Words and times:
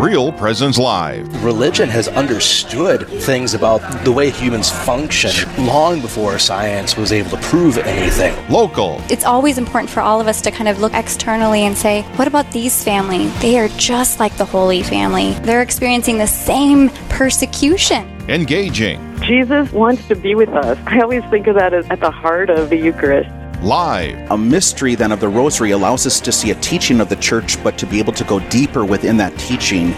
Real 0.00 0.32
Presence 0.32 0.78
Live. 0.78 1.44
Religion 1.44 1.86
has 1.90 2.08
understood 2.08 3.06
things 3.06 3.52
about 3.52 3.82
the 4.02 4.10
way 4.10 4.30
humans 4.30 4.70
function 4.70 5.30
long 5.66 6.00
before 6.00 6.38
science 6.38 6.96
was 6.96 7.12
able 7.12 7.28
to 7.28 7.36
prove 7.36 7.76
anything. 7.76 8.34
Local. 8.50 8.98
It's 9.10 9.24
always 9.24 9.58
important 9.58 9.90
for 9.90 10.00
all 10.00 10.18
of 10.18 10.26
us 10.26 10.40
to 10.40 10.50
kind 10.50 10.68
of 10.70 10.80
look 10.80 10.94
externally 10.94 11.64
and 11.66 11.76
say, 11.76 12.00
what 12.16 12.26
about 12.26 12.50
these 12.50 12.82
family? 12.82 13.26
They 13.42 13.58
are 13.58 13.68
just 13.76 14.18
like 14.20 14.34
the 14.38 14.44
Holy 14.46 14.82
Family. 14.82 15.32
They're 15.42 15.60
experiencing 15.60 16.16
the 16.16 16.26
same 16.26 16.88
persecution. 17.10 18.08
Engaging. 18.30 18.98
Jesus 19.20 19.70
wants 19.70 20.08
to 20.08 20.16
be 20.16 20.34
with 20.34 20.48
us. 20.48 20.78
I 20.86 21.00
always 21.00 21.24
think 21.24 21.46
of 21.46 21.56
that 21.56 21.74
as 21.74 21.86
at 21.90 22.00
the 22.00 22.10
heart 22.10 22.48
of 22.48 22.70
the 22.70 22.78
Eucharist. 22.78 23.28
Live. 23.62 24.30
A 24.30 24.38
mystery 24.38 24.94
then 24.94 25.12
of 25.12 25.20
the 25.20 25.28
Rosary 25.28 25.72
allows 25.72 26.06
us 26.06 26.18
to 26.20 26.32
see 26.32 26.50
a 26.50 26.54
teaching 26.56 26.98
of 26.98 27.10
the 27.10 27.16
Church, 27.16 27.62
but 27.62 27.76
to 27.76 27.84
be 27.84 27.98
able 27.98 28.14
to 28.14 28.24
go 28.24 28.40
deeper 28.48 28.86
within 28.86 29.18
that 29.18 29.38
teaching. 29.38 29.92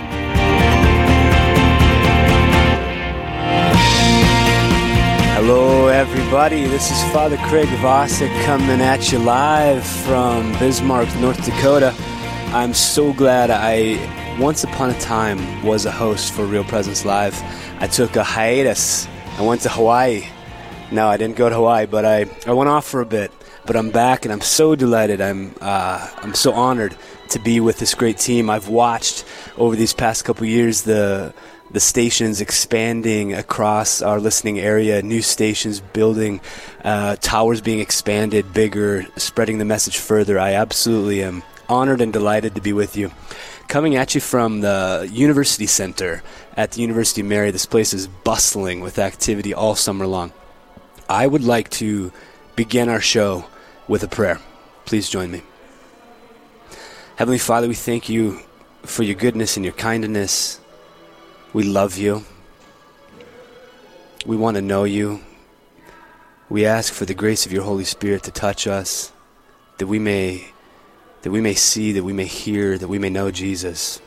Hello, 5.36 5.86
everybody. 5.86 6.64
This 6.64 6.90
is 6.90 7.12
Father 7.12 7.36
Craig 7.36 7.68
Vosick 7.78 8.44
coming 8.44 8.80
at 8.80 9.12
you 9.12 9.20
live 9.20 9.86
from 9.86 10.50
Bismarck, 10.58 11.14
North 11.20 11.44
Dakota. 11.44 11.94
I'm 12.48 12.74
so 12.74 13.12
glad 13.12 13.52
I, 13.52 13.96
once 14.40 14.64
upon 14.64 14.90
a 14.90 14.98
time, 14.98 15.64
was 15.64 15.86
a 15.86 15.92
host 15.92 16.32
for 16.32 16.46
Real 16.46 16.64
Presence 16.64 17.04
Live. 17.04 17.40
I 17.80 17.86
took 17.86 18.16
a 18.16 18.24
hiatus. 18.24 19.06
I 19.38 19.42
went 19.42 19.60
to 19.60 19.68
Hawaii. 19.68 20.24
No, 20.90 21.06
I 21.06 21.16
didn't 21.16 21.36
go 21.36 21.48
to 21.48 21.54
Hawaii, 21.54 21.86
but 21.86 22.04
I, 22.04 22.26
I 22.44 22.52
went 22.54 22.68
off 22.68 22.84
for 22.84 23.00
a 23.00 23.06
bit. 23.06 23.30
But 23.64 23.76
I'm 23.76 23.90
back, 23.90 24.24
and 24.24 24.32
I'm 24.32 24.40
so 24.40 24.74
delighted. 24.74 25.20
I'm 25.20 25.54
uh, 25.60 26.10
I'm 26.18 26.34
so 26.34 26.52
honored 26.52 26.96
to 27.28 27.38
be 27.38 27.60
with 27.60 27.78
this 27.78 27.94
great 27.94 28.18
team. 28.18 28.50
I've 28.50 28.68
watched 28.68 29.24
over 29.56 29.76
these 29.76 29.94
past 29.94 30.24
couple 30.24 30.46
years 30.46 30.82
the 30.82 31.32
the 31.70 31.78
stations 31.78 32.40
expanding 32.40 33.32
across 33.32 34.02
our 34.02 34.18
listening 34.18 34.58
area, 34.58 35.00
new 35.00 35.22
stations 35.22 35.80
building, 35.80 36.40
uh, 36.84 37.16
towers 37.20 37.60
being 37.60 37.78
expanded 37.78 38.52
bigger, 38.52 39.06
spreading 39.16 39.58
the 39.58 39.64
message 39.64 39.96
further. 39.96 40.40
I 40.40 40.54
absolutely 40.54 41.22
am 41.22 41.44
honored 41.68 42.00
and 42.00 42.12
delighted 42.12 42.56
to 42.56 42.60
be 42.60 42.72
with 42.72 42.96
you. 42.96 43.12
Coming 43.68 43.94
at 43.94 44.14
you 44.16 44.20
from 44.20 44.60
the 44.60 45.08
University 45.10 45.66
Center 45.66 46.22
at 46.56 46.72
the 46.72 46.80
University 46.82 47.20
of 47.20 47.28
Mary, 47.28 47.52
this 47.52 47.64
place 47.64 47.94
is 47.94 48.08
bustling 48.08 48.80
with 48.80 48.98
activity 48.98 49.54
all 49.54 49.76
summer 49.76 50.06
long. 50.06 50.32
I 51.08 51.26
would 51.28 51.44
like 51.44 51.70
to 51.70 52.12
begin 52.56 52.88
our 52.88 53.00
show 53.00 53.46
with 53.88 54.02
a 54.02 54.08
prayer. 54.08 54.40
Please 54.84 55.08
join 55.08 55.30
me. 55.30 55.42
Heavenly 57.16 57.38
Father, 57.38 57.68
we 57.68 57.74
thank 57.74 58.08
you 58.08 58.40
for 58.82 59.02
your 59.02 59.14
goodness 59.14 59.56
and 59.56 59.64
your 59.64 59.74
kindness. 59.74 60.60
We 61.52 61.62
love 61.62 61.96
you. 61.96 62.24
We 64.26 64.36
want 64.36 64.56
to 64.56 64.62
know 64.62 64.84
you. 64.84 65.20
We 66.48 66.66
ask 66.66 66.92
for 66.92 67.04
the 67.04 67.14
grace 67.14 67.46
of 67.46 67.52
your 67.52 67.62
Holy 67.64 67.84
Spirit 67.84 68.22
to 68.24 68.30
touch 68.30 68.66
us, 68.66 69.12
that 69.78 69.86
we 69.86 69.98
may 69.98 70.52
that 71.22 71.30
we 71.30 71.40
may 71.40 71.54
see, 71.54 71.92
that 71.92 72.02
we 72.02 72.12
may 72.12 72.24
hear, 72.24 72.76
that 72.76 72.88
we 72.88 72.98
may 72.98 73.08
know 73.08 73.30
Jesus. 73.30 74.00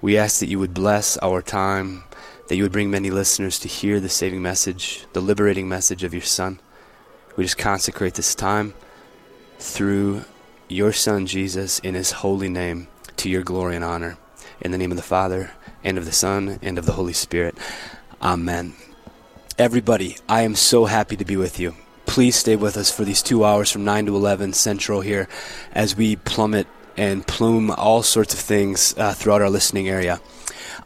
We 0.00 0.18
ask 0.18 0.40
that 0.40 0.48
you 0.48 0.58
would 0.58 0.74
bless 0.74 1.16
our 1.18 1.40
time, 1.42 2.02
that 2.48 2.56
you 2.56 2.64
would 2.64 2.72
bring 2.72 2.90
many 2.90 3.10
listeners 3.10 3.60
to 3.60 3.68
hear 3.68 4.00
the 4.00 4.08
saving 4.08 4.42
message, 4.42 5.06
the 5.12 5.20
liberating 5.20 5.68
message 5.68 6.02
of 6.02 6.12
your 6.12 6.22
Son. 6.22 6.58
We 7.36 7.44
just 7.44 7.58
consecrate 7.58 8.14
this 8.14 8.34
time 8.34 8.74
through 9.58 10.24
your 10.68 10.92
Son, 10.92 11.26
Jesus, 11.26 11.78
in 11.78 11.94
his 11.94 12.12
holy 12.12 12.48
name, 12.48 12.88
to 13.16 13.30
your 13.30 13.42
glory 13.42 13.76
and 13.76 13.84
honor. 13.84 14.18
In 14.60 14.70
the 14.70 14.78
name 14.78 14.90
of 14.90 14.96
the 14.96 15.02
Father, 15.02 15.52
and 15.82 15.96
of 15.96 16.04
the 16.04 16.12
Son, 16.12 16.58
and 16.62 16.78
of 16.78 16.84
the 16.84 16.92
Holy 16.92 17.12
Spirit. 17.12 17.56
Amen. 18.20 18.74
Everybody, 19.58 20.18
I 20.28 20.42
am 20.42 20.54
so 20.54 20.84
happy 20.84 21.16
to 21.16 21.24
be 21.24 21.36
with 21.36 21.58
you. 21.58 21.74
Please 22.04 22.36
stay 22.36 22.56
with 22.56 22.76
us 22.76 22.90
for 22.90 23.04
these 23.04 23.22
two 23.22 23.44
hours 23.44 23.70
from 23.70 23.84
9 23.84 24.06
to 24.06 24.16
11 24.16 24.52
Central 24.52 25.00
here 25.00 25.28
as 25.72 25.96
we 25.96 26.16
plummet 26.16 26.66
and 26.96 27.26
plume 27.26 27.70
all 27.70 28.02
sorts 28.02 28.34
of 28.34 28.40
things 28.40 28.94
uh, 28.98 29.14
throughout 29.14 29.40
our 29.40 29.50
listening 29.50 29.88
area. 29.88 30.20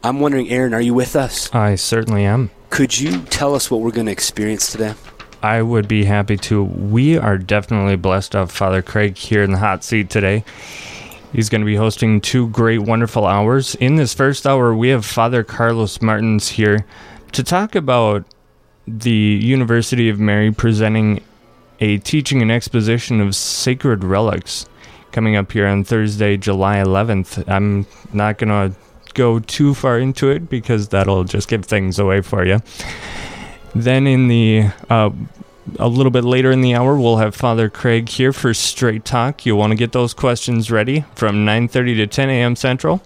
I'm 0.03 0.19
wondering, 0.21 0.49
Aaron, 0.49 0.73
are 0.73 0.81
you 0.81 0.93
with 0.93 1.15
us? 1.15 1.53
I 1.53 1.75
certainly 1.75 2.23
am. 2.23 2.51
Could 2.69 2.97
you 2.97 3.21
tell 3.23 3.55
us 3.55 3.69
what 3.69 3.81
we're 3.81 3.91
going 3.91 4.05
to 4.05 4.11
experience 4.11 4.71
today? 4.71 4.93
I 5.47 5.61
would 5.61 5.87
be 5.87 6.03
happy 6.03 6.35
to. 6.35 6.61
We 6.61 7.17
are 7.17 7.37
definitely 7.37 7.95
blessed 7.95 8.33
to 8.33 8.39
have 8.39 8.51
Father 8.51 8.81
Craig 8.81 9.17
here 9.17 9.43
in 9.43 9.51
the 9.51 9.57
hot 9.57 9.81
seat 9.81 10.09
today. 10.09 10.43
He's 11.31 11.47
going 11.47 11.61
to 11.61 11.65
be 11.65 11.77
hosting 11.77 12.19
two 12.19 12.49
great, 12.49 12.81
wonderful 12.81 13.25
hours. 13.25 13.73
In 13.75 13.95
this 13.95 14.13
first 14.13 14.45
hour, 14.45 14.75
we 14.75 14.89
have 14.89 15.05
Father 15.05 15.45
Carlos 15.45 16.01
Martins 16.01 16.49
here 16.49 16.85
to 17.31 17.45
talk 17.45 17.75
about 17.75 18.25
the 18.85 19.09
University 19.09 20.09
of 20.09 20.19
Mary 20.19 20.51
presenting 20.51 21.23
a 21.79 21.99
teaching 21.99 22.41
and 22.41 22.51
exposition 22.51 23.21
of 23.21 23.33
sacred 23.33 24.03
relics 24.03 24.65
coming 25.13 25.37
up 25.37 25.53
here 25.53 25.65
on 25.65 25.85
Thursday, 25.85 26.35
July 26.35 26.75
11th. 26.75 27.47
I'm 27.47 27.85
not 28.11 28.37
going 28.37 28.49
to 28.49 28.77
go 29.13 29.39
too 29.39 29.73
far 29.73 29.97
into 29.97 30.29
it 30.29 30.49
because 30.49 30.89
that'll 30.89 31.23
just 31.23 31.47
give 31.47 31.63
things 31.63 31.99
away 31.99 32.19
for 32.19 32.45
you. 32.45 32.59
Then 33.75 34.07
in 34.07 34.27
the 34.27 34.71
uh, 34.89 35.11
a 35.79 35.87
little 35.87 36.11
bit 36.11 36.23
later 36.23 36.51
in 36.51 36.61
the 36.61 36.75
hour, 36.75 36.97
we'll 36.97 37.17
have 37.17 37.35
Father 37.35 37.69
Craig 37.69 38.09
here 38.09 38.33
for 38.33 38.53
Straight 38.53 39.05
Talk. 39.05 39.45
You'll 39.45 39.57
want 39.57 39.71
to 39.71 39.77
get 39.77 39.91
those 39.91 40.13
questions 40.13 40.71
ready 40.71 41.05
from 41.15 41.45
9:30 41.45 41.97
to 41.97 42.07
10 42.07 42.29
a.m. 42.29 42.55
Central. 42.55 43.01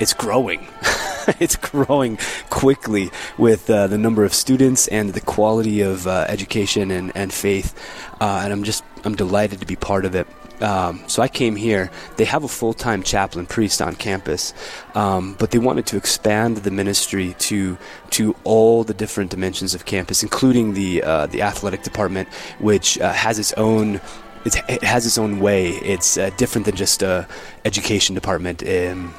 it's 0.00 0.12
growing. 0.12 0.66
it's 1.40 1.56
growing 1.56 2.18
quickly 2.48 3.10
with 3.38 3.68
uh, 3.70 3.86
the 3.86 3.98
number 3.98 4.24
of 4.24 4.34
students 4.34 4.88
and 4.88 5.10
the 5.10 5.20
quality 5.20 5.80
of 5.80 6.06
uh, 6.06 6.24
education 6.28 6.90
and, 6.90 7.12
and 7.14 7.32
faith. 7.32 7.74
Uh, 8.20 8.40
and 8.42 8.52
I'm 8.52 8.64
just 8.64 8.84
I'm 9.04 9.14
delighted 9.14 9.60
to 9.60 9.66
be 9.66 9.76
part 9.76 10.04
of 10.04 10.14
it. 10.14 10.26
Um, 10.60 11.02
so 11.06 11.22
I 11.22 11.28
came 11.28 11.56
here. 11.56 11.90
They 12.16 12.24
have 12.24 12.44
a 12.44 12.48
full-time 12.48 13.02
chaplain 13.02 13.46
priest 13.46 13.80
on 13.80 13.94
campus, 13.96 14.52
um, 14.94 15.34
but 15.38 15.50
they 15.50 15.58
wanted 15.58 15.86
to 15.86 15.96
expand 15.96 16.58
the 16.58 16.70
ministry 16.70 17.34
to 17.38 17.78
to 18.10 18.36
all 18.44 18.84
the 18.84 18.94
different 18.94 19.30
dimensions 19.30 19.74
of 19.74 19.84
campus, 19.84 20.22
including 20.22 20.74
the 20.74 21.02
uh, 21.02 21.26
the 21.26 21.42
athletic 21.42 21.82
department, 21.82 22.28
which 22.58 22.98
uh, 22.98 23.12
has 23.12 23.38
its 23.38 23.52
own. 23.54 24.00
It's, 24.44 24.56
it 24.68 24.82
has 24.82 25.04
its 25.04 25.18
own 25.18 25.38
way. 25.38 25.68
It's 25.68 26.16
uh, 26.16 26.30
different 26.38 26.64
than 26.64 26.74
just 26.74 27.02
a 27.02 27.28
education 27.66 28.14
department. 28.14 28.66
Um, 28.66 29.14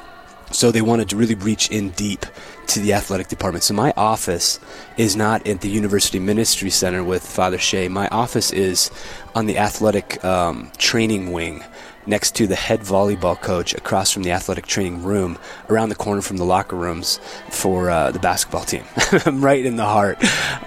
so 0.50 0.70
they 0.70 0.82
wanted 0.82 1.08
to 1.10 1.16
really 1.16 1.34
reach 1.36 1.70
in 1.70 1.90
deep 1.90 2.26
to 2.68 2.80
the 2.80 2.92
athletic 2.92 3.28
department. 3.28 3.64
So 3.64 3.74
my 3.74 3.92
office 3.96 4.58
is 4.96 5.16
not 5.16 5.46
at 5.46 5.60
the 5.60 5.68
University 5.68 6.18
Ministry 6.18 6.70
Center 6.70 7.04
with 7.04 7.26
Father 7.26 7.58
Shea. 7.58 7.88
My 7.88 8.08
office 8.08 8.52
is 8.52 8.90
on 9.34 9.46
the 9.46 9.58
athletic 9.58 10.24
um, 10.24 10.70
training 10.78 11.32
wing 11.32 11.64
next 12.06 12.34
to 12.36 12.46
the 12.46 12.54
head 12.54 12.80
volleyball 12.80 13.40
coach 13.40 13.74
across 13.74 14.10
from 14.10 14.22
the 14.22 14.32
athletic 14.32 14.66
training 14.66 15.02
room 15.02 15.38
around 15.68 15.88
the 15.88 15.94
corner 15.94 16.20
from 16.20 16.36
the 16.36 16.44
locker 16.44 16.76
rooms 16.76 17.20
for 17.48 17.90
uh, 17.90 18.10
the 18.10 18.18
basketball 18.18 18.64
team 18.64 18.84
i'm 19.26 19.44
right 19.44 19.64
in 19.64 19.76
the 19.76 19.84
heart 19.84 20.18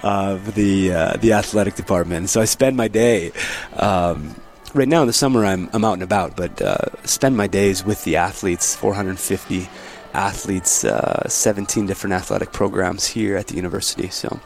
of 0.02 0.54
the 0.54 0.92
uh, 0.92 1.16
the 1.18 1.32
athletic 1.32 1.74
department 1.74 2.30
so 2.30 2.40
i 2.40 2.44
spend 2.44 2.76
my 2.76 2.88
day 2.88 3.32
um, 3.74 4.34
right 4.72 4.88
now 4.88 5.02
in 5.02 5.06
the 5.06 5.12
summer 5.12 5.44
I'm, 5.44 5.68
I'm 5.72 5.84
out 5.84 5.94
and 5.94 6.02
about 6.02 6.36
but 6.36 6.60
uh, 6.62 6.86
spend 7.04 7.36
my 7.36 7.46
days 7.46 7.84
with 7.84 8.04
the 8.04 8.16
athletes 8.16 8.74
450 8.74 9.68
athletes 10.16 10.84
uh, 10.84 11.28
17 11.28 11.86
different 11.86 12.14
athletic 12.14 12.52
programs 12.52 13.06
here 13.06 13.36
at 13.36 13.46
the 13.48 13.54
university 13.54 14.08
so 14.08 14.40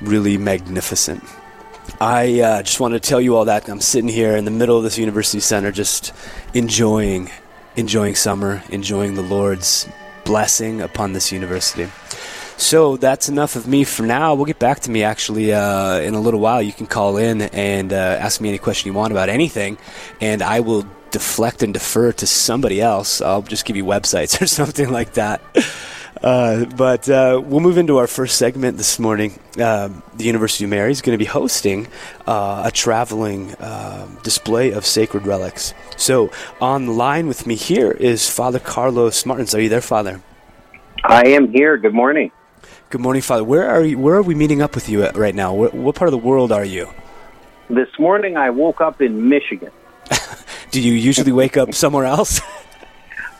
really 0.00 0.36
magnificent 0.36 1.22
I 2.00 2.40
uh, 2.40 2.62
just 2.62 2.80
wanted 2.80 3.02
to 3.02 3.08
tell 3.08 3.20
you 3.20 3.34
all 3.34 3.46
that. 3.46 3.68
I'm 3.68 3.80
sitting 3.80 4.10
here 4.10 4.36
in 4.36 4.44
the 4.44 4.50
middle 4.50 4.76
of 4.76 4.84
this 4.84 4.98
university 4.98 5.40
center, 5.40 5.72
just 5.72 6.12
enjoying, 6.54 7.30
enjoying 7.76 8.14
summer, 8.14 8.62
enjoying 8.68 9.14
the 9.14 9.22
Lord's 9.22 9.88
blessing 10.24 10.80
upon 10.80 11.12
this 11.12 11.32
university. 11.32 11.88
So 12.58 12.96
that's 12.96 13.28
enough 13.28 13.56
of 13.56 13.66
me 13.66 13.84
for 13.84 14.02
now. 14.02 14.34
We'll 14.34 14.44
get 14.44 14.58
back 14.58 14.80
to 14.80 14.90
me 14.90 15.02
actually 15.02 15.52
uh, 15.52 16.00
in 16.00 16.14
a 16.14 16.20
little 16.20 16.40
while. 16.40 16.60
You 16.60 16.72
can 16.72 16.86
call 16.86 17.16
in 17.16 17.42
and 17.42 17.92
uh, 17.92 17.96
ask 17.96 18.40
me 18.40 18.48
any 18.48 18.58
question 18.58 18.88
you 18.88 18.94
want 18.94 19.12
about 19.12 19.28
anything, 19.28 19.78
and 20.20 20.42
I 20.42 20.60
will 20.60 20.84
deflect 21.18 21.64
and 21.64 21.74
defer 21.74 22.12
to 22.12 22.26
somebody 22.28 22.80
else. 22.80 23.20
I'll 23.20 23.42
just 23.42 23.64
give 23.64 23.76
you 23.76 23.84
websites 23.84 24.40
or 24.42 24.46
something 24.46 24.90
like 24.90 25.14
that. 25.14 25.40
Uh, 26.22 26.64
but 26.76 27.08
uh, 27.08 27.42
we'll 27.44 27.60
move 27.60 27.76
into 27.76 27.98
our 27.98 28.06
first 28.06 28.38
segment 28.38 28.76
this 28.76 29.00
morning. 29.00 29.38
Uh, 29.58 29.88
the 30.16 30.24
University 30.24 30.62
of 30.64 30.70
Mary 30.70 30.92
is 30.92 31.02
going 31.02 31.14
to 31.14 31.18
be 31.18 31.28
hosting 31.28 31.88
uh, 32.26 32.62
a 32.66 32.70
traveling 32.70 33.54
um, 33.60 34.18
display 34.22 34.70
of 34.70 34.86
sacred 34.86 35.26
relics. 35.26 35.74
So, 35.96 36.30
on 36.60 36.86
the 36.86 36.92
line 36.92 37.26
with 37.26 37.46
me 37.46 37.56
here 37.56 37.90
is 37.90 38.30
Father 38.30 38.60
Carlos 38.60 39.26
Martins. 39.26 39.54
Are 39.54 39.60
you 39.60 39.68
there, 39.68 39.80
Father? 39.80 40.22
I 41.04 41.28
am 41.28 41.52
here. 41.52 41.76
Good 41.76 41.94
morning. 41.94 42.30
Good 42.90 43.00
morning, 43.00 43.22
Father. 43.22 43.44
Where 43.44 43.68
are 43.68 43.84
you? 43.84 43.98
Where 43.98 44.14
are 44.14 44.22
we 44.22 44.34
meeting 44.34 44.62
up 44.62 44.74
with 44.74 44.88
you 44.88 45.02
at 45.02 45.16
right 45.16 45.34
now? 45.34 45.54
Where, 45.54 45.70
what 45.70 45.94
part 45.94 46.08
of 46.08 46.12
the 46.12 46.26
world 46.26 46.52
are 46.52 46.64
you? 46.64 46.88
This 47.68 47.90
morning, 47.98 48.36
I 48.36 48.50
woke 48.50 48.80
up 48.80 49.02
in 49.02 49.28
Michigan. 49.28 49.70
Do 50.70 50.80
you 50.80 50.92
usually 50.92 51.32
wake 51.32 51.56
up 51.56 51.74
somewhere 51.74 52.04
else? 52.04 52.40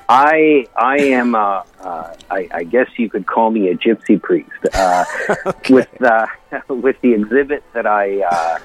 I 0.09 0.67
I 0.75 0.97
am 1.01 1.35
uh, 1.35 1.63
uh, 1.81 2.15
I, 2.31 2.49
I 2.51 2.65
guess 2.65 2.89
you 2.97 3.11
could 3.11 3.27
call 3.27 3.51
me 3.51 3.69
a 3.69 3.77
gypsy 3.77 4.21
priest 4.21 4.51
uh, 4.73 5.05
Okay. 5.47 5.75
with 5.75 6.03
uh, 6.03 6.27
with 6.69 6.99
the 7.03 7.13
exhibit 7.13 7.63
that 7.75 7.87
I 7.87 8.23
uh, 8.23 8.59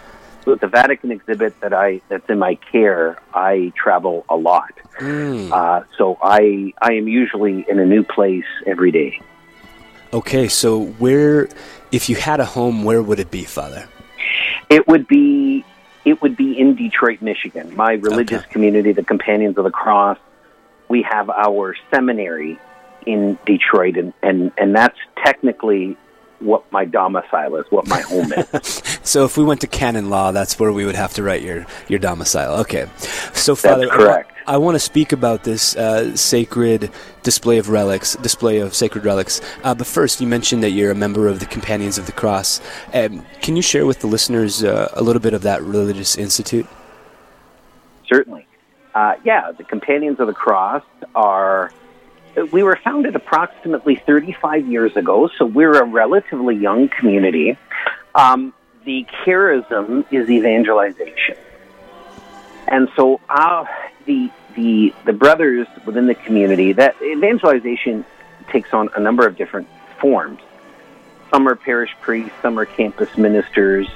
with 0.45 0.61
the 0.61 0.67
Vatican 0.67 1.11
exhibit 1.11 1.59
that 1.59 1.73
I 1.73 2.01
that's 2.07 2.29
in 2.29 2.39
my 2.39 2.55
care. 2.55 3.19
I 3.33 3.73
travel 3.75 4.25
a 4.29 4.37
lot, 4.37 4.71
uh, 5.01 5.83
so 5.97 6.17
I 6.21 6.73
I 6.81 6.93
am 6.93 7.09
usually 7.09 7.65
in 7.67 7.77
a 7.77 7.85
new 7.85 8.03
place 8.03 8.45
every 8.65 8.91
day. 8.91 9.19
Okay, 10.13 10.47
so 10.47 10.85
where, 10.99 11.49
if 11.91 12.07
you 12.07 12.15
had 12.15 12.39
a 12.39 12.45
home, 12.45 12.83
where 12.83 13.01
would 13.01 13.19
it 13.19 13.31
be, 13.31 13.45
Father? 13.45 13.89
It 14.69 14.87
would 14.87 15.07
be 15.07 15.65
it 16.05 16.21
would 16.21 16.35
be 16.35 16.57
in 16.59 16.75
Detroit, 16.75 17.21
Michigan. 17.21 17.75
My 17.75 17.93
religious 17.93 18.41
Okay. 18.43 18.51
community, 18.51 18.91
the 18.91 19.03
Companions 19.03 19.57
of 19.57 19.63
the 19.63 19.71
Cross. 19.71 20.17
We 20.89 21.01
have 21.03 21.29
our 21.29 21.75
seminary 21.91 22.59
in 23.05 23.37
Detroit, 23.45 23.97
and 23.97 24.13
and 24.21 24.51
and 24.57 24.75
that's 24.75 24.97
technically 25.25 25.97
what 26.43 26.69
my 26.71 26.85
domicile 26.85 27.55
is, 27.55 27.65
what 27.69 27.87
my 27.87 28.01
home 28.01 28.31
is. 28.33 28.81
So 29.03 29.25
if 29.25 29.37
we 29.37 29.43
went 29.43 29.59
to 29.61 29.67
canon 29.67 30.09
law, 30.09 30.31
that's 30.31 30.57
where 30.57 30.71
we 30.71 30.85
would 30.85 30.95
have 30.95 31.13
to 31.15 31.23
write 31.23 31.41
your, 31.41 31.65
your 31.89 31.99
domicile. 31.99 32.53
Okay. 32.61 32.87
So 33.33 33.53
Father, 33.53 33.87
correct. 33.89 34.31
I, 34.47 34.57
want 34.57 34.75
to 34.75 34.79
speak 34.79 35.11
about 35.11 35.43
this 35.43 35.75
uh, 35.75 36.15
sacred 36.15 36.89
display 37.21 37.57
of 37.57 37.67
relics, 37.67 38.15
display 38.15 38.59
of 38.59 38.73
sacred 38.73 39.03
relics. 39.03 39.41
Uh, 39.63 39.75
but 39.75 39.87
first, 39.87 40.21
you 40.21 40.27
mentioned 40.27 40.63
that 40.63 40.71
you're 40.71 40.91
a 40.91 40.95
member 40.95 41.27
of 41.27 41.39
the 41.39 41.45
Companions 41.45 41.97
of 41.97 42.05
the 42.05 42.13
Cross. 42.13 42.61
Um, 42.93 43.25
can 43.41 43.57
you 43.57 43.61
share 43.61 43.85
with 43.85 43.99
the 43.99 44.07
listeners 44.07 44.63
uh, 44.63 44.89
a 44.93 45.03
little 45.03 45.21
bit 45.21 45.33
of 45.33 45.41
that 45.41 45.61
religious 45.61 46.17
institute? 46.17 46.65
Certainly, 48.07 48.47
uh, 48.95 49.15
yeah. 49.25 49.51
The 49.51 49.65
Companions 49.65 50.19
of 50.19 50.27
the 50.27 50.33
Cross 50.33 50.83
are. 51.13 51.71
We 52.51 52.63
were 52.63 52.79
founded 52.83 53.15
approximately 53.15 53.95
35 53.95 54.67
years 54.67 54.95
ago, 54.97 55.29
so 55.37 55.45
we're 55.45 55.73
a 55.73 55.85
relatively 55.85 56.55
young 56.55 56.89
community. 56.89 57.57
Um, 58.15 58.53
the 58.85 59.05
charism 59.25 60.05
is 60.11 60.29
evangelization. 60.29 61.37
And 62.67 62.89
so 62.95 63.19
uh, 63.29 63.65
the, 64.05 64.31
the, 64.55 64.93
the 65.05 65.13
brothers 65.13 65.67
within 65.85 66.07
the 66.07 66.15
community, 66.15 66.73
that 66.73 66.95
evangelization 67.01 68.03
takes 68.51 68.73
on 68.73 68.89
a 68.95 68.99
number 68.99 69.27
of 69.27 69.37
different 69.37 69.67
forms. 69.99 70.39
Some 71.31 71.47
are 71.47 71.55
parish 71.55 71.91
priests, 72.01 72.33
some 72.41 72.59
are 72.59 72.65
campus 72.65 73.15
ministers, 73.17 73.87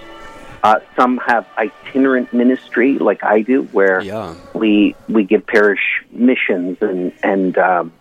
uh, 0.64 0.80
some 0.96 1.18
have 1.26 1.48
itinerant 1.58 2.34
ministry, 2.34 2.98
like 2.98 3.24
I 3.24 3.42
do, 3.42 3.64
where 3.72 4.02
Yeah. 4.02 4.36
we 4.54 4.96
we 5.08 5.24
give 5.24 5.46
parish 5.46 6.04
missions 6.12 6.78
and 6.82 7.14
and 7.24 7.58
um, 7.58 7.94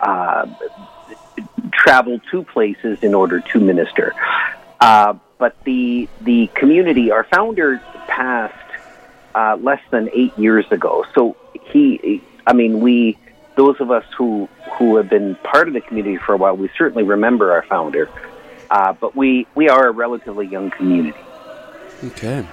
uh, 0.00 0.46
travel 1.72 2.20
to 2.30 2.42
places 2.44 2.98
in 3.02 3.14
order 3.14 3.40
to 3.40 3.60
minister. 3.60 4.14
Uh, 4.80 5.14
but 5.38 5.56
the 5.64 6.08
the 6.20 6.48
community, 6.54 7.10
our 7.10 7.24
founder 7.24 7.80
passed 8.08 8.54
uh, 9.34 9.56
less 9.60 9.80
than 9.90 10.10
eight 10.12 10.36
years 10.38 10.66
ago. 10.70 11.04
So 11.14 11.36
he, 11.70 12.22
I 12.46 12.52
mean, 12.52 12.80
we 12.80 13.16
those 13.56 13.80
of 13.80 13.90
us 13.90 14.04
who 14.16 14.48
who 14.72 14.96
have 14.96 15.08
been 15.08 15.36
part 15.36 15.68
of 15.68 15.74
the 15.74 15.80
community 15.80 16.16
for 16.16 16.34
a 16.34 16.36
while, 16.36 16.56
we 16.56 16.70
certainly 16.76 17.04
remember 17.04 17.52
our 17.52 17.62
founder. 17.62 18.08
Uh, 18.70 18.92
but 18.92 19.16
we 19.16 19.46
we 19.54 19.68
are 19.68 19.88
a 19.88 19.92
relatively 19.92 20.46
young 20.46 20.70
community. 20.70 21.18
Okay. 22.04 22.46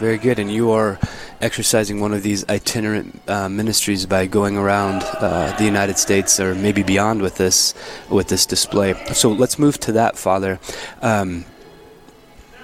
Very 0.00 0.16
good. 0.16 0.38
And 0.38 0.50
you 0.50 0.70
are 0.70 0.98
exercising 1.42 2.00
one 2.00 2.14
of 2.14 2.22
these 2.22 2.48
itinerant 2.48 3.20
uh, 3.28 3.50
ministries 3.50 4.06
by 4.06 4.24
going 4.24 4.56
around 4.56 5.02
uh, 5.02 5.54
the 5.58 5.64
United 5.66 5.98
States 5.98 6.40
or 6.40 6.54
maybe 6.54 6.82
beyond 6.82 7.20
with 7.20 7.36
this 7.36 7.74
with 8.08 8.28
this 8.28 8.46
display. 8.46 8.94
So 9.12 9.30
let's 9.30 9.58
move 9.58 9.78
to 9.80 9.92
that, 9.92 10.16
Father. 10.16 10.58
Um, 11.02 11.44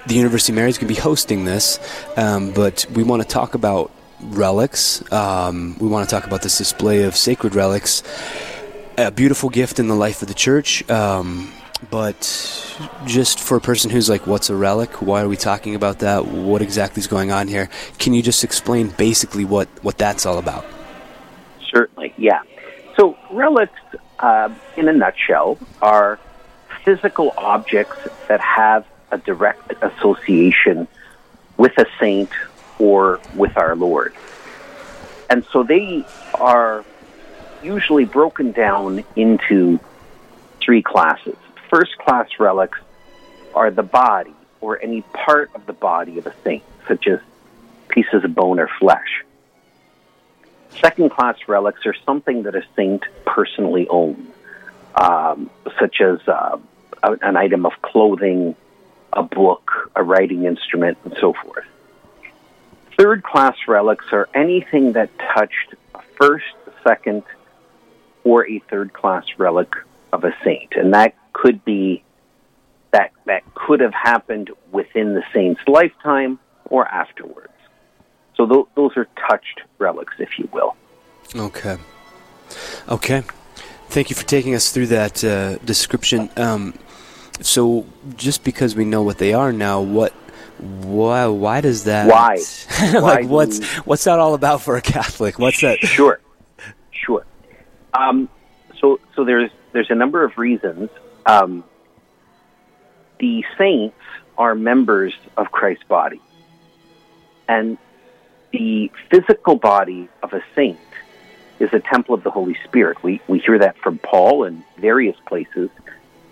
the 0.07 0.15
University 0.15 0.51
of 0.51 0.55
Mary 0.55 0.69
is 0.71 0.79
going 0.79 0.87
to 0.87 0.95
be 0.95 0.99
hosting 0.99 1.45
this, 1.45 1.79
um, 2.17 2.53
but 2.53 2.87
we 2.91 3.03
want 3.03 3.21
to 3.21 3.27
talk 3.27 3.53
about 3.53 3.91
relics. 4.19 5.03
Um, 5.13 5.77
we 5.79 5.87
want 5.87 6.09
to 6.09 6.15
talk 6.15 6.25
about 6.25 6.41
this 6.41 6.57
display 6.57 7.03
of 7.03 7.15
sacred 7.15 7.53
relics. 7.53 8.01
A 8.97 9.11
beautiful 9.11 9.51
gift 9.51 9.77
in 9.77 9.89
the 9.89 9.95
life 9.95 10.23
of 10.23 10.27
the 10.27 10.33
church. 10.33 10.89
Um, 10.89 11.53
but 11.89 12.21
just 13.05 13.39
for 13.39 13.57
a 13.57 13.61
person 13.61 13.91
who's 13.91 14.09
like, 14.09 14.25
what's 14.27 14.49
a 14.49 14.55
relic? 14.55 15.01
Why 15.01 15.21
are 15.21 15.27
we 15.27 15.37
talking 15.37 15.75
about 15.75 15.99
that? 15.99 16.25
What 16.25 16.61
exactly 16.61 17.01
is 17.01 17.07
going 17.07 17.31
on 17.31 17.47
here? 17.47 17.69
Can 17.99 18.13
you 18.13 18.21
just 18.21 18.43
explain 18.43 18.89
basically 18.89 19.45
what, 19.45 19.67
what 19.83 19.97
that's 19.97 20.25
all 20.25 20.37
about? 20.37 20.65
Certainly, 21.71 22.13
yeah. 22.17 22.41
So 22.95 23.17
relics, 23.31 23.79
uh, 24.19 24.49
in 24.75 24.87
a 24.87 24.93
nutshell, 24.93 25.59
are 25.81 26.19
physical 26.83 27.33
objects 27.37 27.97
that 28.27 28.41
have 28.41 28.85
a 29.11 29.17
direct 29.17 29.73
association 29.83 30.87
with 31.57 31.77
a 31.77 31.85
saint 31.99 32.31
or 32.79 33.19
with 33.35 33.55
our 33.57 33.75
Lord. 33.75 34.13
And 35.29 35.45
so 35.51 35.63
they 35.63 36.05
are 36.33 36.85
usually 37.63 38.05
broken 38.05 38.51
down 38.51 39.03
into 39.15 39.79
three 40.61 40.81
classes. 40.81 41.35
First 41.69 41.97
class 41.97 42.29
relics 42.39 42.79
are 43.53 43.71
the 43.71 43.83
body 43.83 44.35
or 44.61 44.81
any 44.81 45.01
part 45.01 45.51
of 45.53 45.65
the 45.65 45.73
body 45.73 46.17
of 46.17 46.27
a 46.27 46.33
saint, 46.43 46.63
such 46.87 47.07
as 47.07 47.19
pieces 47.89 48.23
of 48.23 48.33
bone 48.33 48.59
or 48.59 48.69
flesh. 48.79 49.23
Second 50.69 51.11
class 51.11 51.35
relics 51.47 51.85
are 51.85 51.95
something 52.05 52.43
that 52.43 52.55
a 52.55 52.63
saint 52.75 53.03
personally 53.25 53.87
owns, 53.89 54.27
um, 54.95 55.49
such 55.79 56.01
as 56.01 56.19
uh, 56.27 56.57
an 57.03 57.37
item 57.37 57.65
of 57.65 57.73
clothing, 57.81 58.55
a 59.13 59.23
book, 59.23 59.91
a 59.95 60.03
writing 60.03 60.45
instrument, 60.45 60.97
and 61.03 61.15
so 61.19 61.33
forth. 61.33 61.65
Third 62.97 63.23
class 63.23 63.55
relics 63.67 64.05
are 64.11 64.27
anything 64.33 64.93
that 64.93 65.09
touched 65.19 65.75
a 65.95 66.01
first, 66.19 66.45
second, 66.83 67.23
or 68.23 68.47
a 68.47 68.59
third 68.69 68.93
class 68.93 69.23
relic 69.37 69.73
of 70.11 70.23
a 70.23 70.35
saint. 70.43 70.73
And 70.75 70.93
that 70.93 71.15
could 71.37 71.63
be 71.63 72.03
that 72.91 73.11
that 73.25 73.43
could 73.53 73.79
have 73.79 73.93
happened 73.93 74.49
within 74.71 75.13
the 75.13 75.23
saint's 75.33 75.61
lifetime 75.67 76.39
or 76.65 76.87
afterwards. 76.87 77.53
So 78.35 78.47
th- 78.47 78.65
those 78.75 78.91
are 78.97 79.07
touched 79.29 79.61
relics, 79.77 80.15
if 80.19 80.39
you 80.39 80.49
will. 80.51 80.75
Okay. 81.35 81.77
Okay. 82.87 83.23
Thank 83.89 84.09
you 84.09 84.15
for 84.15 84.25
taking 84.25 84.55
us 84.55 84.71
through 84.71 84.87
that 84.87 85.23
uh, 85.23 85.57
description. 85.59 86.29
Um, 86.37 86.73
so, 87.41 87.85
just 88.15 88.43
because 88.43 88.75
we 88.75 88.85
know 88.85 89.03
what 89.03 89.17
they 89.17 89.33
are 89.33 89.53
now, 89.53 89.81
what, 89.81 90.11
why, 90.59 91.27
why 91.27 91.61
does 91.61 91.83
that? 91.85 92.07
Why? 92.07 92.37
like, 92.81 93.03
Why 93.03 93.23
what's 93.23 93.63
what's 93.85 94.03
that 94.05 94.19
all 94.19 94.33
about 94.33 94.61
for 94.61 94.75
a 94.75 94.81
Catholic? 94.81 95.37
What's 95.37 95.61
that? 95.61 95.79
Sure, 95.79 96.19
sure. 96.91 97.25
Um, 97.93 98.27
so, 98.81 98.99
so 99.15 99.23
there's 99.23 99.51
there's 99.73 99.89
a 99.89 99.95
number 99.95 100.23
of 100.23 100.37
reasons. 100.37 100.89
Um, 101.27 101.65
the 103.19 103.43
saints 103.57 103.97
are 104.37 104.55
members 104.55 105.13
of 105.35 105.51
Christ's 105.51 105.83
body, 105.83 106.21
and 107.49 107.77
the 108.51 108.89
physical 109.11 109.55
body 109.55 110.07
of 110.23 110.33
a 110.33 110.41
saint 110.55 110.79
is 111.59 111.73
a 111.73 111.79
temple 111.79 112.15
of 112.15 112.23
the 112.23 112.31
Holy 112.31 112.57
Spirit. 112.63 113.03
We 113.03 113.21
we 113.27 113.39
hear 113.39 113.59
that 113.59 113.77
from 113.79 113.97
Paul 113.97 114.45
in 114.45 114.63
various 114.77 115.17
places 115.27 115.69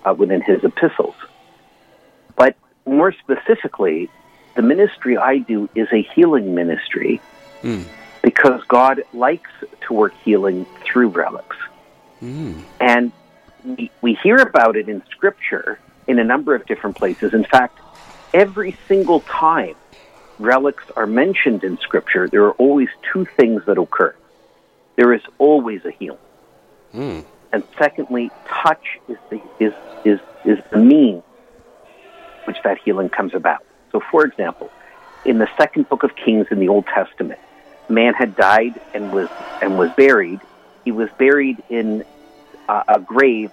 uh, 0.05 0.13
within 0.13 0.41
his 0.41 0.63
epistles. 0.63 1.15
But 2.37 2.55
more 2.85 3.11
specifically, 3.11 4.09
the 4.55 4.61
ministry 4.61 5.17
I 5.17 5.39
do 5.39 5.69
is 5.75 5.89
a 5.91 6.03
healing 6.15 6.55
ministry 6.55 7.19
because 8.21 8.63
God 8.69 9.01
likes 9.13 9.51
to 9.87 9.93
work 9.93 10.13
healing 10.23 10.65
through 10.85 11.09
relics. 11.09 11.57
And 12.79 13.11
we, 13.65 13.91
we 14.01 14.13
hear 14.21 14.37
about 14.37 14.75
it 14.75 14.87
in 14.89 15.03
Scripture 15.11 15.79
in 16.07 16.19
a 16.19 16.23
number 16.23 16.55
of 16.55 16.65
different 16.65 16.95
places. 16.95 17.33
In 17.33 17.43
fact, 17.43 17.79
every 18.33 18.77
single 18.87 19.21
time 19.21 19.75
relics 20.39 20.83
are 20.95 21.07
mentioned 21.07 21.63
in 21.63 21.77
Scripture, 21.79 22.27
there 22.27 22.43
are 22.45 22.53
always 22.53 22.89
two 23.11 23.25
things 23.37 23.63
that 23.65 23.77
occur. 23.77 24.15
There 24.95 25.13
is 25.13 25.21
always 25.37 25.83
a 25.85 25.91
healing. 25.91 26.19
Hmm. 26.91 27.19
And 27.51 27.63
secondly, 27.77 28.31
touch 28.47 28.85
is 29.07 29.17
the, 29.29 29.41
is, 29.59 29.73
is, 30.03 30.19
is 30.45 30.59
the 30.71 30.77
means 30.77 31.23
which 32.45 32.57
that 32.63 32.77
healing 32.83 33.09
comes 33.09 33.33
about. 33.33 33.65
So, 33.91 34.01
for 34.11 34.25
example, 34.25 34.69
in 35.25 35.39
the 35.39 35.49
second 35.57 35.89
book 35.89 36.03
of 36.03 36.15
Kings 36.15 36.47
in 36.51 36.59
the 36.59 36.67
Old 36.67 36.85
Testament, 36.85 37.39
man 37.89 38.13
had 38.13 38.35
died 38.35 38.79
and 38.93 39.11
was 39.11 39.29
and 39.61 39.77
was 39.77 39.89
buried. 39.91 40.39
He 40.83 40.91
was 40.91 41.09
buried 41.17 41.63
in 41.69 42.03
uh, 42.67 42.83
a 42.87 42.99
grave 42.99 43.51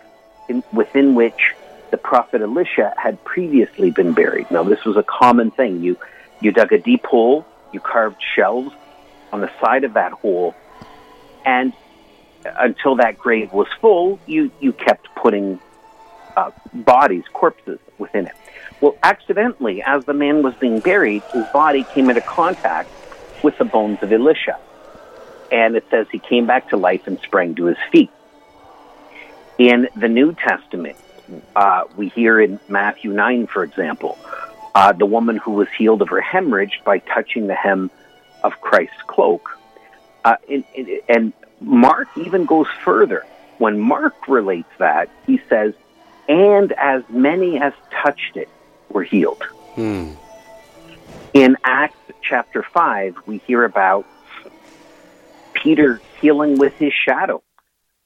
in, 0.49 0.63
within 0.73 1.15
which 1.15 1.55
the 1.91 1.97
prophet 1.97 2.41
Elisha 2.41 2.95
had 2.97 3.23
previously 3.25 3.91
been 3.91 4.13
buried. 4.13 4.51
Now, 4.51 4.63
this 4.63 4.85
was 4.85 4.97
a 4.97 5.03
common 5.03 5.51
thing. 5.51 5.83
You 5.83 5.99
you 6.41 6.51
dug 6.51 6.73
a 6.73 6.79
deep 6.79 7.07
hole, 7.07 7.47
you 7.73 7.81
carved 7.81 8.21
shelves 8.35 8.75
on 9.33 9.41
the 9.41 9.51
side 9.61 9.85
of 9.85 9.95
that 9.95 10.13
hole, 10.13 10.55
and 11.45 11.73
until 12.45 12.97
that 12.97 13.19
grave 13.19 13.53
was 13.53 13.69
full, 13.81 14.19
you 14.27 14.51
you 14.61 14.73
kept 14.73 15.15
putting 15.15 15.61
uh, 16.37 16.51
bodies, 16.73 17.25
corpses 17.33 17.79
within 17.99 18.27
it. 18.27 18.35
Well, 18.81 18.97
accidentally, 19.03 19.83
as 19.83 20.05
the 20.07 20.15
man 20.15 20.43
was 20.43 20.55
being 20.55 20.81
buried, 20.81 21.23
his 21.33 21.47
body 21.53 21.85
came 21.85 22.09
into 22.09 22.23
contact 22.23 22.91
with 23.43 23.57
the 23.59 23.65
bones 23.65 23.99
of 24.03 24.13
Elisha. 24.13 24.59
And 25.51 25.77
it 25.77 25.85
says 25.91 26.07
he 26.11 26.19
came 26.19 26.47
back 26.47 26.71
to 26.71 26.77
life 26.77 27.07
and 27.07 27.19
sprang 27.21 27.55
to 27.57 27.67
his 27.67 27.77
feet. 27.93 28.11
In 29.63 29.89
the 29.95 30.09
New 30.09 30.35
Testament, 30.35 30.97
uh, 31.55 31.85
we 31.97 32.09
hear 32.09 32.41
in 32.41 32.59
Matthew 32.69 33.13
9, 33.13 33.47
for 33.47 33.63
example, 33.63 34.19
uh, 34.75 34.93
the 34.93 35.07
woman 35.07 35.37
who 35.37 35.53
was 35.53 35.69
healed 35.79 36.03
of 36.03 36.09
her 36.09 36.21
hemorrhage 36.21 36.81
by 36.85 36.99
touching 36.99 37.47
the 37.47 37.55
hem 37.55 37.89
of 38.43 38.61
Christ's 38.61 39.01
cloak. 39.07 39.57
Uh, 40.25 40.35
and, 40.51 40.65
and 41.09 41.33
Mark 41.61 42.09
even 42.17 42.45
goes 42.45 42.67
further. 42.85 43.25
When 43.59 43.79
Mark 43.79 44.27
relates 44.27 44.69
that, 44.79 45.11
he 45.29 45.41
says, 45.49 45.75
and 46.29 46.73
as 46.73 47.05
many 47.09 47.61
as 47.61 47.73
touched 48.03 48.37
it 48.37 48.49
were 48.89 49.05
healed. 49.05 49.45
In 51.35 51.57
Acts 51.63 51.99
chapter 52.21 52.65
5, 52.65 53.17
we 53.27 53.39
hear 53.39 53.63
about 53.63 54.09
Peter 55.55 56.01
healing 56.21 56.59
with 56.59 56.75
his 56.79 56.93
shadow. 56.93 57.45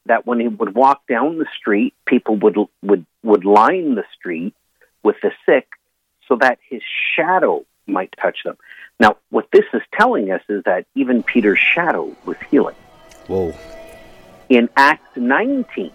That 0.07 0.27
when 0.27 0.41
he 0.41 0.49
would 0.49 0.75
walk 0.75 1.07
down 1.07 1.39
the 1.39 1.47
street, 1.59 1.95
people 2.07 2.37
would, 2.37 2.57
would, 2.83 3.07
would 3.23 3.45
line 3.45 3.95
the 3.95 4.05
street 4.17 4.55
with 5.03 5.17
the 5.23 5.33
sick 5.45 5.69
so 6.29 6.37
that 6.37 6.59
his 6.69 6.83
shadow 7.15 7.65
might 7.87 8.15
touch 8.21 8.39
them. 8.45 8.57
Now, 8.99 9.17
what 9.31 9.49
this 9.53 9.65
is 9.73 9.83
telling 9.93 10.31
us 10.31 10.43
is 10.49 10.65
that 10.65 10.87
even 10.95 11.23
Peter's 11.23 11.59
shadow 11.59 12.15
was 12.25 12.37
healing. 12.51 12.77
Whoa. 13.27 13.55
In 14.49 14.69
Acts 14.77 15.17
19, 15.17 15.91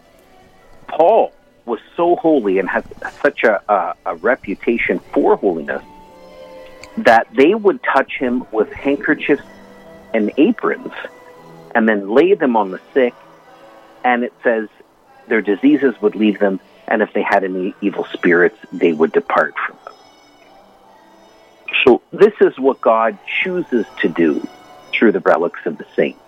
Paul 0.88 1.34
was 1.66 1.80
so 1.96 2.16
holy 2.16 2.60
and 2.60 2.70
had 2.70 2.86
such 3.22 3.44
a, 3.44 3.62
a, 3.72 3.96
a 4.06 4.16
reputation 4.16 5.00
for 5.14 5.36
holiness 5.38 5.84
that 6.98 7.28
they 7.34 7.56
would 7.56 7.82
touch 7.84 8.18
him 8.18 8.46
with 8.52 8.72
handkerchiefs 8.74 9.44
and 10.14 10.32
aprons 10.38 10.92
and 11.74 11.88
then 11.88 12.10
lay 12.10 12.34
them 12.34 12.58
on 12.58 12.72
the 12.72 12.82
sick. 12.94 13.14
And 14.04 14.24
it 14.24 14.34
says 14.44 14.68
their 15.28 15.42
diseases 15.42 15.94
would 16.02 16.16
leave 16.16 16.40
them, 16.40 16.60
and 16.88 17.02
if 17.02 17.14
they 17.14 17.24
had 17.24 17.44
any 17.44 17.74
evil 17.82 18.06
spirits, 18.14 18.58
they 18.72 18.94
would 18.94 19.12
depart 19.12 19.54
from 19.66 19.78
them. 19.86 19.94
So, 21.86 22.02
this 22.12 22.34
is 22.42 22.60
what 22.60 22.82
God 22.82 23.18
chooses 23.44 23.86
to 24.02 24.10
do 24.10 24.46
through 24.94 25.14
the 25.14 25.20
relics 25.20 25.62
of 25.66 25.78
the 25.78 25.86
saints. 25.96 26.20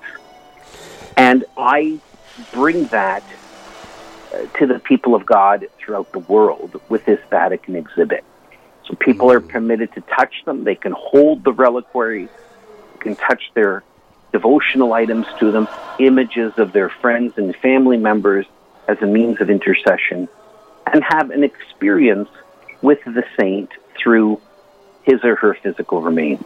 And 1.17 1.45
I 1.57 1.99
bring 2.51 2.85
that 2.87 3.23
uh, 4.33 4.45
to 4.57 4.67
the 4.67 4.79
people 4.79 5.15
of 5.15 5.25
God 5.25 5.67
throughout 5.77 6.11
the 6.11 6.19
world 6.19 6.81
with 6.89 7.05
this 7.05 7.19
Vatican 7.29 7.75
exhibit. 7.75 8.23
So 8.85 8.95
people 8.95 9.31
are 9.31 9.39
permitted 9.39 9.93
to 9.93 10.01
touch 10.01 10.33
them. 10.45 10.63
They 10.63 10.75
can 10.75 10.91
hold 10.91 11.43
the 11.43 11.53
reliquary, 11.53 12.29
can 12.99 13.15
touch 13.15 13.43
their 13.53 13.83
devotional 14.33 14.91
items 14.91 15.25
to 15.39 15.51
them, 15.51 15.69
images 15.99 16.51
of 16.57 16.73
their 16.73 16.89
friends 16.89 17.37
and 17.37 17.55
family 17.57 17.97
members 17.97 18.45
as 18.89 18.97
a 19.01 19.05
means 19.05 19.39
of 19.39 19.49
intercession, 19.49 20.27
and 20.91 21.03
have 21.07 21.29
an 21.29 21.43
experience 21.43 22.29
with 22.81 22.99
the 23.05 23.23
saint 23.39 23.69
through 23.97 24.41
his 25.03 25.23
or 25.23 25.35
her 25.35 25.53
physical 25.53 26.01
remains. 26.01 26.45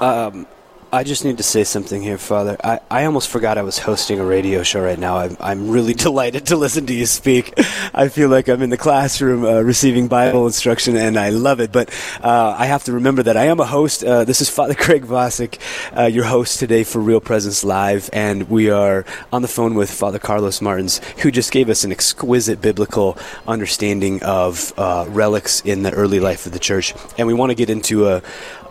Um, 0.00 0.46
I 0.92 1.04
just 1.04 1.24
need 1.24 1.36
to 1.36 1.44
say 1.44 1.62
something 1.62 2.02
here, 2.02 2.18
Father. 2.18 2.56
I, 2.64 2.80
I 2.90 3.04
almost 3.04 3.28
forgot 3.28 3.58
I 3.58 3.62
was 3.62 3.78
hosting 3.78 4.18
a 4.18 4.24
radio 4.24 4.64
show 4.64 4.82
right 4.82 4.98
now. 4.98 5.18
I'm, 5.18 5.36
I'm 5.38 5.70
really 5.70 5.94
delighted 6.06 6.46
to 6.46 6.56
listen 6.56 6.86
to 6.86 6.92
you 6.92 7.06
speak. 7.06 7.54
I 7.94 8.08
feel 8.08 8.28
like 8.28 8.48
I'm 8.48 8.60
in 8.60 8.70
the 8.70 8.76
classroom 8.76 9.44
uh, 9.44 9.60
receiving 9.60 10.08
Bible 10.08 10.46
instruction, 10.46 10.96
and 10.96 11.16
I 11.16 11.28
love 11.28 11.60
it. 11.60 11.70
But 11.70 11.90
uh, 12.20 12.56
I 12.58 12.66
have 12.66 12.82
to 12.84 12.92
remember 12.92 13.22
that 13.22 13.36
I 13.36 13.44
am 13.44 13.60
a 13.60 13.66
host. 13.66 14.02
Uh, 14.02 14.24
this 14.24 14.40
is 14.40 14.50
Father 14.50 14.74
Craig 14.78 15.04
Vosick, 15.04 15.60
uh, 15.96 16.06
your 16.06 16.24
host 16.24 16.58
today 16.58 16.82
for 16.82 16.98
Real 16.98 17.20
Presence 17.20 17.62
Live, 17.62 18.10
and 18.12 18.50
we 18.50 18.68
are 18.70 19.04
on 19.32 19.42
the 19.42 19.48
phone 19.48 19.74
with 19.74 19.92
Father 19.92 20.18
Carlos 20.18 20.60
Martins, 20.60 20.98
who 21.18 21.30
just 21.30 21.52
gave 21.52 21.68
us 21.68 21.84
an 21.84 21.92
exquisite 21.92 22.60
biblical 22.60 23.16
understanding 23.46 24.20
of 24.24 24.72
uh, 24.76 25.04
relics 25.08 25.60
in 25.60 25.84
the 25.84 25.92
early 25.92 26.18
life 26.18 26.46
of 26.46 26.52
the 26.52 26.58
church. 26.58 26.94
And 27.16 27.28
we 27.28 27.34
want 27.34 27.50
to 27.50 27.54
get 27.54 27.70
into 27.70 28.08
a 28.08 28.22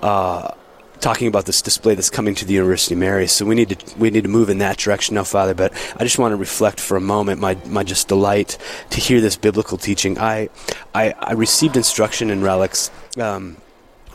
uh, 0.02 0.54
talking 1.00 1.28
about 1.28 1.46
this 1.46 1.62
display 1.62 1.96
that's 1.96 2.10
coming 2.10 2.36
to 2.36 2.46
the 2.46 2.54
University 2.54 2.94
of 2.94 3.00
Mary. 3.00 3.28
So 3.28 3.46
we 3.46 3.56
need 3.56 3.70
to 3.70 4.00
we 4.00 4.10
need 4.10 4.24
to 4.24 4.30
move 4.30 4.50
in 4.50 4.58
that 4.60 4.78
direction 4.78 5.16
now, 5.16 5.24
Father. 5.24 5.54
But 5.54 5.74
I 5.98 6.04
just 6.04 6.20
want 6.20 6.32
to 6.34 6.36
reflect 6.36 6.80
for 6.80 6.98
a 6.98 7.02
moment 7.02 7.40
my 7.40 7.58
my 7.66 7.84
just 7.84 8.08
delight 8.08 8.58
to 8.92 9.00
hear 9.00 9.22
this 9.22 9.36
biblical 9.36 9.78
teaching. 9.78 10.18
I 10.18 10.50
I, 10.94 11.14
I 11.20 11.34
received 11.34 11.78
instruction 11.78 12.30
in 12.30 12.42
relics. 12.42 12.92
Um, 13.18 13.58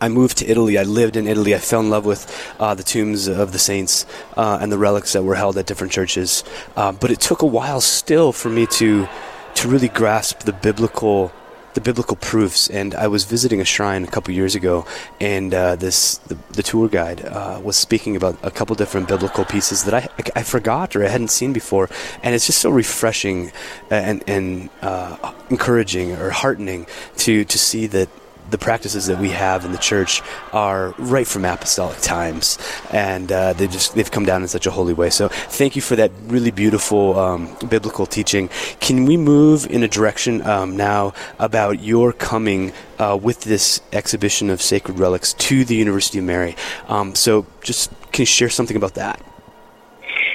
I 0.00 0.08
moved 0.08 0.38
to 0.38 0.46
Italy. 0.46 0.76
I 0.76 0.82
lived 0.82 1.16
in 1.16 1.26
Italy. 1.26 1.54
I 1.54 1.58
fell 1.58 1.80
in 1.80 1.88
love 1.88 2.04
with 2.04 2.26
uh, 2.58 2.74
the 2.74 2.82
tombs 2.82 3.26
of 3.28 3.52
the 3.52 3.58
saints 3.58 4.04
uh, 4.36 4.58
and 4.60 4.70
the 4.70 4.76
relics 4.76 5.12
that 5.12 5.22
were 5.22 5.36
held 5.36 5.56
at 5.56 5.66
different 5.66 5.92
churches. 5.92 6.44
Uh, 6.76 6.92
but 6.92 7.10
it 7.10 7.20
took 7.20 7.42
a 7.42 7.46
while 7.46 7.80
still 7.80 8.32
for 8.32 8.50
me 8.50 8.66
to 8.66 9.08
to 9.54 9.68
really 9.68 9.88
grasp 9.88 10.40
the 10.40 10.52
biblical 10.52 11.32
the 11.74 11.80
biblical 11.80 12.16
proofs. 12.16 12.68
And 12.70 12.94
I 12.94 13.06
was 13.08 13.24
visiting 13.24 13.60
a 13.60 13.64
shrine 13.64 14.04
a 14.04 14.06
couple 14.06 14.32
years 14.34 14.54
ago, 14.54 14.86
and 15.20 15.52
uh, 15.52 15.76
this 15.76 16.18
the, 16.18 16.36
the 16.52 16.62
tour 16.62 16.88
guide 16.88 17.24
uh, 17.24 17.60
was 17.62 17.76
speaking 17.76 18.16
about 18.16 18.38
a 18.42 18.50
couple 18.50 18.74
different 18.76 19.08
biblical 19.08 19.44
pieces 19.44 19.84
that 19.84 19.94
I, 19.94 20.08
I 20.34 20.42
forgot 20.42 20.96
or 20.96 21.04
I 21.04 21.08
hadn't 21.08 21.30
seen 21.30 21.52
before, 21.52 21.90
and 22.22 22.34
it's 22.34 22.46
just 22.46 22.60
so 22.60 22.70
refreshing 22.70 23.52
and 23.90 24.24
and 24.26 24.70
uh, 24.82 25.32
encouraging 25.50 26.12
or 26.12 26.30
heartening 26.30 26.86
to 27.18 27.44
to 27.44 27.58
see 27.58 27.86
that 27.88 28.08
the 28.54 28.58
practices 28.58 29.06
that 29.06 29.18
we 29.18 29.30
have 29.30 29.64
in 29.64 29.72
the 29.72 29.78
church 29.78 30.22
are 30.52 30.94
right 30.96 31.26
from 31.26 31.44
apostolic 31.44 31.98
times, 31.98 32.56
and 32.92 33.32
uh, 33.32 33.52
they 33.52 33.66
just 33.66 33.96
they've 33.96 34.12
come 34.12 34.24
down 34.24 34.42
in 34.42 34.48
such 34.48 34.64
a 34.64 34.70
holy 34.70 34.94
way. 34.94 35.10
So 35.10 35.26
thank 35.28 35.74
you 35.74 35.82
for 35.82 35.96
that 35.96 36.12
really 36.28 36.52
beautiful 36.52 37.18
um, 37.18 37.56
biblical 37.68 38.06
teaching. 38.06 38.48
Can 38.78 39.06
we 39.06 39.16
move 39.16 39.66
in 39.66 39.82
a 39.82 39.88
direction 39.88 40.40
um, 40.46 40.76
now 40.76 41.14
about 41.40 41.82
your 41.82 42.12
coming 42.12 42.72
uh, 43.00 43.18
with 43.20 43.40
this 43.40 43.80
exhibition 43.92 44.50
of 44.50 44.62
sacred 44.62 45.00
relics 45.00 45.32
to 45.32 45.64
the 45.64 45.74
University 45.74 46.18
of 46.18 46.24
Mary? 46.24 46.54
Um, 46.86 47.16
so 47.16 47.46
just 47.60 47.90
can 48.12 48.22
you 48.22 48.26
share 48.26 48.50
something 48.50 48.76
about 48.76 48.94
that? 48.94 49.20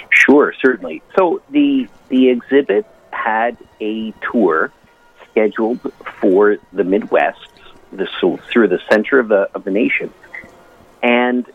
Sure, 0.10 0.54
certainly. 0.62 1.02
So 1.18 1.42
the 1.52 1.88
the 2.10 2.28
exhibit 2.32 2.86
had 3.12 3.56
a 3.80 4.14
tour 4.30 4.74
scheduled 5.32 5.80
for 6.20 6.58
the 6.74 6.84
Midwest, 6.84 7.49
the 7.92 8.08
through 8.52 8.68
the 8.68 8.80
center 8.90 9.20
of 9.20 9.28
the 9.28 9.50
of 9.54 9.64
the 9.64 9.72
nation, 9.72 10.14
and 11.02 11.46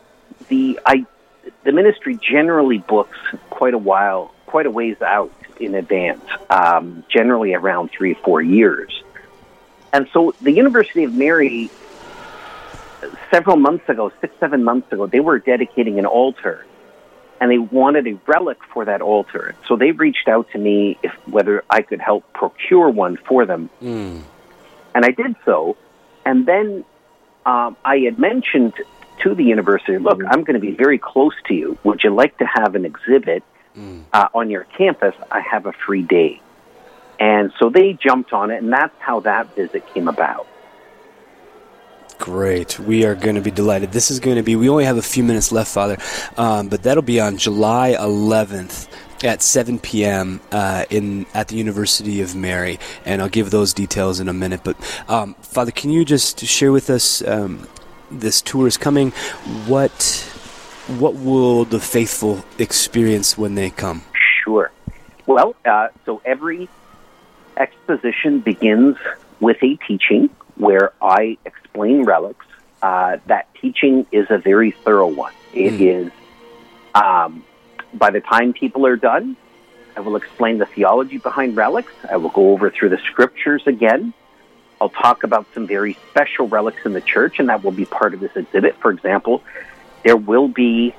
the 0.48 0.80
I 0.86 1.06
the 1.64 1.72
ministry 1.72 2.18
generally 2.20 2.78
books 2.78 3.18
quite 3.50 3.74
a 3.74 3.78
while, 3.78 4.32
quite 4.46 4.66
a 4.66 4.70
ways 4.70 5.00
out 5.02 5.32
in 5.60 5.74
advance, 5.74 6.24
um, 6.50 7.04
generally 7.08 7.54
around 7.54 7.90
three 7.90 8.12
or 8.12 8.20
four 8.22 8.42
years, 8.42 9.02
and 9.92 10.08
so 10.12 10.34
the 10.40 10.52
University 10.52 11.04
of 11.04 11.14
Mary. 11.14 11.70
Several 13.30 13.56
months 13.56 13.86
ago, 13.88 14.10
six, 14.22 14.34
seven 14.40 14.64
months 14.64 14.90
ago, 14.90 15.06
they 15.06 15.20
were 15.20 15.38
dedicating 15.38 15.98
an 15.98 16.06
altar 16.06 16.64
and 17.38 17.50
they 17.50 17.58
wanted 17.58 18.06
a 18.06 18.18
relic 18.26 18.56
for 18.72 18.86
that 18.86 19.02
altar. 19.02 19.54
So 19.68 19.76
they 19.76 19.90
reached 19.90 20.26
out 20.26 20.50
to 20.52 20.58
me 20.58 20.96
if 21.02 21.12
whether 21.28 21.64
I 21.68 21.82
could 21.82 22.00
help 22.00 22.24
procure 22.32 22.88
one 22.88 23.16
for 23.18 23.44
them, 23.44 23.68
Mm. 23.82 24.22
and 24.94 25.04
I 25.04 25.10
did 25.10 25.36
so. 25.44 25.76
And 26.24 26.46
then 26.46 26.84
um, 27.46 27.76
I 27.84 27.98
had 27.98 28.18
mentioned 28.18 28.74
to 29.22 29.34
the 29.34 29.44
university, 29.44 29.98
"Look, 29.98 30.20
I'm 30.26 30.44
going 30.44 30.54
to 30.54 30.60
be 30.60 30.72
very 30.72 30.98
close 30.98 31.34
to 31.46 31.54
you. 31.54 31.78
Would 31.84 32.02
you 32.02 32.14
like 32.14 32.38
to 32.38 32.46
have 32.46 32.74
an 32.74 32.84
exhibit 32.84 33.42
uh, 34.12 34.28
on 34.34 34.50
your 34.50 34.64
campus? 34.64 35.14
I 35.30 35.40
have 35.40 35.66
a 35.66 35.72
free 35.72 36.02
day." 36.02 36.40
And 37.20 37.52
so 37.58 37.70
they 37.70 37.92
jumped 37.92 38.32
on 38.32 38.50
it, 38.50 38.62
and 38.62 38.72
that's 38.72 38.94
how 38.98 39.20
that 39.20 39.54
visit 39.54 39.86
came 39.94 40.08
about. 40.08 40.46
Great. 42.18 42.78
We 42.78 43.04
are 43.04 43.14
going 43.14 43.34
to 43.34 43.40
be 43.40 43.50
delighted. 43.50 43.92
This 43.92 44.10
is 44.10 44.20
going 44.20 44.36
to 44.36 44.42
be, 44.42 44.56
we 44.56 44.68
only 44.68 44.84
have 44.84 44.96
a 44.96 45.02
few 45.02 45.24
minutes 45.24 45.52
left, 45.52 45.70
Father, 45.70 45.98
um, 46.36 46.68
but 46.68 46.82
that'll 46.82 47.02
be 47.02 47.20
on 47.20 47.36
July 47.36 47.96
11th 47.98 48.88
at 49.24 49.42
7 49.42 49.78
p.m. 49.78 50.40
Uh, 50.52 50.84
in 50.90 51.26
at 51.34 51.48
the 51.48 51.56
University 51.56 52.20
of 52.20 52.34
Mary, 52.34 52.78
and 53.04 53.22
I'll 53.22 53.28
give 53.28 53.50
those 53.50 53.72
details 53.72 54.20
in 54.20 54.28
a 54.28 54.32
minute. 54.32 54.60
But 54.62 54.76
um, 55.08 55.34
Father, 55.34 55.72
can 55.72 55.90
you 55.90 56.04
just 56.04 56.40
share 56.40 56.72
with 56.72 56.90
us 56.90 57.26
um, 57.26 57.66
this 58.10 58.42
tour 58.42 58.66
is 58.66 58.76
coming? 58.76 59.10
What 59.66 60.30
what 60.86 61.14
will 61.14 61.64
the 61.64 61.80
faithful 61.80 62.44
experience 62.58 63.38
when 63.38 63.54
they 63.54 63.70
come? 63.70 64.02
Sure. 64.42 64.70
Well, 65.26 65.56
uh, 65.64 65.88
so 66.04 66.20
every 66.24 66.68
exposition 67.56 68.40
begins 68.40 68.96
with 69.40 69.62
a 69.62 69.76
teaching 69.76 70.28
where 70.56 70.92
I 71.00 71.38
explain 71.44 72.04
relics. 72.04 72.46
Uh, 72.82 73.16
that 73.26 73.48
teaching 73.54 74.06
is 74.12 74.26
a 74.28 74.36
very 74.36 74.72
thorough 74.72 75.08
one. 75.08 75.32
It 75.54 75.80
is, 75.80 76.12
um, 76.94 77.42
by 77.98 78.10
the 78.10 78.20
time 78.20 78.52
people 78.52 78.86
are 78.86 78.96
done, 78.96 79.36
I 79.96 80.00
will 80.00 80.16
explain 80.16 80.58
the 80.58 80.66
theology 80.66 81.18
behind 81.18 81.56
relics. 81.56 81.92
I 82.10 82.16
will 82.16 82.30
go 82.30 82.52
over 82.52 82.70
through 82.70 82.90
the 82.90 82.98
scriptures 82.98 83.62
again. 83.66 84.12
I'll 84.80 84.88
talk 84.88 85.22
about 85.22 85.46
some 85.54 85.66
very 85.66 85.96
special 86.10 86.48
relics 86.48 86.84
in 86.84 86.92
the 86.92 87.00
church, 87.00 87.38
and 87.38 87.48
that 87.48 87.62
will 87.62 87.72
be 87.72 87.84
part 87.84 88.12
of 88.12 88.20
this 88.20 88.34
exhibit. 88.34 88.76
For 88.80 88.90
example, 88.90 89.42
there 90.02 90.16
will 90.16 90.48
be 90.48 90.94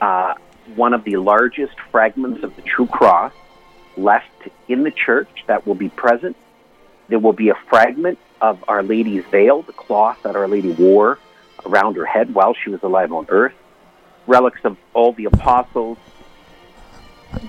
uh, 0.00 0.34
one 0.76 0.92
of 0.92 1.04
the 1.04 1.16
largest 1.16 1.74
fragments 1.90 2.42
of 2.42 2.54
the 2.56 2.62
true 2.62 2.86
cross 2.86 3.32
left 3.96 4.48
in 4.68 4.82
the 4.82 4.90
church 4.90 5.28
that 5.46 5.66
will 5.66 5.74
be 5.74 5.88
present. 5.88 6.36
There 7.08 7.18
will 7.18 7.32
be 7.32 7.48
a 7.48 7.54
fragment 7.68 8.18
of 8.40 8.62
Our 8.68 8.82
Lady's 8.82 9.24
veil, 9.26 9.62
the 9.62 9.72
cloth 9.72 10.22
that 10.22 10.36
Our 10.36 10.48
Lady 10.48 10.72
wore 10.72 11.18
around 11.64 11.96
her 11.96 12.04
head 12.04 12.34
while 12.34 12.54
she 12.54 12.70
was 12.70 12.82
alive 12.82 13.12
on 13.12 13.26
earth, 13.30 13.54
relics 14.26 14.60
of 14.64 14.76
all 14.92 15.12
the 15.12 15.24
apostles, 15.26 15.98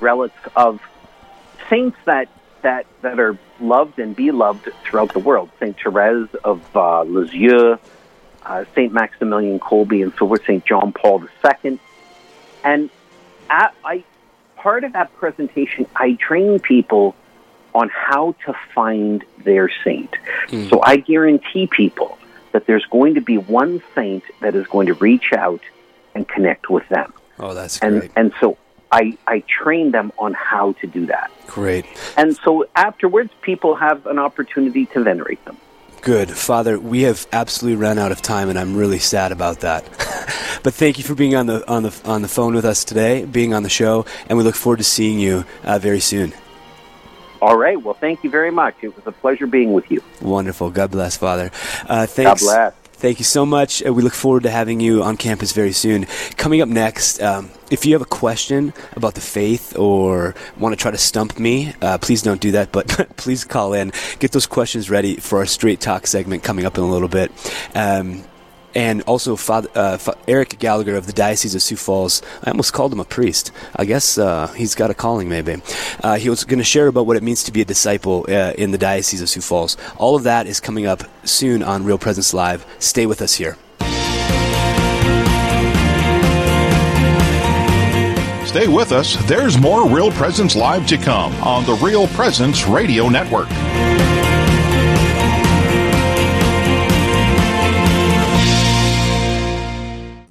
relics 0.02 0.40
of 0.56 0.82
saints 1.70 1.98
that 2.06 2.28
that 2.62 2.86
that 3.02 3.20
are 3.20 3.38
loved 3.60 4.00
and 4.00 4.16
beloved 4.16 4.72
throughout 4.84 5.14
the 5.14 5.20
world. 5.20 5.50
Saint 5.60 5.78
Therese 5.82 6.30
of 6.44 6.64
uh, 6.76 7.04
Lisieux, 7.04 7.78
uh, 8.44 8.66
Saint 8.74 8.92
Maximilian 8.94 9.60
Kolbe, 9.60 10.02
and 10.04 10.12
so 10.18 10.28
forth. 10.28 10.46
Saint 10.46 10.66
John 10.66 10.92
Paul 10.94 11.24
II, 11.64 11.80
and 12.64 12.90
at, 13.50 13.76
I 13.84 14.04
part 14.56 14.84
of 14.84 14.94
that 14.94 15.16
presentation, 15.16 15.86
I 15.96 16.14
train 16.14 16.60
people 16.60 17.16
on 17.76 17.90
how 17.90 18.36
to 18.46 18.56
find 18.74 19.24
their 19.44 19.70
saint. 19.84 20.16
So 20.70 20.82
I 20.82 20.96
guarantee 20.96 21.68
people 21.68 22.18
that 22.54 22.66
there's 22.66 22.86
going 22.86 23.16
to 23.16 23.22
be 23.22 23.38
one 23.38 23.84
saint 23.94 24.24
that 24.40 24.56
is 24.56 24.66
going 24.68 24.88
to 24.88 24.94
reach 24.94 25.34
out 25.34 25.60
and 26.16 26.26
connect 26.28 26.70
with 26.70 26.88
them. 26.88 27.14
Oh, 27.38 27.54
that's 27.54 27.78
And 27.80 28.00
great. 28.00 28.12
and 28.16 28.34
so 28.40 28.58
I 28.96 29.18
I 29.28 29.40
train 29.42 29.92
them 29.92 30.14
on 30.18 30.34
how 30.34 30.72
to 30.80 30.88
do 30.88 31.06
that. 31.08 31.30
Great. 31.48 31.86
And 32.16 32.36
so 32.38 32.66
afterwards 32.76 33.32
people 33.42 33.76
have 33.76 34.06
an 34.06 34.20
opportunity 34.20 34.86
to 34.88 35.04
venerate 35.04 35.44
them. 35.44 35.58
Good. 36.02 36.32
Father, 36.32 36.80
we 36.80 37.02
have 37.02 37.28
absolutely 37.34 37.82
run 37.82 37.98
out 37.98 38.14
of 38.14 38.22
time 38.22 38.48
and 38.48 38.58
I'm 38.58 38.76
really 38.76 39.00
sad 39.00 39.34
about 39.34 39.60
that. 39.62 39.84
but 40.64 40.74
thank 40.74 40.98
you 40.98 41.04
for 41.04 41.14
being 41.14 41.36
on 41.36 41.46
the 41.48 41.68
on 41.70 41.84
the 41.84 42.02
on 42.06 42.22
the 42.22 42.30
phone 42.30 42.56
with 42.56 42.64
us 42.64 42.86
today, 42.86 43.26
being 43.26 43.54
on 43.54 43.64
the 43.64 43.70
show, 43.70 44.06
and 44.30 44.38
we 44.38 44.46
look 44.46 44.56
forward 44.56 44.78
to 44.78 44.84
seeing 44.86 45.20
you 45.20 45.44
uh, 45.64 45.78
very 45.78 46.00
soon. 46.00 46.34
All 47.42 47.58
right. 47.58 47.82
Well, 47.82 47.96
thank 47.96 48.24
you 48.24 48.30
very 48.30 48.52
much. 48.52 48.76
It 48.82 48.96
was 48.96 49.06
a 49.06 49.12
pleasure 49.12 49.46
being 49.46 49.74
with 49.74 49.92
you. 49.92 50.02
Wonderful. 50.22 50.70
God 50.70 50.92
bless, 50.92 51.18
Father. 51.18 51.52
Uh, 51.88 52.06
thanks. 52.06 52.42
God 52.42 52.48
bless. 52.48 52.85
Thank 52.98 53.20
you 53.20 53.26
so 53.26 53.46
much. 53.46 53.86
Uh, 53.86 53.94
we 53.94 54.02
look 54.02 54.14
forward 54.14 54.44
to 54.44 54.50
having 54.50 54.80
you 54.80 55.04
on 55.04 55.18
campus 55.18 55.52
very 55.52 55.74
soon. 55.74 56.06
Coming 56.38 56.62
up 56.62 56.70
next, 56.70 57.22
um, 57.22 57.52
if 57.70 57.86
you 57.86 57.94
have 57.94 58.02
a 58.02 58.06
question 58.06 58.74
about 58.94 59.16
the 59.16 59.22
faith 59.22 59.78
or 59.78 60.34
want 60.58 60.74
to 60.74 60.78
try 60.78 60.92
to 60.92 60.98
stump 60.98 61.38
me, 61.38 61.74
uh, 61.82 61.98
please 61.98 62.22
don't 62.22 62.40
do 62.40 62.52
that, 62.52 62.72
but 62.72 62.88
please 63.18 63.44
call 63.44 63.74
in. 63.74 63.92
Get 64.20 64.32
those 64.32 64.48
questions 64.48 64.90
ready 64.90 65.18
for 65.18 65.40
our 65.40 65.46
Straight 65.46 65.82
Talk 65.82 66.08
segment 66.08 66.44
coming 66.44 66.66
up 66.66 66.78
in 66.78 66.84
a 66.84 66.90
little 66.90 67.10
bit. 67.10 67.32
Um, 67.76 68.24
and 68.76 69.02
also, 69.04 69.36
Father, 69.38 69.70
uh, 69.74 69.98
Eric 70.28 70.60
Gallagher 70.60 70.96
of 70.96 71.08
the 71.08 71.14
Diocese 71.14 71.56
of 71.56 71.64
Sioux 71.64 71.78
Falls. 71.78 72.22
I 72.44 72.52
almost 72.52 72.74
called 72.74 72.92
him 72.92 73.00
a 73.00 73.06
priest. 73.06 73.52
I 73.76 73.86
guess 73.86 74.18
uh, 74.18 74.48
he's 74.48 74.76
got 74.76 74.92
a 74.92 74.94
calling, 74.94 75.30
maybe. 75.30 75.62
Uh, 76.04 76.18
he 76.18 76.30
was 76.30 76.44
going 76.44 76.60
to 76.60 76.66
share 76.66 76.88
about 76.88 77.08
what 77.08 77.16
it 77.16 77.24
means 77.24 77.44
to 77.46 77.52
be 77.52 77.62
a 77.62 77.66
disciple 77.66 78.26
uh, 78.28 78.54
in 78.58 78.72
the 78.72 78.78
Diocese 78.78 79.22
of 79.22 79.30
Sioux 79.30 79.42
Falls. 79.42 79.78
All 79.98 80.16
of 80.16 80.24
that 80.24 80.46
is 80.46 80.60
coming 80.60 80.86
up 80.86 81.04
soon 81.24 81.64
on 81.64 81.86
Real 81.86 81.98
Presence 81.98 82.34
Live. 82.34 82.66
Stay 82.80 83.06
with 83.06 83.22
us 83.22 83.36
here. 83.36 83.58
Stay 88.46 88.68
with 88.70 88.94
us. 88.94 89.18
There's 89.28 89.58
more 89.58 89.90
Real 89.90 90.12
Presence 90.12 90.56
Live 90.56 90.88
to 90.88 90.98
come 90.98 91.34
on 91.44 91.66
the 91.66 91.74
Real 91.84 92.08
Presence 92.08 92.66
Radio 92.68 93.10
Network. 93.10 93.50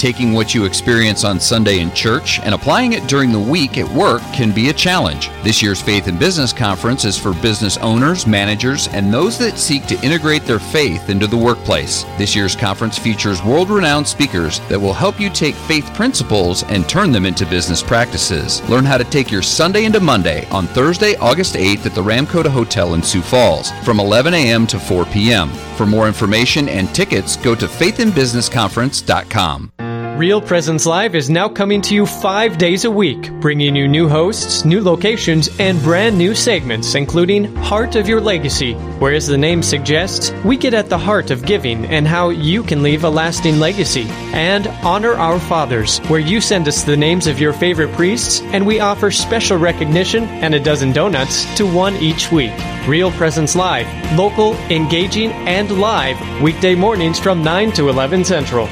Taking 0.00 0.32
what 0.32 0.54
you 0.54 0.64
experience 0.64 1.24
on 1.24 1.38
Sunday 1.38 1.80
in 1.80 1.92
church 1.92 2.40
and 2.40 2.54
applying 2.54 2.94
it 2.94 3.06
during 3.06 3.32
the 3.32 3.38
week 3.38 3.76
at 3.76 3.86
work 3.86 4.22
can 4.32 4.50
be 4.50 4.70
a 4.70 4.72
challenge. 4.72 5.28
This 5.42 5.60
year's 5.60 5.82
Faith 5.82 6.06
and 6.06 6.18
Business 6.18 6.54
Conference 6.54 7.04
is 7.04 7.18
for 7.18 7.34
business 7.34 7.76
owners, 7.76 8.26
managers, 8.26 8.88
and 8.94 9.12
those 9.12 9.36
that 9.36 9.58
seek 9.58 9.84
to 9.88 10.02
integrate 10.02 10.44
their 10.44 10.58
faith 10.58 11.10
into 11.10 11.26
the 11.26 11.36
workplace. 11.36 12.04
This 12.16 12.34
year's 12.34 12.56
conference 12.56 12.96
features 12.96 13.44
world 13.44 13.68
renowned 13.68 14.08
speakers 14.08 14.60
that 14.70 14.80
will 14.80 14.94
help 14.94 15.20
you 15.20 15.28
take 15.28 15.54
faith 15.54 15.92
principles 15.92 16.62
and 16.62 16.88
turn 16.88 17.12
them 17.12 17.26
into 17.26 17.44
business 17.44 17.82
practices. 17.82 18.66
Learn 18.70 18.86
how 18.86 18.96
to 18.96 19.04
take 19.04 19.30
your 19.30 19.42
Sunday 19.42 19.84
into 19.84 20.00
Monday 20.00 20.48
on 20.48 20.66
Thursday, 20.68 21.14
August 21.16 21.56
8th 21.56 21.84
at 21.84 21.94
the 21.94 22.00
Ramkota 22.00 22.48
Hotel 22.48 22.94
in 22.94 23.02
Sioux 23.02 23.20
Falls 23.20 23.70
from 23.84 24.00
11 24.00 24.32
a.m. 24.32 24.66
to 24.68 24.80
4 24.80 25.04
p.m. 25.04 25.50
For 25.76 25.84
more 25.84 26.08
information 26.08 26.70
and 26.70 26.88
tickets, 26.94 27.36
go 27.36 27.54
to 27.54 27.66
faithandbusinessconference.com. 27.66 29.89
Real 30.20 30.42
Presence 30.42 30.84
Live 30.84 31.14
is 31.14 31.30
now 31.30 31.48
coming 31.48 31.80
to 31.80 31.94
you 31.94 32.04
five 32.04 32.58
days 32.58 32.84
a 32.84 32.90
week, 32.90 33.32
bringing 33.40 33.74
you 33.74 33.88
new 33.88 34.06
hosts, 34.06 34.66
new 34.66 34.82
locations, 34.82 35.48
and 35.58 35.82
brand 35.82 36.18
new 36.18 36.34
segments, 36.34 36.94
including 36.94 37.56
Heart 37.56 37.96
of 37.96 38.06
Your 38.06 38.20
Legacy, 38.20 38.74
where, 39.00 39.14
as 39.14 39.26
the 39.26 39.38
name 39.38 39.62
suggests, 39.62 40.30
we 40.44 40.58
get 40.58 40.74
at 40.74 40.90
the 40.90 40.98
heart 40.98 41.30
of 41.30 41.46
giving 41.46 41.86
and 41.86 42.06
how 42.06 42.28
you 42.28 42.62
can 42.62 42.82
leave 42.82 43.04
a 43.04 43.08
lasting 43.08 43.58
legacy, 43.58 44.04
and 44.34 44.66
Honor 44.84 45.14
Our 45.14 45.40
Fathers, 45.40 46.00
where 46.10 46.20
you 46.20 46.42
send 46.42 46.68
us 46.68 46.82
the 46.82 46.98
names 46.98 47.26
of 47.26 47.40
your 47.40 47.54
favorite 47.54 47.94
priests, 47.94 48.42
and 48.52 48.66
we 48.66 48.78
offer 48.78 49.10
special 49.10 49.56
recognition 49.56 50.24
and 50.24 50.54
a 50.54 50.60
dozen 50.60 50.92
donuts 50.92 51.46
to 51.56 51.64
one 51.64 51.96
each 51.96 52.30
week. 52.30 52.52
Real 52.86 53.10
Presence 53.12 53.56
Live, 53.56 53.88
local, 54.18 54.52
engaging, 54.68 55.32
and 55.48 55.80
live, 55.80 56.42
weekday 56.42 56.74
mornings 56.74 57.18
from 57.18 57.42
9 57.42 57.72
to 57.72 57.88
11 57.88 58.26
Central. 58.26 58.68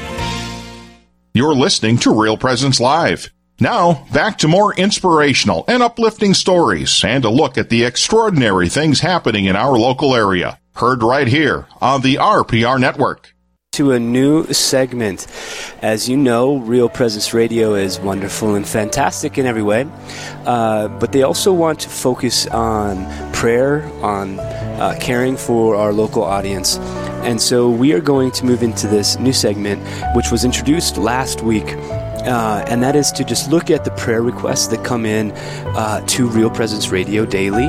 You're 1.39 1.55
listening 1.55 1.97
to 1.99 2.13
Real 2.13 2.35
Presence 2.35 2.81
Live. 2.81 3.29
Now, 3.61 4.05
back 4.11 4.39
to 4.39 4.49
more 4.49 4.73
inspirational 4.73 5.63
and 5.69 5.81
uplifting 5.81 6.33
stories 6.33 7.01
and 7.05 7.23
a 7.23 7.29
look 7.29 7.57
at 7.57 7.69
the 7.69 7.85
extraordinary 7.85 8.67
things 8.67 8.99
happening 8.99 9.45
in 9.45 9.55
our 9.55 9.79
local 9.79 10.13
area. 10.13 10.59
Heard 10.75 11.01
right 11.01 11.27
here 11.27 11.65
on 11.79 12.01
the 12.01 12.15
RPR 12.15 12.77
Network. 12.77 13.33
To 13.71 13.93
a 13.93 13.99
new 14.01 14.51
segment. 14.51 15.27
As 15.81 16.09
you 16.09 16.17
know, 16.17 16.57
Real 16.57 16.89
Presence 16.89 17.33
Radio 17.33 17.73
is 17.73 18.01
wonderful 18.01 18.55
and 18.55 18.67
fantastic 18.67 19.37
in 19.37 19.45
every 19.45 19.63
way, 19.63 19.87
uh, 20.45 20.89
but 20.89 21.13
they 21.13 21.23
also 21.23 21.53
want 21.53 21.79
to 21.79 21.87
focus 21.87 22.47
on 22.47 23.31
prayer, 23.31 23.83
on 24.03 24.41
uh, 24.41 24.97
caring 24.99 25.37
for 25.37 25.77
our 25.77 25.93
local 25.93 26.21
audience. 26.21 26.77
And 27.23 27.41
so 27.41 27.69
we 27.69 27.93
are 27.93 28.01
going 28.01 28.31
to 28.31 28.45
move 28.45 28.63
into 28.63 28.87
this 28.87 29.17
new 29.19 29.33
segment, 29.33 29.81
which 30.15 30.31
was 30.31 30.45
introduced 30.45 30.97
last 30.97 31.41
week. 31.41 31.75
Uh, 32.25 32.65
and 32.67 32.83
that 32.83 32.95
is 32.95 33.11
to 33.13 33.23
just 33.23 33.49
look 33.49 33.69
at 33.69 33.85
the 33.85 33.91
prayer 33.91 34.21
requests 34.21 34.67
that 34.67 34.83
come 34.83 35.05
in 35.05 35.31
uh, 35.75 36.01
to 36.07 36.27
Real 36.27 36.49
Presence 36.49 36.89
Radio 36.89 37.25
daily. 37.25 37.65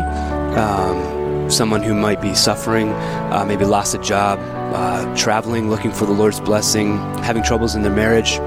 Um, 0.56 1.50
someone 1.50 1.82
who 1.82 1.94
might 1.94 2.20
be 2.20 2.34
suffering, 2.34 2.88
uh, 2.90 3.44
maybe 3.46 3.64
lost 3.64 3.94
a 3.94 3.98
job, 3.98 4.38
uh, 4.74 5.16
traveling, 5.16 5.70
looking 5.70 5.92
for 5.92 6.06
the 6.06 6.12
Lord's 6.12 6.40
blessing, 6.40 6.96
having 7.22 7.42
troubles 7.42 7.74
in 7.74 7.82
their 7.82 7.94
marriage. 7.94 8.38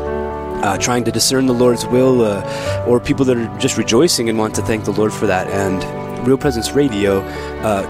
Uh, 0.64 0.78
trying 0.78 1.04
to 1.04 1.12
discern 1.12 1.46
the 1.46 1.54
Lord's 1.54 1.86
will, 1.86 2.22
uh, 2.22 2.86
or 2.88 2.98
people 2.98 3.26
that 3.26 3.36
are 3.36 3.58
just 3.60 3.78
rejoicing 3.78 4.30
and 4.30 4.38
want 4.38 4.56
to 4.56 4.62
thank 4.62 4.86
the 4.86 4.94
Lord 4.94 5.12
for 5.12 5.28
that. 5.28 5.46
And 5.50 6.26
Real 6.26 6.38
Presence 6.38 6.72
Radio 6.72 7.20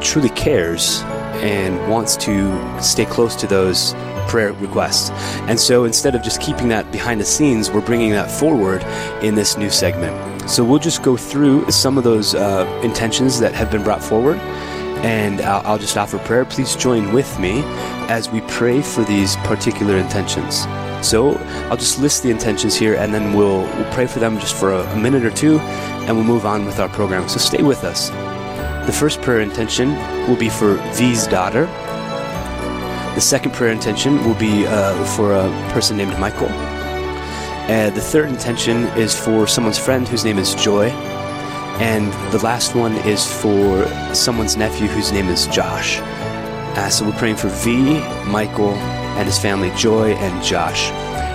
truly 0.01 0.29
cares 0.29 1.03
and 1.43 1.91
wants 1.91 2.15
to 2.15 2.81
stay 2.81 3.05
close 3.05 3.35
to 3.35 3.45
those 3.47 3.93
prayer 4.27 4.53
requests. 4.53 5.09
And 5.49 5.59
so 5.59 5.83
instead 5.83 6.15
of 6.15 6.23
just 6.23 6.41
keeping 6.41 6.69
that 6.69 6.89
behind 6.91 7.19
the 7.19 7.25
scenes, 7.25 7.69
we're 7.69 7.81
bringing 7.81 8.11
that 8.11 8.31
forward 8.31 8.81
in 9.21 9.35
this 9.35 9.57
new 9.57 9.69
segment. 9.69 10.49
So 10.49 10.63
we'll 10.63 10.79
just 10.79 11.03
go 11.03 11.17
through 11.17 11.69
some 11.69 11.97
of 11.97 12.05
those 12.05 12.33
uh, 12.33 12.65
intentions 12.81 13.39
that 13.39 13.53
have 13.53 13.69
been 13.69 13.83
brought 13.83 14.01
forward. 14.01 14.37
And 15.03 15.41
I'll, 15.41 15.73
I'll 15.73 15.77
just 15.77 15.97
offer 15.97 16.17
prayer. 16.19 16.45
Please 16.45 16.77
join 16.77 17.11
with 17.11 17.37
me 17.39 17.61
as 18.07 18.29
we 18.29 18.39
pray 18.41 18.81
for 18.81 19.03
these 19.03 19.35
particular 19.37 19.97
intentions. 19.97 20.65
So 21.05 21.35
I'll 21.69 21.75
just 21.75 21.99
list 21.99 22.23
the 22.23 22.29
intentions 22.29 22.73
here 22.73 22.95
and 22.95 23.13
then 23.13 23.33
we'll, 23.33 23.63
we'll 23.63 23.93
pray 23.93 24.07
for 24.07 24.19
them 24.19 24.39
just 24.39 24.55
for 24.55 24.71
a, 24.71 24.81
a 24.81 24.95
minute 24.95 25.25
or 25.25 25.31
two 25.31 25.59
and 25.59 26.15
we'll 26.15 26.25
move 26.25 26.45
on 26.45 26.65
with 26.65 26.79
our 26.79 26.87
program. 26.87 27.27
So 27.27 27.37
stay 27.39 27.63
with 27.63 27.83
us. 27.83 28.09
The 28.85 28.91
first 28.91 29.21
prayer 29.21 29.39
intention 29.39 29.95
will 30.27 30.35
be 30.35 30.49
for 30.49 30.75
V's 30.93 31.25
daughter. 31.27 31.67
The 33.15 33.21
second 33.21 33.53
prayer 33.53 33.71
intention 33.71 34.23
will 34.27 34.35
be 34.35 34.65
uh, 34.67 35.05
for 35.15 35.33
a 35.33 35.49
person 35.71 35.95
named 35.95 36.19
Michael. 36.19 36.49
The 37.67 38.01
third 38.01 38.27
intention 38.27 38.87
is 38.97 39.17
for 39.17 39.47
someone's 39.47 39.79
friend 39.79 40.05
whose 40.05 40.25
name 40.25 40.37
is 40.37 40.53
Joy. 40.55 40.89
And 41.79 42.11
the 42.33 42.39
last 42.39 42.75
one 42.75 42.93
is 43.07 43.25
for 43.25 43.87
someone's 44.13 44.57
nephew 44.57 44.87
whose 44.87 45.13
name 45.13 45.29
is 45.29 45.47
Josh. 45.47 45.99
Uh, 45.99 46.89
so 46.89 47.05
we're 47.05 47.17
praying 47.17 47.37
for 47.37 47.47
V, 47.47 47.99
Michael, 48.25 48.73
and 49.15 49.25
his 49.25 49.39
family, 49.39 49.71
Joy 49.77 50.11
and 50.13 50.43
Josh. 50.43 50.89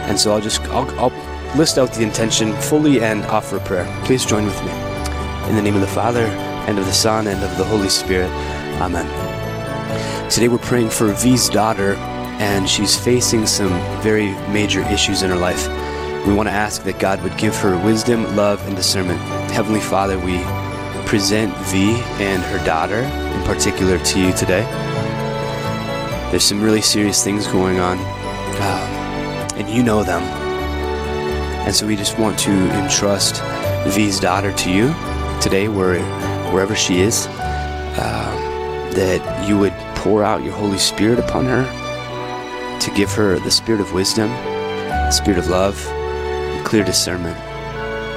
And 0.08 0.18
so 0.18 0.32
I'll 0.32 0.40
just 0.40 0.60
I'll, 0.64 0.90
I'll 1.00 1.56
list 1.56 1.78
out 1.78 1.94
the 1.94 2.02
intention 2.02 2.52
fully 2.54 3.00
and 3.00 3.24
offer 3.26 3.56
a 3.56 3.60
prayer. 3.60 3.86
Please 4.04 4.26
join 4.26 4.44
with 4.44 4.62
me. 4.64 4.72
In 5.48 5.56
the 5.56 5.62
name 5.62 5.76
of 5.76 5.80
the 5.80 5.86
Father 5.86 6.26
and 6.68 6.78
of 6.78 6.84
the 6.84 6.92
Son, 6.92 7.26
and 7.26 7.42
of 7.42 7.56
the 7.56 7.64
Holy 7.64 7.88
Spirit. 7.88 8.30
Amen. 8.78 9.06
Today 10.30 10.48
we're 10.48 10.58
praying 10.58 10.90
for 10.90 11.10
V's 11.14 11.48
daughter, 11.48 11.94
and 11.94 12.68
she's 12.68 12.94
facing 12.94 13.46
some 13.46 13.70
very 14.02 14.32
major 14.52 14.82
issues 14.82 15.22
in 15.22 15.30
her 15.30 15.36
life. 15.36 15.66
We 16.26 16.34
want 16.34 16.46
to 16.46 16.52
ask 16.52 16.82
that 16.82 16.98
God 16.98 17.22
would 17.22 17.38
give 17.38 17.56
her 17.56 17.82
wisdom, 17.82 18.36
love, 18.36 18.60
and 18.66 18.76
discernment. 18.76 19.18
Heavenly 19.50 19.80
Father, 19.80 20.18
we 20.18 20.44
present 21.06 21.56
V 21.68 21.92
and 22.22 22.42
her 22.42 22.62
daughter 22.66 23.00
in 23.00 23.42
particular 23.44 23.98
to 23.98 24.20
you 24.20 24.32
today. 24.34 24.64
There's 26.30 26.44
some 26.44 26.62
really 26.62 26.82
serious 26.82 27.24
things 27.24 27.46
going 27.46 27.80
on, 27.80 27.96
uh, 27.98 29.54
and 29.56 29.70
you 29.70 29.82
know 29.82 30.02
them. 30.02 30.22
And 31.64 31.74
so 31.74 31.86
we 31.86 31.96
just 31.96 32.18
want 32.18 32.38
to 32.40 32.52
entrust 32.82 33.42
V's 33.94 34.20
daughter 34.20 34.52
to 34.52 34.70
you 34.70 34.94
today. 35.40 35.68
We're 35.68 35.96
wherever 36.52 36.74
she 36.74 37.00
is, 37.00 37.26
uh, 37.28 38.90
that 38.94 39.48
you 39.48 39.58
would 39.58 39.74
pour 39.96 40.22
out 40.22 40.42
your 40.42 40.52
Holy 40.54 40.78
Spirit 40.78 41.18
upon 41.18 41.44
her 41.46 41.64
to 42.80 42.90
give 42.92 43.12
her 43.12 43.38
the 43.40 43.50
spirit 43.50 43.80
of 43.80 43.92
wisdom, 43.92 44.28
the 44.28 45.10
spirit 45.10 45.38
of 45.38 45.48
love, 45.48 45.84
and 45.88 46.64
clear 46.64 46.84
discernment. 46.84 47.36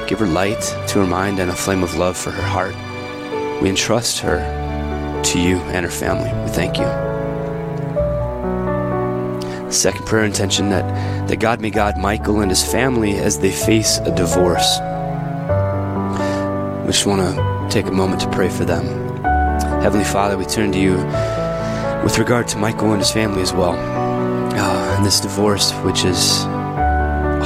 Give 0.07 0.19
her 0.19 0.27
light 0.27 0.61
to 0.89 0.99
her 0.99 1.07
mind 1.07 1.39
and 1.39 1.49
a 1.49 1.55
flame 1.55 1.83
of 1.83 1.95
love 1.95 2.17
for 2.17 2.31
her 2.31 2.41
heart. 2.41 2.75
We 3.61 3.69
entrust 3.69 4.19
her 4.19 4.39
to 5.23 5.39
you 5.39 5.57
and 5.57 5.85
her 5.85 5.91
family. 5.91 6.31
We 6.43 6.49
thank 6.49 6.77
you. 6.77 7.11
Second 9.71 10.05
prayer 10.05 10.25
intention 10.25 10.69
that, 10.69 11.27
that 11.29 11.39
God 11.39 11.61
may 11.61 11.69
guide 11.69 11.97
Michael 11.97 12.41
and 12.41 12.51
his 12.51 12.63
family 12.63 13.15
as 13.15 13.39
they 13.39 13.51
face 13.51 13.99
a 13.99 14.13
divorce. 14.13 14.79
We 16.81 16.91
just 16.91 17.05
want 17.05 17.21
to 17.21 17.60
take 17.71 17.87
a 17.87 17.91
moment 17.91 18.19
to 18.19 18.29
pray 18.31 18.49
for 18.49 18.65
them. 18.65 18.85
Heavenly 19.81 20.03
Father, 20.03 20.37
we 20.37 20.43
turn 20.43 20.73
to 20.73 20.79
you 20.79 20.97
with 22.03 22.17
regard 22.19 22.49
to 22.49 22.57
Michael 22.57 22.91
and 22.91 22.99
his 22.99 23.11
family 23.11 23.41
as 23.41 23.53
well. 23.53 23.77
Uh, 23.77 24.95
and 24.97 25.05
this 25.05 25.21
divorce, 25.21 25.71
which 25.85 26.03
is 26.03 26.43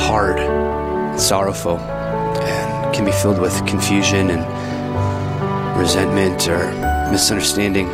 hard, 0.07 0.39
and 0.39 1.21
sorrowful, 1.21 1.77
and 1.77 2.95
can 2.95 3.05
be 3.05 3.11
filled 3.11 3.39
with 3.39 3.53
confusion 3.67 4.31
and 4.31 5.79
resentment 5.79 6.47
or 6.47 6.71
misunderstanding. 7.11 7.87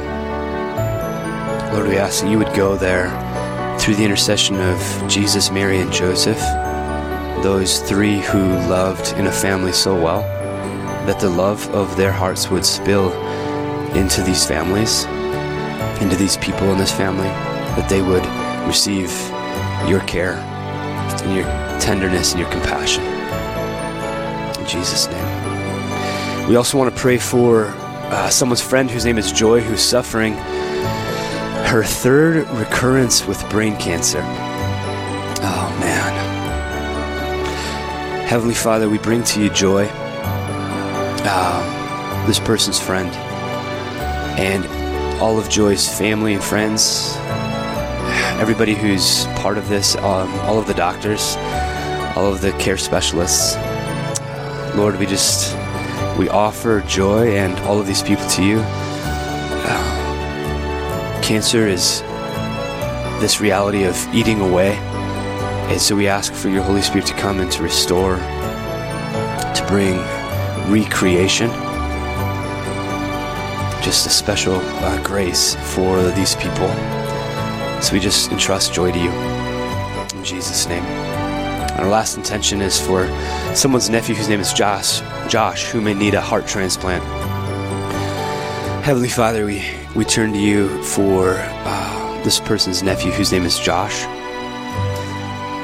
Lord, 1.74 1.90
we 1.90 1.98
ask 1.98 2.24
that 2.24 2.32
you 2.32 2.38
would 2.38 2.56
go 2.56 2.78
there 2.78 3.10
through 3.78 3.96
the 3.96 4.06
intercession 4.06 4.56
of 4.56 5.10
Jesus, 5.10 5.52
Mary, 5.52 5.80
and 5.80 5.92
Joseph, 5.92 6.40
those 7.44 7.82
three 7.82 8.22
who 8.22 8.40
loved 8.70 9.18
in 9.18 9.28
a 9.28 9.32
family 9.32 9.74
so 9.74 10.02
well 10.02 10.41
that 11.06 11.20
the 11.20 11.30
love 11.30 11.68
of 11.74 11.96
their 11.98 12.12
hearts 12.12 12.50
would 12.50 12.66
spill 12.66 13.12
into 13.96 14.22
these 14.22 14.46
families, 14.46 15.06
into 16.02 16.16
these 16.16 16.38
people 16.38 16.72
in 16.72 16.78
this 16.78 16.92
family, 16.92 17.28
that 17.76 17.90
they 17.90 18.02
would 18.02 18.26
receive 18.68 19.12
your 19.90 20.02
care 20.02 20.36
and 21.24 21.36
your 21.36 21.46
tenderness 21.80 22.32
and 22.32 22.40
your 22.40 22.50
compassion. 22.52 23.04
In 24.62 24.68
Jesus' 24.68 25.08
name. 25.08 26.48
We 26.48 26.56
also 26.56 26.78
want 26.78 26.94
to 26.94 27.00
pray 27.00 27.18
for 27.18 27.68
uh, 27.76 28.30
someone's 28.30 28.62
friend 28.62 28.90
whose 28.90 29.06
name 29.06 29.18
is 29.18 29.32
Joy, 29.32 29.62
who's 29.62 29.82
suffering 29.82 30.34
her 31.72 31.84
third 31.84 32.48
recurrence 32.50 33.26
with 33.26 33.50
brain 33.50 33.78
cancer. 33.78 34.22
Oh, 34.22 35.78
man. 35.80 36.12
Heavenly 38.28 38.54
Father, 38.54 38.90
we 38.90 38.98
bring 38.98 39.24
to 39.24 39.42
you 39.42 39.50
joy 39.50 39.90
um, 41.28 42.28
this 42.28 42.40
person's 42.40 42.80
friend, 42.80 43.10
and 44.40 44.66
all 45.22 45.38
of 45.38 45.50
Joy's 45.50 45.88
family 45.88 46.34
and 46.34 46.44
friends, 46.44 47.16
everybody 48.40 48.74
who's 48.74 49.26
part 49.38 49.58
of 49.58 49.70
this, 49.70 49.96
um, 49.98 50.32
all 50.42 50.58
of 50.58 50.68
the 50.68 50.74
doctors, 50.74 51.36
all 52.16 52.32
of 52.32 52.42
the 52.42 52.52
care 52.54 52.78
specialists. 52.78 53.56
Lord, 54.76 54.98
we 54.98 55.06
just 55.06 55.56
we 56.18 56.28
offer 56.30 56.82
joy 56.82 57.36
and 57.36 57.58
all 57.60 57.80
of 57.80 57.88
these 57.88 58.02
people 58.02 58.28
to 58.30 58.44
you. 58.44 58.62
Uh, 59.64 60.02
cancer 61.22 61.68
is 61.68 62.02
this 63.22 63.40
reality 63.40 63.84
of 63.84 63.96
eating 64.14 64.42
away. 64.42 64.72
And 65.72 65.80
so 65.80 65.96
we 65.96 66.08
ask 66.08 66.34
for 66.34 66.50
your 66.50 66.64
Holy 66.64 66.82
Spirit 66.82 67.06
to 67.08 67.14
come 67.14 67.40
and 67.40 67.52
to 67.52 67.64
restore, 67.64 68.18
to 68.18 69.66
bring 69.68 69.98
recreation, 70.72 71.50
just 73.84 74.08
a 74.08 74.10
special 74.10 74.56
uh, 74.56 75.04
grace 75.04 75.56
for 75.74 76.02
these 76.12 76.36
people. 76.36 76.70
So 77.82 77.94
we 77.94 78.00
just 78.00 78.32
entrust 78.32 78.74
joy 78.74 78.92
to 78.92 79.00
you. 79.00 79.12
In 80.18 80.24
Jesus' 80.24 80.68
name. 80.68 80.84
Our 81.78 81.90
last 81.90 82.16
intention 82.16 82.62
is 82.62 82.80
for 82.80 83.08
someone's 83.54 83.90
nephew 83.90 84.16
whose 84.16 84.30
name 84.30 84.40
is 84.40 84.54
Josh, 84.54 85.02
Josh, 85.28 85.66
who 85.66 85.82
may 85.82 85.94
need 85.94 86.14
a 86.14 86.22
heart 86.22 86.48
transplant. 86.48 87.04
Heavenly 88.86 89.10
Father, 89.10 89.46
we, 89.46 89.66
we 89.96 90.06
turn 90.06 90.32
to 90.32 90.40
you 90.40 90.82
for 90.84 91.36
uh, 91.38 92.24
this 92.24 92.40
person's 92.40 92.82
nephew 92.82 93.12
whose 93.12 93.32
name 93.32 93.44
is 93.44 93.60
Josh. 93.60 94.04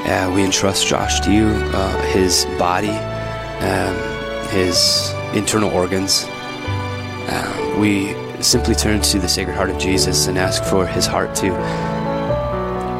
Uh, 0.09 0.31
we 0.33 0.43
entrust 0.43 0.87
Josh 0.87 1.19
to 1.21 1.31
you, 1.31 1.47
uh, 1.47 2.01
his 2.13 2.45
body, 2.57 2.89
um, 2.89 4.16
his 4.49 5.13
internal 5.33 5.69
organs. 5.71 6.25
Uh, 6.27 7.77
we 7.79 8.15
simply 8.41 8.75
turn 8.75 9.01
to 9.01 9.19
the 9.19 9.27
Sacred 9.27 9.55
Heart 9.55 9.71
of 9.71 9.77
Jesus 9.77 10.27
and 10.27 10.37
ask 10.37 10.63
for 10.63 10.85
his 10.85 11.05
heart 11.05 11.35
to 11.35 11.49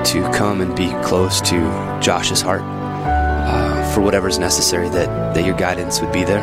to 0.05 0.21
come 0.31 0.61
and 0.61 0.73
be 0.75 0.89
close 1.03 1.41
to 1.41 1.59
Josh's 2.01 2.39
heart 2.39 2.61
uh, 2.63 3.93
for 3.93 4.27
is 4.27 4.39
necessary 4.39 4.87
that, 4.89 5.33
that 5.33 5.45
your 5.45 5.57
guidance 5.57 5.99
would 5.99 6.13
be 6.13 6.23
there. 6.23 6.41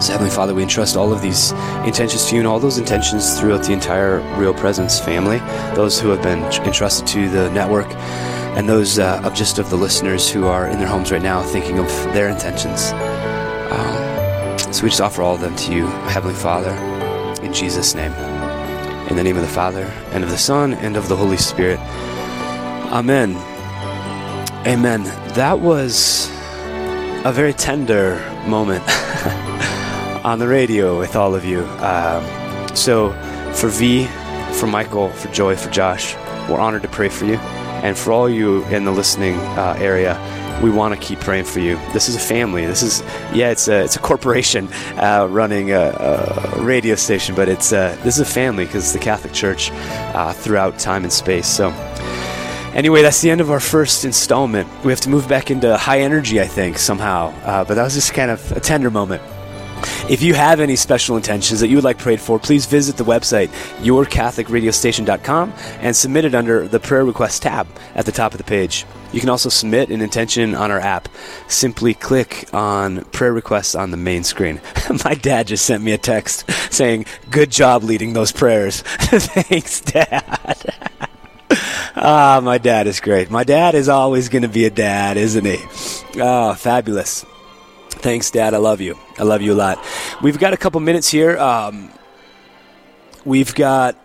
So, 0.00 0.12
Heavenly 0.12 0.30
Father, 0.30 0.54
we 0.54 0.62
entrust 0.62 0.96
all 0.96 1.12
of 1.12 1.20
these 1.20 1.52
intentions 1.84 2.24
to 2.26 2.34
you 2.34 2.40
and 2.40 2.48
all 2.48 2.58
those 2.58 2.78
intentions 2.78 3.38
throughout 3.38 3.64
the 3.64 3.74
entire 3.74 4.20
Real 4.38 4.54
Presence 4.54 4.98
family, 4.98 5.38
those 5.74 6.00
who 6.00 6.08
have 6.08 6.22
been 6.22 6.42
entrusted 6.64 7.06
to 7.08 7.28
the 7.28 7.50
network, 7.50 7.88
and 8.56 8.66
those 8.66 8.98
uh, 8.98 9.20
of 9.22 9.34
just 9.34 9.58
of 9.58 9.68
the 9.68 9.76
listeners 9.76 10.30
who 10.30 10.46
are 10.46 10.66
in 10.68 10.78
their 10.78 10.88
homes 10.88 11.12
right 11.12 11.20
now 11.20 11.42
thinking 11.42 11.78
of 11.78 11.88
their 12.14 12.30
intentions. 12.30 12.92
Um, 13.70 14.72
so 14.72 14.82
we 14.84 14.90
just 14.90 15.00
offer 15.00 15.22
all 15.22 15.34
of 15.34 15.40
them 15.40 15.54
to 15.56 15.72
you, 15.72 15.86
Heavenly 15.86 16.34
Father, 16.34 16.72
in 17.42 17.52
Jesus' 17.52 17.94
name. 17.94 18.12
In 19.08 19.16
the 19.16 19.24
name 19.24 19.36
of 19.36 19.42
the 19.42 19.48
Father, 19.48 19.84
and 20.12 20.22
of 20.22 20.30
the 20.30 20.38
Son, 20.38 20.74
and 20.74 20.96
of 20.96 21.08
the 21.08 21.16
Holy 21.16 21.36
Spirit. 21.36 21.78
Amen. 22.92 23.36
Amen. 24.66 25.04
That 25.34 25.60
was 25.60 26.28
a 27.24 27.32
very 27.32 27.52
tender 27.52 28.16
moment 28.46 28.84
on 30.24 30.38
the 30.38 30.48
radio 30.48 30.98
with 30.98 31.16
all 31.16 31.34
of 31.34 31.44
you. 31.44 31.64
Um, 31.80 32.24
so, 32.76 33.12
for 33.54 33.68
V, 33.68 34.06
for 34.52 34.66
Michael, 34.66 35.10
for 35.10 35.28
Joy, 35.32 35.56
for 35.56 35.70
Josh, 35.70 36.14
we're 36.48 36.60
honored 36.60 36.82
to 36.82 36.88
pray 36.88 37.08
for 37.08 37.24
you. 37.24 37.36
And 37.82 37.96
for 37.96 38.12
all 38.12 38.28
you 38.28 38.64
in 38.66 38.84
the 38.84 38.92
listening 38.92 39.36
uh, 39.36 39.76
area, 39.78 40.14
we 40.62 40.70
want 40.70 40.94
to 40.94 41.00
keep 41.00 41.20
praying 41.20 41.44
for 41.44 41.60
you. 41.60 41.76
This 41.92 42.08
is 42.08 42.16
a 42.16 42.20
family. 42.20 42.66
This 42.66 42.82
is 42.82 43.00
yeah, 43.32 43.50
it's 43.50 43.68
a 43.68 43.84
it's 43.84 43.96
a 43.96 44.00
corporation 44.00 44.68
uh, 44.96 45.26
running 45.30 45.72
a, 45.72 45.90
a, 46.56 46.62
radio 46.62 46.94
station, 46.94 47.34
but 47.34 47.48
it's 47.48 47.72
uh, 47.72 47.96
this 48.02 48.16
is 48.16 48.20
a 48.20 48.32
family 48.32 48.64
because 48.64 48.84
it's 48.84 48.92
the 48.92 48.98
Catholic 48.98 49.32
Church 49.32 49.70
uh, 49.72 50.32
throughout 50.32 50.78
time 50.78 51.04
and 51.04 51.12
space. 51.12 51.46
So 51.46 51.70
Anyway, 52.74 53.02
that's 53.02 53.20
the 53.20 53.28
end 53.28 53.40
of 53.40 53.50
our 53.50 53.58
first 53.58 54.04
installment. 54.04 54.68
We 54.84 54.92
have 54.92 55.00
to 55.00 55.08
move 55.08 55.28
back 55.28 55.50
into 55.50 55.76
high 55.76 56.02
energy, 56.02 56.40
I 56.40 56.46
think, 56.46 56.78
somehow. 56.78 57.34
Uh, 57.42 57.64
but 57.64 57.74
that 57.74 57.82
was 57.82 57.94
just 57.94 58.14
kind 58.14 58.30
of 58.30 58.52
a 58.52 58.60
tender 58.60 58.92
moment. 58.92 59.20
If 60.08 60.22
you 60.22 60.34
have 60.34 60.60
any 60.60 60.76
special 60.76 61.16
intentions 61.16 61.58
that 61.60 61.68
you 61.68 61.76
would 61.76 61.84
like 61.84 61.98
prayed 61.98 62.20
for, 62.20 62.38
please 62.38 62.66
visit 62.66 62.96
the 62.96 63.04
website, 63.04 63.48
yourcatholicradiostation.com, 63.78 65.52
and 65.80 65.96
submit 65.96 66.24
it 66.24 66.34
under 66.34 66.68
the 66.68 66.78
prayer 66.78 67.04
request 67.04 67.42
tab 67.42 67.66
at 67.96 68.06
the 68.06 68.12
top 68.12 68.32
of 68.32 68.38
the 68.38 68.44
page. 68.44 68.86
You 69.12 69.20
can 69.20 69.28
also 69.28 69.48
submit 69.48 69.90
an 69.90 70.00
intention 70.00 70.54
on 70.54 70.70
our 70.70 70.78
app. 70.78 71.08
Simply 71.48 71.94
click 71.94 72.48
on 72.52 73.04
prayer 73.06 73.32
requests 73.32 73.74
on 73.74 73.90
the 73.90 73.96
main 73.96 74.22
screen. 74.24 74.60
My 75.04 75.14
dad 75.14 75.48
just 75.48 75.64
sent 75.66 75.82
me 75.82 75.92
a 75.92 75.98
text 75.98 76.50
saying, 76.72 77.06
Good 77.30 77.50
job 77.50 77.82
leading 77.82 78.12
those 78.12 78.32
prayers. 78.32 78.82
Thanks, 78.82 79.80
Dad. 79.80 80.94
ah, 81.96 82.40
my 82.42 82.58
dad 82.58 82.86
is 82.86 83.00
great. 83.00 83.30
My 83.30 83.42
dad 83.42 83.74
is 83.74 83.88
always 83.88 84.28
going 84.28 84.42
to 84.42 84.48
be 84.48 84.64
a 84.66 84.70
dad, 84.70 85.16
isn't 85.16 85.44
he? 85.44 85.58
Oh, 86.20 86.54
fabulous. 86.54 87.24
Thanks, 87.90 88.30
Dad. 88.30 88.54
I 88.54 88.58
love 88.58 88.80
you. 88.80 88.96
I 89.18 89.24
love 89.24 89.42
you 89.42 89.52
a 89.52 89.54
lot. 89.54 89.84
We've 90.22 90.38
got 90.38 90.52
a 90.54 90.56
couple 90.56 90.80
minutes 90.80 91.10
here. 91.10 91.36
Um, 91.38 91.90
we've 93.24 93.54
got 93.54 93.96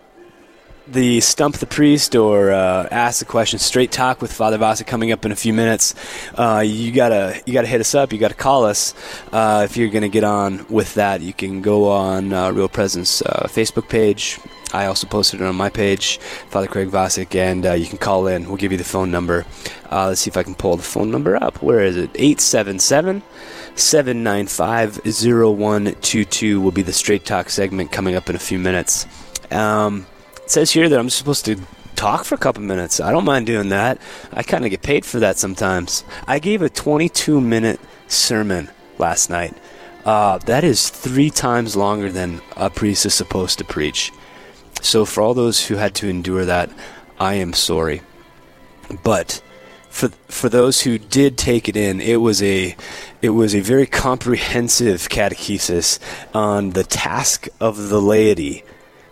the 0.87 1.19
stump 1.19 1.57
the 1.57 1.65
priest 1.65 2.15
or 2.15 2.51
uh, 2.51 2.87
ask 2.91 3.19
the 3.19 3.25
question 3.25 3.57
straight 3.57 3.91
talk 3.91 4.21
with 4.21 4.31
father 4.31 4.57
vasa 4.57 4.83
coming 4.83 5.11
up 5.11 5.25
in 5.25 5.31
a 5.31 5.35
few 5.35 5.53
minutes 5.53 5.95
uh, 6.35 6.63
you 6.65 6.91
gotta 6.91 7.41
you 7.45 7.53
gotta 7.53 7.67
hit 7.67 7.81
us 7.81 7.95
up 7.95 8.13
you 8.13 8.19
gotta 8.19 8.35
call 8.35 8.65
us 8.65 8.93
uh, 9.31 9.61
if 9.65 9.77
you're 9.77 9.89
gonna 9.89 10.09
get 10.09 10.23
on 10.23 10.65
with 10.69 10.93
that 10.93 11.21
you 11.21 11.33
can 11.33 11.61
go 11.61 11.89
on 11.89 12.33
uh, 12.33 12.51
real 12.51 12.69
presence 12.69 13.21
uh, 13.23 13.47
facebook 13.49 13.89
page 13.89 14.39
I 14.73 14.87
also 14.87 15.07
posted 15.07 15.39
it 15.39 15.45
on 15.45 15.55
my 15.55 15.69
page, 15.69 16.17
Father 16.49 16.67
Craig 16.67 16.89
Vosick, 16.89 17.33
and 17.35 17.65
uh, 17.65 17.73
you 17.73 17.85
can 17.85 17.97
call 17.97 18.27
in. 18.27 18.47
We'll 18.47 18.57
give 18.57 18.73
you 18.73 18.77
the 18.77 18.83
phone 18.83 19.09
number. 19.09 19.45
Let's 19.89 20.19
see 20.21 20.29
if 20.29 20.35
I 20.35 20.43
can 20.43 20.55
pull 20.55 20.75
the 20.75 20.83
phone 20.83 21.11
number 21.11 21.41
up. 21.41 21.61
Where 21.61 21.79
is 21.79 21.95
it? 21.95 22.09
877 22.15 23.23
795 23.75 25.01
0122 25.05 26.59
will 26.59 26.71
be 26.71 26.81
the 26.81 26.91
Straight 26.91 27.23
Talk 27.23 27.49
segment 27.49 27.93
coming 27.93 28.15
up 28.15 28.29
in 28.29 28.35
a 28.35 28.39
few 28.39 28.59
minutes. 28.59 29.05
Um, 29.49 30.07
it 30.45 30.51
says 30.51 30.71
here 30.71 30.87
that 30.87 30.99
I'm 30.99 31.09
supposed 31.09 31.45
to 31.45 31.59
talk 31.95 32.23
for 32.23 32.35
a 32.35 32.37
couple 32.37 32.61
minutes. 32.61 32.99
I 32.99 33.11
don't 33.11 33.25
mind 33.25 33.47
doing 33.47 33.69
that. 33.69 33.99
I 34.31 34.43
kind 34.43 34.63
of 34.63 34.69
get 34.69 34.83
paid 34.83 35.03
for 35.03 35.19
that 35.19 35.37
sometimes. 35.37 36.03
I 36.27 36.37
gave 36.37 36.61
a 36.61 36.69
22 36.69 37.41
minute 37.41 37.79
sermon 38.07 38.69
last 38.99 39.31
night. 39.31 39.57
Uh, 40.05 40.37
that 40.39 40.63
is 40.63 40.89
three 40.89 41.31
times 41.31 41.75
longer 41.75 42.11
than 42.11 42.41
a 42.55 42.69
priest 42.69 43.07
is 43.07 43.15
supposed 43.15 43.57
to 43.57 43.65
preach. 43.65 44.11
So, 44.81 45.03
for 45.03 45.21
all 45.21 45.33
those 45.33 45.65
who 45.65 45.77
had 45.77 45.95
to 45.95 46.09
endure 46.09 46.45
that, 46.45 46.69
I 47.19 47.35
am 47.35 47.53
sorry. 47.53 48.03
But 49.03 49.41
for 49.89 50.09
for 50.27 50.47
those 50.47 50.81
who 50.81 50.99
did 50.99 51.39
take 51.39 51.67
it 51.67 51.75
in, 51.75 52.01
it 52.01 52.17
was 52.17 52.43
a 52.43 52.75
it 53.23 53.29
was 53.29 53.55
a 53.55 53.61
very 53.61 53.87
comprehensive 53.87 55.09
catechesis 55.09 55.97
on 56.35 56.71
the 56.71 56.83
task 56.83 57.47
of 57.59 57.89
the 57.89 57.99
laity 57.99 58.63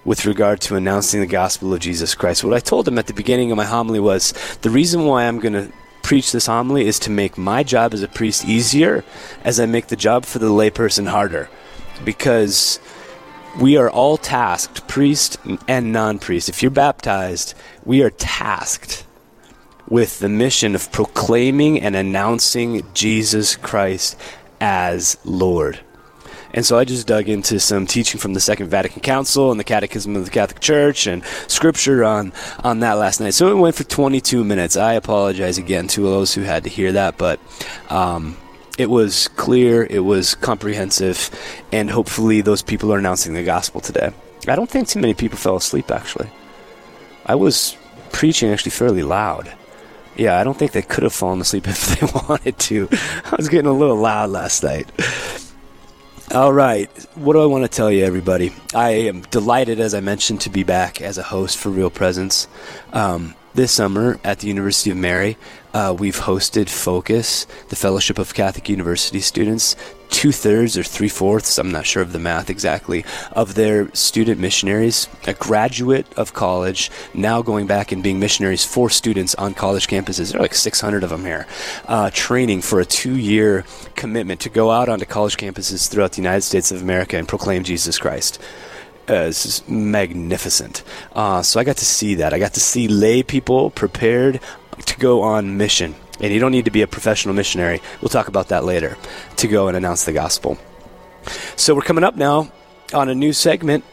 with 0.05 0.25
regard 0.25 0.59
to 0.61 0.75
announcing 0.75 1.19
the 1.19 1.27
gospel 1.27 1.73
of 1.73 1.79
Jesus 1.79 2.15
Christ. 2.15 2.43
What 2.43 2.53
I 2.53 2.59
told 2.59 2.85
them 2.85 2.97
at 2.97 3.07
the 3.07 3.13
beginning 3.13 3.51
of 3.51 3.57
my 3.57 3.65
homily 3.65 3.99
was 3.99 4.33
the 4.61 4.69
reason 4.69 5.05
why 5.05 5.25
I'm 5.25 5.39
going 5.39 5.53
to 5.53 5.71
preach 6.01 6.31
this 6.31 6.47
homily 6.47 6.85
is 6.85 6.99
to 6.99 7.09
make 7.09 7.37
my 7.37 7.63
job 7.63 7.93
as 7.93 8.03
a 8.03 8.07
priest 8.07 8.45
easier 8.45 9.03
as 9.43 9.59
I 9.59 9.65
make 9.65 9.87
the 9.87 9.95
job 9.95 10.25
for 10.25 10.39
the 10.39 10.49
layperson 10.49 11.07
harder. 11.07 11.49
Because 12.03 12.79
we 13.59 13.77
are 13.77 13.89
all 13.89 14.17
tasked, 14.17 14.87
priest 14.87 15.37
and 15.67 15.93
non 15.93 16.19
priest. 16.19 16.49
If 16.49 16.61
you're 16.61 16.71
baptized, 16.71 17.53
we 17.85 18.01
are 18.03 18.09
tasked 18.09 19.05
with 19.87 20.19
the 20.19 20.29
mission 20.29 20.75
of 20.75 20.91
proclaiming 20.91 21.79
and 21.79 21.95
announcing 21.95 22.83
Jesus 22.93 23.55
Christ 23.55 24.17
as 24.59 25.17
Lord. 25.23 25.79
And 26.53 26.65
so 26.65 26.77
I 26.77 26.85
just 26.85 27.07
dug 27.07 27.29
into 27.29 27.59
some 27.59 27.87
teaching 27.87 28.19
from 28.19 28.33
the 28.33 28.39
Second 28.39 28.69
Vatican 28.69 29.01
Council 29.01 29.49
and 29.51 29.59
the 29.59 29.63
Catechism 29.63 30.15
of 30.15 30.25
the 30.25 30.31
Catholic 30.31 30.59
Church 30.59 31.07
and 31.07 31.23
scripture 31.47 32.03
on, 32.03 32.31
on 32.63 32.79
that 32.81 32.93
last 32.93 33.19
night. 33.19 33.33
So 33.33 33.51
it 33.51 33.59
went 33.59 33.75
for 33.75 33.83
22 33.83 34.43
minutes. 34.43 34.77
I 34.77 34.93
apologize 34.93 35.57
again 35.57 35.87
to 35.89 36.01
those 36.01 36.33
who 36.33 36.41
had 36.41 36.63
to 36.65 36.69
hear 36.69 36.91
that, 36.91 37.17
but 37.17 37.39
um, 37.89 38.37
it 38.77 38.89
was 38.89 39.29
clear, 39.29 39.87
it 39.89 40.03
was 40.03 40.35
comprehensive, 40.35 41.29
and 41.71 41.89
hopefully 41.89 42.41
those 42.41 42.61
people 42.61 42.93
are 42.93 42.99
announcing 42.99 43.33
the 43.33 43.43
gospel 43.43 43.81
today. 43.81 44.11
I 44.47 44.55
don't 44.55 44.69
think 44.69 44.87
too 44.87 44.99
many 44.99 45.13
people 45.13 45.37
fell 45.37 45.55
asleep, 45.55 45.89
actually. 45.89 46.29
I 47.25 47.35
was 47.35 47.77
preaching 48.11 48.51
actually 48.51 48.71
fairly 48.71 49.03
loud. 49.03 49.53
Yeah, 50.15 50.39
I 50.39 50.43
don't 50.43 50.57
think 50.57 50.73
they 50.73 50.81
could 50.83 51.03
have 51.03 51.13
fallen 51.13 51.41
asleep 51.41 51.67
if 51.67 51.99
they 51.99 52.05
wanted 52.29 52.59
to. 52.59 52.89
I 52.91 53.35
was 53.37 53.49
getting 53.49 53.69
a 53.69 53.73
little 53.73 53.97
loud 53.97 54.29
last 54.29 54.63
night. 54.63 54.87
All 56.33 56.51
right, 56.51 56.89
what 57.13 57.33
do 57.33 57.43
I 57.43 57.45
want 57.45 57.63
to 57.63 57.67
tell 57.67 57.91
you, 57.91 58.03
everybody? 58.03 58.53
I 58.73 58.89
am 59.05 59.21
delighted, 59.21 59.79
as 59.79 59.93
I 59.93 59.99
mentioned, 59.99 60.41
to 60.41 60.49
be 60.49 60.63
back 60.63 60.99
as 60.99 61.19
a 61.19 61.21
host 61.21 61.59
for 61.59 61.69
Real 61.69 61.91
Presence. 61.91 62.47
Um, 62.91 63.35
This 63.53 63.71
summer 63.71 64.19
at 64.23 64.39
the 64.39 64.47
University 64.47 64.89
of 64.89 64.97
Mary, 64.97 65.37
uh, 65.73 65.95
we've 65.97 66.19
hosted 66.19 66.69
Focus, 66.69 67.45
the 67.69 67.75
Fellowship 67.75 68.19
of 68.19 68.33
Catholic 68.33 68.69
University 68.69 69.19
students. 69.19 69.75
Two 70.09 70.31
thirds 70.31 70.77
or 70.77 70.83
three 70.83 71.09
fourths, 71.09 71.57
I'm 71.57 71.71
not 71.71 71.87
sure 71.87 72.03
of 72.03 72.11
the 72.11 72.19
math 72.19 72.51
exactly, 72.51 73.03
of 73.31 73.55
their 73.55 73.93
student 73.95 74.39
missionaries, 74.39 75.07
a 75.25 75.33
graduate 75.33 76.05
of 76.15 76.33
college, 76.33 76.91
now 77.15 77.41
going 77.41 77.65
back 77.65 77.91
and 77.91 78.03
being 78.03 78.19
missionaries 78.19 78.63
for 78.63 78.91
students 78.91 79.33
on 79.35 79.55
college 79.55 79.87
campuses. 79.87 80.31
There 80.31 80.39
are 80.39 80.43
like 80.43 80.53
600 80.53 81.03
of 81.03 81.09
them 81.09 81.25
here, 81.25 81.47
uh, 81.87 82.11
training 82.13 82.61
for 82.61 82.79
a 82.79 82.85
two 82.85 83.17
year 83.17 83.65
commitment 83.95 84.39
to 84.41 84.49
go 84.49 84.69
out 84.69 84.87
onto 84.87 85.05
college 85.05 85.37
campuses 85.37 85.89
throughout 85.89 86.11
the 86.11 86.21
United 86.21 86.41
States 86.41 86.71
of 86.71 86.83
America 86.83 87.17
and 87.17 87.27
proclaim 87.27 87.63
Jesus 87.63 87.97
Christ. 87.97 88.39
Uh, 89.09 89.15
is 89.25 89.61
magnificent. 89.67 90.81
Uh, 91.11 91.41
so 91.41 91.59
I 91.59 91.65
got 91.65 91.75
to 91.75 91.85
see 91.85 92.15
that. 92.15 92.33
I 92.33 92.39
got 92.39 92.53
to 92.53 92.61
see 92.61 92.87
lay 92.87 93.21
people 93.21 93.69
prepared 93.69 94.39
to 94.75 94.97
go 94.97 95.21
on 95.21 95.57
mission. 95.57 95.95
And 96.19 96.31
you 96.33 96.39
don't 96.39 96.51
need 96.51 96.65
to 96.65 96.71
be 96.71 96.81
a 96.81 96.87
professional 96.87 97.33
missionary. 97.33 97.81
We'll 98.01 98.09
talk 98.09 98.27
about 98.27 98.49
that 98.49 98.63
later 98.63 98.97
to 99.37 99.47
go 99.47 99.67
and 99.67 99.75
announce 99.75 100.05
the 100.05 100.13
gospel. 100.13 100.57
So 101.55 101.73
we're 101.75 101.81
coming 101.81 102.03
up 102.03 102.15
now 102.15 102.51
on 102.93 103.09
a 103.09 103.15
new 103.15 103.33
segment. 103.33 103.83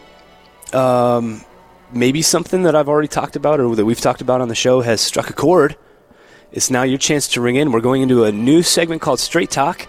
Um, 0.73 1.45
maybe 1.93 2.23
something 2.23 2.63
that 2.65 2.75
I've 2.75 2.89
already 2.89 3.09
talked 3.09 3.37
about 3.37 3.61
or 3.61 3.75
that 3.75 3.85
we've 3.85 4.01
talked 4.01 4.21
about 4.21 4.41
on 4.41 4.49
the 4.49 4.55
show 4.55 4.81
has 4.81 5.01
struck 5.01 5.31
a 5.31 5.33
chord. 5.33 5.77
It's 6.53 6.71
now 6.71 6.83
your 6.83 6.99
chance 6.99 7.29
to 7.29 7.41
ring 7.41 7.57
in. 7.57 7.71
We're 7.71 7.81
going 7.81 8.03
into 8.03 8.25
a 8.25 8.33
new 8.33 8.63
segment 8.63 9.01
called 9.01 9.21
Straight 9.21 9.51
Talk. 9.51 9.87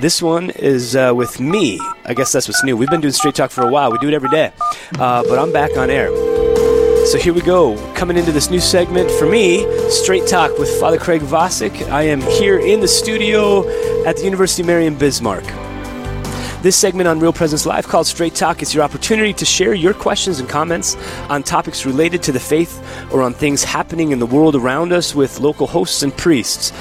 This 0.00 0.22
one 0.22 0.50
is 0.50 0.94
uh, 0.94 1.12
with 1.14 1.40
me. 1.40 1.80
I 2.04 2.14
guess 2.14 2.30
that's 2.30 2.46
what's 2.46 2.62
new. 2.62 2.76
We've 2.76 2.90
been 2.90 3.00
doing 3.00 3.12
Straight 3.12 3.34
Talk 3.34 3.50
for 3.50 3.66
a 3.66 3.70
while. 3.70 3.90
We 3.90 3.98
do 3.98 4.08
it 4.08 4.14
every 4.14 4.30
day. 4.30 4.52
Uh, 4.98 5.24
but 5.24 5.38
I'm 5.38 5.52
back 5.52 5.76
on 5.76 5.90
air. 5.90 6.33
So 7.04 7.18
here 7.18 7.34
we 7.34 7.42
go. 7.42 7.76
Coming 7.94 8.16
into 8.16 8.32
this 8.32 8.48
new 8.48 8.60
segment 8.60 9.10
for 9.10 9.26
me, 9.26 9.66
Straight 9.90 10.26
Talk 10.26 10.58
with 10.58 10.70
Father 10.80 10.98
Craig 10.98 11.20
Vosick. 11.20 11.86
I 11.90 12.04
am 12.04 12.22
here 12.22 12.58
in 12.58 12.80
the 12.80 12.88
studio 12.88 13.60
at 14.06 14.16
the 14.16 14.24
University 14.24 14.62
of 14.62 14.68
Mary 14.68 14.86
in 14.86 14.96
Bismarck. 14.96 15.44
This 16.62 16.76
segment 16.76 17.06
on 17.06 17.20
Real 17.20 17.34
Presence 17.34 17.66
Live 17.66 17.86
called 17.86 18.06
Straight 18.06 18.34
Talk 18.34 18.62
is 18.62 18.74
your 18.74 18.82
opportunity 18.82 19.34
to 19.34 19.44
share 19.44 19.74
your 19.74 19.92
questions 19.92 20.40
and 20.40 20.48
comments 20.48 20.96
on 21.28 21.42
topics 21.42 21.84
related 21.84 22.22
to 22.22 22.32
the 22.32 22.40
faith 22.40 22.82
or 23.12 23.20
on 23.20 23.34
things 23.34 23.62
happening 23.62 24.12
in 24.12 24.18
the 24.18 24.26
world 24.26 24.56
around 24.56 24.90
us 24.90 25.14
with 25.14 25.40
local 25.40 25.66
hosts 25.66 26.02
and 26.02 26.16
priests. 26.16 26.72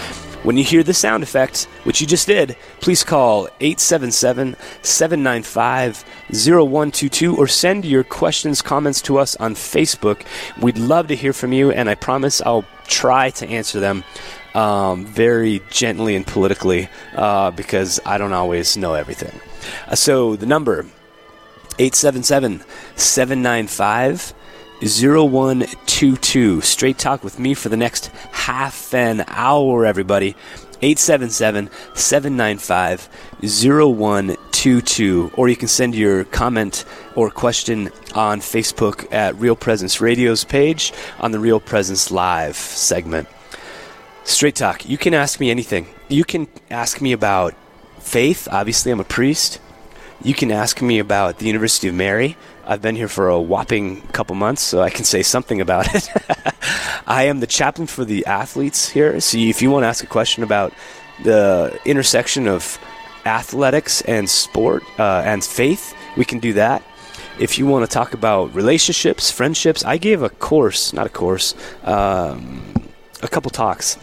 When 0.44 0.58
you 0.58 0.64
hear 0.66 0.84
the 0.84 0.94
sound 0.94 1.24
effect, 1.24 1.70
which 1.86 2.02
you 2.02 2.08
just 2.08 2.28
did, 2.28 2.58
please 2.82 3.02
call 3.02 3.48
877 3.62 4.58
795 4.82 6.04
0122 6.32 7.38
or 7.38 7.48
send 7.48 7.86
your 7.86 8.04
questions, 8.04 8.62
comments 8.62 9.02
to 9.04 9.18
us 9.18 9.38
on 9.38 9.56
Facebook. 9.56 10.26
We'd 10.62 10.78
love 10.78 11.08
to 11.08 11.16
hear 11.16 11.32
from 11.32 11.54
you, 11.54 11.72
and 11.72 11.90
I 11.90 11.96
promise 11.96 12.42
I'll 12.42 12.66
try 12.88 13.30
to 13.30 13.48
answer 13.48 13.80
them 13.80 14.04
um, 14.54 15.06
very 15.06 15.62
gently 15.70 16.14
and 16.14 16.28
politically 16.28 16.90
uh, 17.16 17.52
because 17.52 18.02
I 18.06 18.18
don't 18.18 18.34
always 18.34 18.76
know 18.76 18.96
everything. 18.96 19.40
Uh, 19.88 19.96
so 19.96 20.36
the 20.36 20.46
number 20.46 20.86
877 21.80 22.64
795 22.98 24.34
0122. 24.84 26.60
Straight 26.60 26.98
talk 26.98 27.24
with 27.24 27.40
me 27.40 27.54
for 27.54 27.70
the 27.70 27.78
next 27.78 28.08
half 28.32 28.94
an 28.94 29.24
hour, 29.28 29.86
everybody. 29.86 30.36
877 30.82 31.70
795 31.94 33.08
0122. 33.42 35.32
Or 35.36 35.48
you 35.48 35.56
can 35.56 35.70
send 35.70 35.96
your 35.96 36.26
comment 36.26 36.84
or 37.16 37.30
question 37.30 37.92
on 38.14 38.42
Facebook 38.42 39.12
at 39.14 39.36
Real 39.38 39.56
Presence 39.56 40.02
Radio's 40.02 40.44
page 40.44 40.92
on 41.22 41.32
the 41.32 41.40
Real 41.40 41.62
Presence 41.62 42.12
Live 42.12 42.58
segment. 42.58 43.30
Straight 44.26 44.56
talk. 44.56 44.86
You 44.86 44.98
can 44.98 45.14
ask 45.14 45.40
me 45.40 45.50
anything. 45.50 45.88
You 46.10 46.26
can 46.26 46.50
ask 46.70 47.00
me 47.00 47.14
about 47.14 47.54
faith. 48.00 48.50
Obviously, 48.52 48.92
I'm 48.92 49.00
a 49.00 49.06
priest. 49.06 49.62
You 50.22 50.34
can 50.34 50.52
ask 50.52 50.82
me 50.82 51.00
about 51.00 51.40
the 51.40 51.48
University 51.48 51.88
of 51.88 51.96
Mary. 51.96 52.36
I've 52.66 52.82
been 52.82 52.96
here 52.96 53.10
for 53.10 53.28
a 53.28 53.42
whopping 53.42 54.02
couple 54.14 54.36
months, 54.36 54.62
so 54.62 54.82
I 54.82 54.90
can 54.90 55.04
say 55.04 55.22
something 55.22 55.60
about 55.60 55.94
it. 55.94 56.10
I 57.08 57.24
am 57.24 57.42
the 57.42 57.48
chaplain 57.48 57.88
for 57.88 58.06
the 58.06 58.26
athletes 58.26 58.88
here. 58.88 59.20
So 59.20 59.38
if 59.38 59.62
you 59.62 59.70
want 59.70 59.84
to 59.84 59.88
ask 59.88 60.04
a 60.04 60.08
question 60.08 60.44
about 60.44 60.74
the 61.24 61.78
intersection 61.84 62.48
of 62.48 62.80
athletics 63.26 64.02
and 64.02 64.30
sport 64.30 64.84
uh, 64.98 65.24
and 65.26 65.44
faith, 65.44 65.94
we 66.16 66.24
can 66.24 66.40
do 66.40 66.54
that. 66.54 66.84
If 67.38 67.58
you 67.58 67.66
want 67.66 67.90
to 67.90 67.94
talk 67.94 68.14
about 68.14 68.56
relationships, 68.56 69.30
friendships, 69.30 69.84
I 69.84 69.98
gave 69.98 70.22
a 70.22 70.30
course, 70.30 70.94
not 70.94 71.06
a 71.06 71.10
course, 71.10 71.56
um, 71.84 72.74
a 73.22 73.28
couple 73.28 73.50
talks 73.52 73.98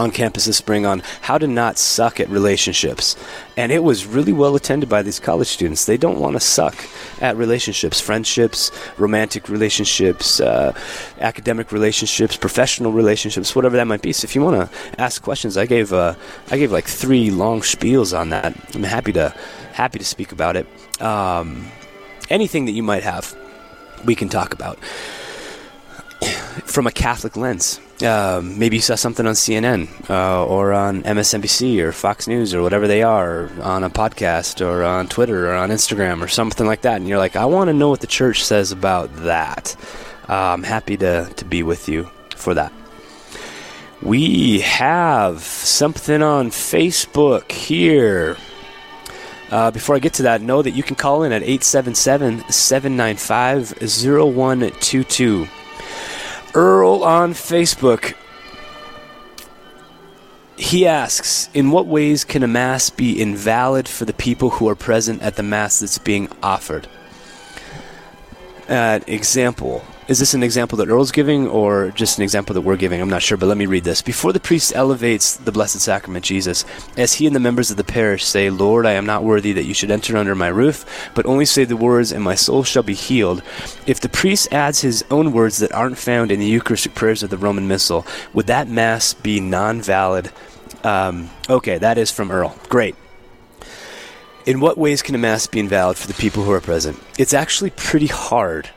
on 0.00 0.10
campus 0.10 0.46
this 0.46 0.56
spring 0.56 0.86
on 0.86 1.02
how 1.20 1.38
to 1.38 1.46
not 1.46 1.78
suck 1.78 2.20
at 2.20 2.28
relationships. 2.28 3.16
And 3.56 3.70
it 3.70 3.84
was 3.84 4.06
really 4.06 4.32
well 4.32 4.56
attended 4.56 4.88
by 4.88 5.02
these 5.02 5.20
college 5.20 5.48
students. 5.48 5.84
They 5.84 5.96
don't 5.96 6.18
want 6.18 6.34
to 6.34 6.40
suck 6.40 6.76
at 7.20 7.36
relationships, 7.36 8.00
friendships, 8.00 8.70
romantic 8.98 9.48
relationships, 9.48 10.40
uh, 10.40 10.72
academic 11.20 11.70
relationships, 11.70 12.36
professional 12.36 12.92
relationships, 12.92 13.54
whatever 13.54 13.76
that 13.76 13.86
might 13.86 14.02
be. 14.02 14.12
So 14.12 14.24
if 14.24 14.34
you 14.34 14.42
want 14.42 14.70
to 14.70 15.00
ask 15.00 15.22
questions, 15.22 15.56
I 15.56 15.66
gave 15.66 15.92
uh, 15.92 16.14
I 16.50 16.56
gave 16.58 16.72
like 16.72 16.86
three 16.86 17.30
long 17.30 17.60
spiels 17.60 18.18
on 18.18 18.30
that. 18.30 18.56
I'm 18.74 18.82
happy 18.82 19.12
to 19.12 19.34
happy 19.72 19.98
to 19.98 20.04
speak 20.04 20.32
about 20.32 20.56
it. 20.56 20.66
Um, 21.02 21.66
anything 22.30 22.64
that 22.64 22.72
you 22.72 22.82
might 22.82 23.02
have, 23.02 23.36
we 24.04 24.14
can 24.14 24.28
talk 24.28 24.54
about 24.54 24.78
from 26.70 26.86
a 26.86 26.92
Catholic 26.92 27.36
lens. 27.36 27.80
Um, 28.02 28.58
maybe 28.58 28.76
you 28.76 28.82
saw 28.82 28.94
something 28.94 29.26
on 29.26 29.34
CNN 29.34 29.88
uh, 30.08 30.46
or 30.46 30.72
on 30.72 31.02
MSNBC 31.02 31.80
or 31.80 31.92
Fox 31.92 32.26
News 32.26 32.54
or 32.54 32.62
whatever 32.62 32.88
they 32.88 33.02
are, 33.02 33.44
or 33.44 33.50
on 33.62 33.84
a 33.84 33.90
podcast 33.90 34.64
or 34.64 34.84
on 34.84 35.08
Twitter 35.08 35.50
or 35.50 35.54
on 35.54 35.70
Instagram 35.70 36.22
or 36.22 36.28
something 36.28 36.66
like 36.66 36.82
that, 36.82 36.96
and 36.96 37.08
you're 37.08 37.18
like, 37.18 37.36
I 37.36 37.44
want 37.44 37.68
to 37.68 37.74
know 37.74 37.88
what 37.88 38.00
the 38.00 38.06
church 38.06 38.44
says 38.44 38.72
about 38.72 39.14
that. 39.16 39.76
Uh, 40.28 40.34
I'm 40.34 40.62
happy 40.62 40.96
to, 40.98 41.30
to 41.36 41.44
be 41.44 41.62
with 41.62 41.88
you 41.88 42.10
for 42.36 42.54
that. 42.54 42.72
We 44.02 44.60
have 44.60 45.40
something 45.42 46.22
on 46.22 46.50
Facebook 46.50 47.52
here. 47.52 48.36
Uh, 49.50 49.70
before 49.72 49.96
I 49.96 49.98
get 49.98 50.14
to 50.14 50.22
that, 50.22 50.40
know 50.40 50.62
that 50.62 50.70
you 50.70 50.82
can 50.82 50.94
call 50.94 51.24
in 51.24 51.32
at 51.32 51.42
877 51.42 52.48
795 52.50 53.74
0122. 53.82 55.48
Earl 56.54 57.04
on 57.04 57.32
Facebook. 57.32 58.14
He 60.56 60.86
asks, 60.86 61.48
in 61.54 61.70
what 61.70 61.86
ways 61.86 62.24
can 62.24 62.42
a 62.42 62.48
mass 62.48 62.90
be 62.90 63.20
invalid 63.20 63.88
for 63.88 64.04
the 64.04 64.12
people 64.12 64.50
who 64.50 64.68
are 64.68 64.74
present 64.74 65.22
at 65.22 65.36
the 65.36 65.42
mass 65.42 65.80
that's 65.80 65.98
being 65.98 66.28
offered? 66.42 66.86
Uh, 68.68 69.00
example. 69.06 69.84
Is 70.10 70.18
this 70.18 70.34
an 70.34 70.42
example 70.42 70.76
that 70.78 70.88
Earl's 70.88 71.12
giving 71.12 71.46
or 71.46 71.92
just 71.92 72.18
an 72.18 72.24
example 72.24 72.52
that 72.54 72.62
we're 72.62 72.76
giving? 72.76 73.00
I'm 73.00 73.08
not 73.08 73.22
sure, 73.22 73.36
but 73.38 73.46
let 73.46 73.56
me 73.56 73.66
read 73.66 73.84
this. 73.84 74.02
Before 74.02 74.32
the 74.32 74.40
priest 74.40 74.72
elevates 74.74 75.36
the 75.36 75.52
Blessed 75.52 75.78
Sacrament, 75.78 76.24
Jesus, 76.24 76.64
as 76.96 77.14
he 77.14 77.28
and 77.28 77.36
the 77.36 77.38
members 77.38 77.70
of 77.70 77.76
the 77.76 77.84
parish 77.84 78.24
say, 78.24 78.50
Lord, 78.50 78.86
I 78.86 78.94
am 78.94 79.06
not 79.06 79.22
worthy 79.22 79.52
that 79.52 79.66
you 79.66 79.72
should 79.72 79.92
enter 79.92 80.16
under 80.16 80.34
my 80.34 80.48
roof, 80.48 80.84
but 81.14 81.26
only 81.26 81.44
say 81.44 81.62
the 81.62 81.76
words, 81.76 82.10
and 82.10 82.24
my 82.24 82.34
soul 82.34 82.64
shall 82.64 82.82
be 82.82 82.94
healed. 82.94 83.44
If 83.86 84.00
the 84.00 84.08
priest 84.08 84.52
adds 84.52 84.80
his 84.80 85.04
own 85.12 85.30
words 85.30 85.58
that 85.58 85.70
aren't 85.70 85.96
found 85.96 86.32
in 86.32 86.40
the 86.40 86.46
Eucharistic 86.46 86.96
prayers 86.96 87.22
of 87.22 87.30
the 87.30 87.38
Roman 87.38 87.68
Missal, 87.68 88.04
would 88.32 88.48
that 88.48 88.66
Mass 88.66 89.14
be 89.14 89.38
non 89.38 89.80
valid? 89.80 90.32
Um, 90.82 91.30
okay, 91.48 91.78
that 91.78 91.98
is 91.98 92.10
from 92.10 92.32
Earl. 92.32 92.58
Great. 92.68 92.96
In 94.44 94.58
what 94.58 94.76
ways 94.76 95.02
can 95.02 95.14
a 95.14 95.18
Mass 95.18 95.46
be 95.46 95.60
invalid 95.60 95.98
for 95.98 96.08
the 96.08 96.14
people 96.14 96.42
who 96.42 96.50
are 96.50 96.60
present? 96.60 97.00
It's 97.16 97.32
actually 97.32 97.70
pretty 97.70 98.08
hard 98.08 98.70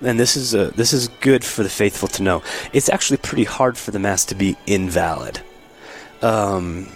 and 0.00 0.18
this 0.18 0.36
is 0.36 0.54
a, 0.54 0.68
this 0.68 0.92
is 0.92 1.08
good 1.20 1.44
for 1.44 1.62
the 1.62 1.68
faithful 1.68 2.08
to 2.08 2.22
know. 2.22 2.42
It's 2.72 2.88
actually 2.88 3.18
pretty 3.18 3.44
hard 3.44 3.76
for 3.76 3.90
the 3.90 3.98
mass 3.98 4.24
to 4.26 4.34
be 4.34 4.56
invalid. 4.66 5.40
Um, 6.22 6.88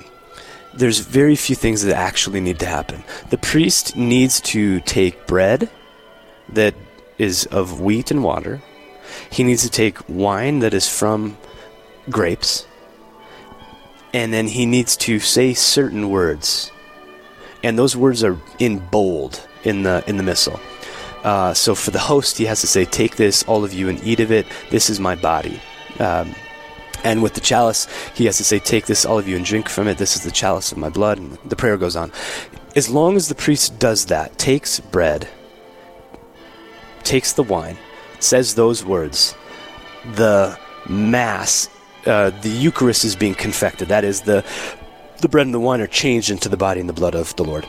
there's 0.74 1.00
very 1.00 1.36
few 1.36 1.56
things 1.56 1.82
that 1.82 1.96
actually 1.96 2.40
need 2.40 2.58
to 2.60 2.66
happen. 2.66 3.04
The 3.30 3.38
priest 3.38 3.96
needs 3.96 4.40
to 4.42 4.80
take 4.80 5.26
bread 5.26 5.70
that 6.48 6.74
is 7.18 7.46
of 7.46 7.80
wheat 7.80 8.10
and 8.10 8.24
water. 8.24 8.62
He 9.30 9.44
needs 9.44 9.62
to 9.62 9.70
take 9.70 9.98
wine 10.08 10.60
that 10.60 10.74
is 10.74 10.88
from 10.88 11.36
grapes. 12.08 12.66
And 14.14 14.32
then 14.32 14.46
he 14.46 14.66
needs 14.66 14.96
to 14.98 15.18
say 15.18 15.54
certain 15.54 16.08
words. 16.10 16.70
And 17.62 17.78
those 17.78 17.96
words 17.96 18.24
are 18.24 18.38
in 18.58 18.78
bold 18.78 19.46
in 19.64 19.82
the 19.82 20.02
in 20.06 20.16
the 20.16 20.22
missal. 20.22 20.58
Uh, 21.22 21.54
so 21.54 21.74
for 21.74 21.90
the 21.90 21.98
host, 21.98 22.38
he 22.38 22.44
has 22.46 22.60
to 22.60 22.66
say, 22.66 22.84
Take 22.84 23.16
this, 23.16 23.42
all 23.44 23.64
of 23.64 23.72
you, 23.72 23.88
and 23.88 24.02
eat 24.04 24.20
of 24.20 24.32
it. 24.32 24.46
This 24.70 24.90
is 24.90 24.98
my 24.98 25.14
body. 25.14 25.60
Um, 25.98 26.34
and 27.04 27.22
with 27.22 27.34
the 27.34 27.40
chalice, 27.40 27.86
he 28.14 28.26
has 28.26 28.36
to 28.38 28.44
say, 28.44 28.58
Take 28.58 28.86
this, 28.86 29.04
all 29.04 29.18
of 29.18 29.28
you, 29.28 29.36
and 29.36 29.44
drink 29.44 29.68
from 29.68 29.88
it. 29.88 29.98
This 29.98 30.16
is 30.16 30.22
the 30.22 30.30
chalice 30.30 30.72
of 30.72 30.78
my 30.78 30.88
blood. 30.88 31.18
And 31.18 31.38
the 31.44 31.56
prayer 31.56 31.76
goes 31.76 31.96
on. 31.96 32.12
As 32.74 32.88
long 32.88 33.16
as 33.16 33.28
the 33.28 33.34
priest 33.34 33.78
does 33.78 34.06
that, 34.06 34.38
takes 34.38 34.80
bread, 34.80 35.28
takes 37.04 37.32
the 37.32 37.42
wine, 37.42 37.76
says 38.18 38.54
those 38.54 38.84
words, 38.84 39.34
the 40.14 40.58
Mass, 40.88 41.68
uh, 42.06 42.30
the 42.30 42.48
Eucharist 42.48 43.04
is 43.04 43.14
being 43.14 43.34
confected. 43.34 43.88
That 43.88 44.04
is, 44.04 44.22
the, 44.22 44.44
the 45.20 45.28
bread 45.28 45.46
and 45.46 45.54
the 45.54 45.60
wine 45.60 45.80
are 45.80 45.86
changed 45.86 46.30
into 46.30 46.48
the 46.48 46.56
body 46.56 46.80
and 46.80 46.88
the 46.88 46.94
blood 46.94 47.14
of 47.14 47.34
the 47.36 47.44
Lord. 47.44 47.66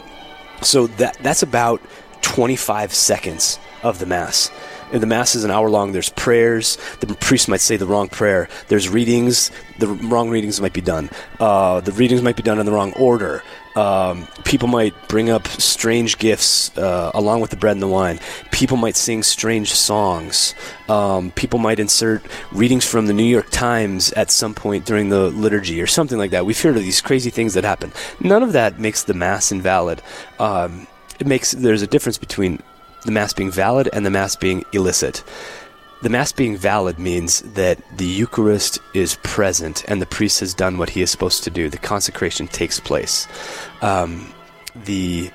So 0.62 0.88
that 0.88 1.18
that's 1.22 1.44
about 1.44 1.82
25 2.24 2.94
seconds 2.94 3.60
of 3.84 4.00
the 4.00 4.06
Mass. 4.06 4.50
If 4.92 5.02
the 5.02 5.08
Mass 5.08 5.34
is 5.34 5.44
an 5.44 5.52
hour 5.52 5.70
long, 5.70 5.92
there's 5.92 6.10
prayers. 6.10 6.78
The 7.00 7.08
priest 7.16 7.48
might 7.48 7.62
say 7.62 7.78
the 7.78 7.86
wrong 7.86 8.10
prayer. 8.10 8.48
There's 8.68 8.90
readings. 8.90 9.52
The 9.80 9.88
wrong 9.88 10.30
readings 10.30 10.62
might 10.62 10.74
be 10.74 10.82
done. 10.82 11.10
Uh, 11.40 11.82
the 11.82 11.92
readings 11.92 12.22
might 12.22 12.36
be 12.36 12.44
done 12.44 12.60
in 12.60 12.66
the 12.66 12.72
wrong 12.72 12.94
order. 12.94 13.44
Um, 13.76 14.28
people 14.46 14.68
might 14.68 14.94
bring 15.08 15.32
up 15.32 15.48
strange 15.48 16.20
gifts 16.20 16.78
uh, 16.78 17.10
along 17.16 17.42
with 17.42 17.50
the 17.50 17.58
bread 17.58 17.72
and 17.72 17.82
the 17.82 17.88
wine. 17.88 18.20
People 18.52 18.78
might 18.78 18.96
sing 18.96 19.24
strange 19.24 19.74
songs. 19.74 20.54
Um, 20.88 21.32
people 21.32 21.58
might 21.58 21.80
insert 21.80 22.24
readings 22.52 22.86
from 22.86 23.08
the 23.08 23.14
New 23.14 23.24
York 23.24 23.50
Times 23.50 24.12
at 24.14 24.30
some 24.30 24.54
point 24.54 24.86
during 24.86 25.10
the 25.10 25.30
liturgy 25.30 25.82
or 25.82 25.88
something 25.88 26.20
like 26.20 26.32
that. 26.32 26.46
We've 26.46 26.62
heard 26.62 26.78
of 26.78 26.84
these 26.84 27.02
crazy 27.02 27.32
things 27.32 27.56
that 27.56 27.64
happen. 27.64 27.92
None 28.20 28.44
of 28.44 28.54
that 28.54 28.80
makes 28.80 29.04
the 29.04 29.16
Mass 29.16 29.52
invalid. 29.52 30.04
Um, 30.38 30.86
it 31.20 31.28
makes 31.28 31.52
there's 31.52 31.82
a 31.82 31.88
difference 31.88 32.18
between 32.18 32.62
the 33.06 33.12
Mass 33.12 33.34
being 33.34 33.52
valid 33.52 33.90
and 33.94 34.06
the 34.06 34.10
Mass 34.10 34.36
being 34.36 34.64
illicit. 34.72 35.24
The 36.02 36.10
Mass 36.10 36.32
being 36.34 36.58
valid 36.58 37.00
means 37.00 37.42
that 37.54 37.80
the 37.98 38.06
Eucharist 38.06 38.80
is 38.94 39.16
present 39.24 39.86
and 39.88 40.02
the 40.02 40.06
priest 40.06 40.42
has 40.42 40.54
done 40.54 40.78
what 40.78 40.90
he 40.90 41.02
is 41.02 41.10
supposed 41.10 41.44
to 41.46 41.50
do. 41.50 41.70
The 41.70 41.78
consecration 41.78 42.48
takes 42.48 42.80
place. 42.80 43.28
Um, 43.82 44.34
the 44.76 45.32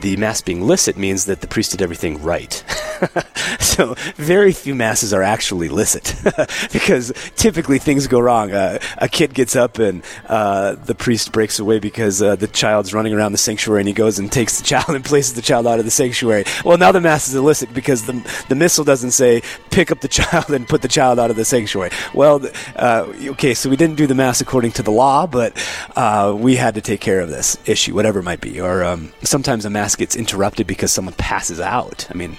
the 0.00 0.16
mass 0.16 0.40
being 0.40 0.62
licit 0.62 0.96
means 0.96 1.26
that 1.26 1.40
the 1.40 1.46
priest 1.46 1.72
did 1.72 1.82
everything 1.82 2.22
right. 2.22 2.64
so 3.60 3.94
very 4.16 4.52
few 4.52 4.74
masses 4.74 5.12
are 5.12 5.22
actually 5.22 5.68
licit 5.68 6.14
because 6.72 7.12
typically 7.36 7.78
things 7.78 8.06
go 8.06 8.20
wrong. 8.20 8.52
Uh, 8.52 8.78
a 8.98 9.08
kid 9.08 9.34
gets 9.34 9.56
up 9.56 9.78
and 9.78 10.02
uh, 10.26 10.74
the 10.74 10.94
priest 10.94 11.32
breaks 11.32 11.58
away 11.58 11.78
because 11.78 12.22
uh, 12.22 12.36
the 12.36 12.48
child's 12.48 12.92
running 12.92 13.14
around 13.14 13.32
the 13.32 13.38
sanctuary 13.38 13.80
and 13.80 13.88
he 13.88 13.94
goes 13.94 14.18
and 14.18 14.30
takes 14.30 14.58
the 14.58 14.64
child 14.68 14.90
and 14.90 15.04
places 15.04 15.34
the 15.34 15.42
child 15.42 15.66
out 15.66 15.78
of 15.78 15.84
the 15.84 15.90
sanctuary. 15.90 16.44
Well, 16.64 16.78
now 16.78 16.92
the 16.92 17.00
mass 17.00 17.28
is 17.28 17.34
illicit 17.34 17.72
because 17.72 18.06
the, 18.06 18.44
the 18.48 18.54
missal 18.54 18.84
doesn't 18.84 19.12
say 19.12 19.42
pick 19.70 19.90
up 19.90 20.00
the 20.00 20.08
child 20.08 20.50
and 20.50 20.68
put 20.68 20.82
the 20.82 20.88
child 20.88 21.18
out 21.18 21.30
of 21.30 21.36
the 21.36 21.44
sanctuary. 21.44 21.90
Well, 22.14 22.44
uh, 22.76 23.12
okay, 23.30 23.54
so 23.54 23.70
we 23.70 23.76
didn't 23.76 23.96
do 23.96 24.06
the 24.06 24.14
mass 24.14 24.40
according 24.40 24.72
to 24.72 24.82
the 24.82 24.90
law, 24.92 25.26
but 25.26 25.56
uh, 25.96 26.34
we 26.36 26.56
had 26.56 26.74
to 26.74 26.80
take 26.80 27.00
care 27.00 27.20
of 27.20 27.28
this 27.28 27.56
issue, 27.66 27.94
whatever 27.94 28.20
it 28.20 28.24
might 28.24 28.40
be. 28.40 28.60
Or 28.60 28.84
um, 28.84 29.12
sometimes 29.22 29.64
a 29.64 29.70
mass 29.70 29.87
gets 29.96 30.16
interrupted 30.16 30.66
because 30.66 30.92
someone 30.92 31.14
passes 31.14 31.60
out. 31.60 32.06
I 32.10 32.14
mean, 32.14 32.36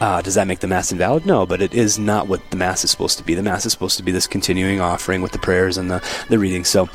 uh, 0.00 0.22
does 0.22 0.34
that 0.34 0.46
make 0.46 0.60
the 0.60 0.66
mass 0.66 0.92
invalid? 0.92 1.26
No, 1.26 1.46
but 1.46 1.62
it 1.62 1.74
is 1.74 1.98
not 1.98 2.28
what 2.28 2.50
the 2.50 2.56
mass 2.56 2.84
is 2.84 2.90
supposed 2.90 3.18
to 3.18 3.24
be. 3.24 3.34
The 3.34 3.42
mass 3.42 3.66
is 3.66 3.72
supposed 3.72 3.96
to 3.98 4.02
be 4.02 4.12
this 4.12 4.26
continuing 4.26 4.80
offering 4.80 5.22
with 5.22 5.32
the 5.32 5.38
prayers 5.38 5.76
and 5.76 5.90
the, 5.90 6.02
the 6.28 6.38
reading. 6.38 6.64
So, 6.64 6.88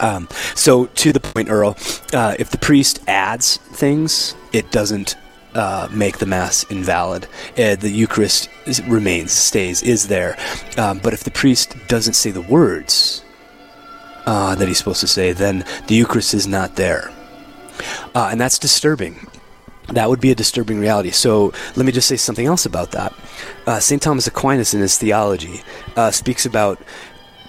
um, 0.00 0.28
so 0.54 0.86
to 0.86 1.12
the 1.12 1.20
point, 1.20 1.48
Earl, 1.48 1.76
uh, 2.12 2.34
if 2.38 2.50
the 2.50 2.58
priest 2.58 3.00
adds 3.06 3.56
things, 3.58 4.34
it 4.52 4.70
doesn't 4.70 5.16
uh, 5.54 5.88
make 5.90 6.18
the 6.18 6.26
mass 6.26 6.64
invalid. 6.70 7.26
Uh, 7.58 7.74
the 7.76 7.90
Eucharist 7.90 8.48
is, 8.66 8.82
remains, 8.84 9.32
stays, 9.32 9.82
is 9.82 10.08
there. 10.08 10.36
Um, 10.76 10.98
but 10.98 11.12
if 11.12 11.24
the 11.24 11.30
priest 11.30 11.76
doesn't 11.88 12.14
say 12.14 12.30
the 12.30 12.40
words 12.40 13.24
uh, 14.26 14.54
that 14.54 14.68
he's 14.68 14.78
supposed 14.78 15.00
to 15.00 15.08
say, 15.08 15.32
then 15.32 15.64
the 15.88 15.94
Eucharist 15.94 16.34
is 16.34 16.46
not 16.46 16.76
there. 16.76 17.12
Uh, 18.14 18.28
and 18.30 18.40
that's 18.40 18.58
disturbing 18.58 19.26
that 19.92 20.08
would 20.08 20.20
be 20.20 20.30
a 20.30 20.34
disturbing 20.34 20.80
reality. 20.80 21.10
So 21.10 21.52
let 21.76 21.86
me 21.86 21.92
just 21.92 22.08
say 22.08 22.16
something 22.16 22.46
else 22.46 22.66
about 22.66 22.92
that. 22.92 23.12
Uh, 23.66 23.80
St. 23.80 24.00
Thomas 24.00 24.26
Aquinas, 24.26 24.74
in 24.74 24.80
his 24.80 24.98
theology, 24.98 25.62
uh, 25.96 26.10
speaks 26.10 26.46
about 26.46 26.80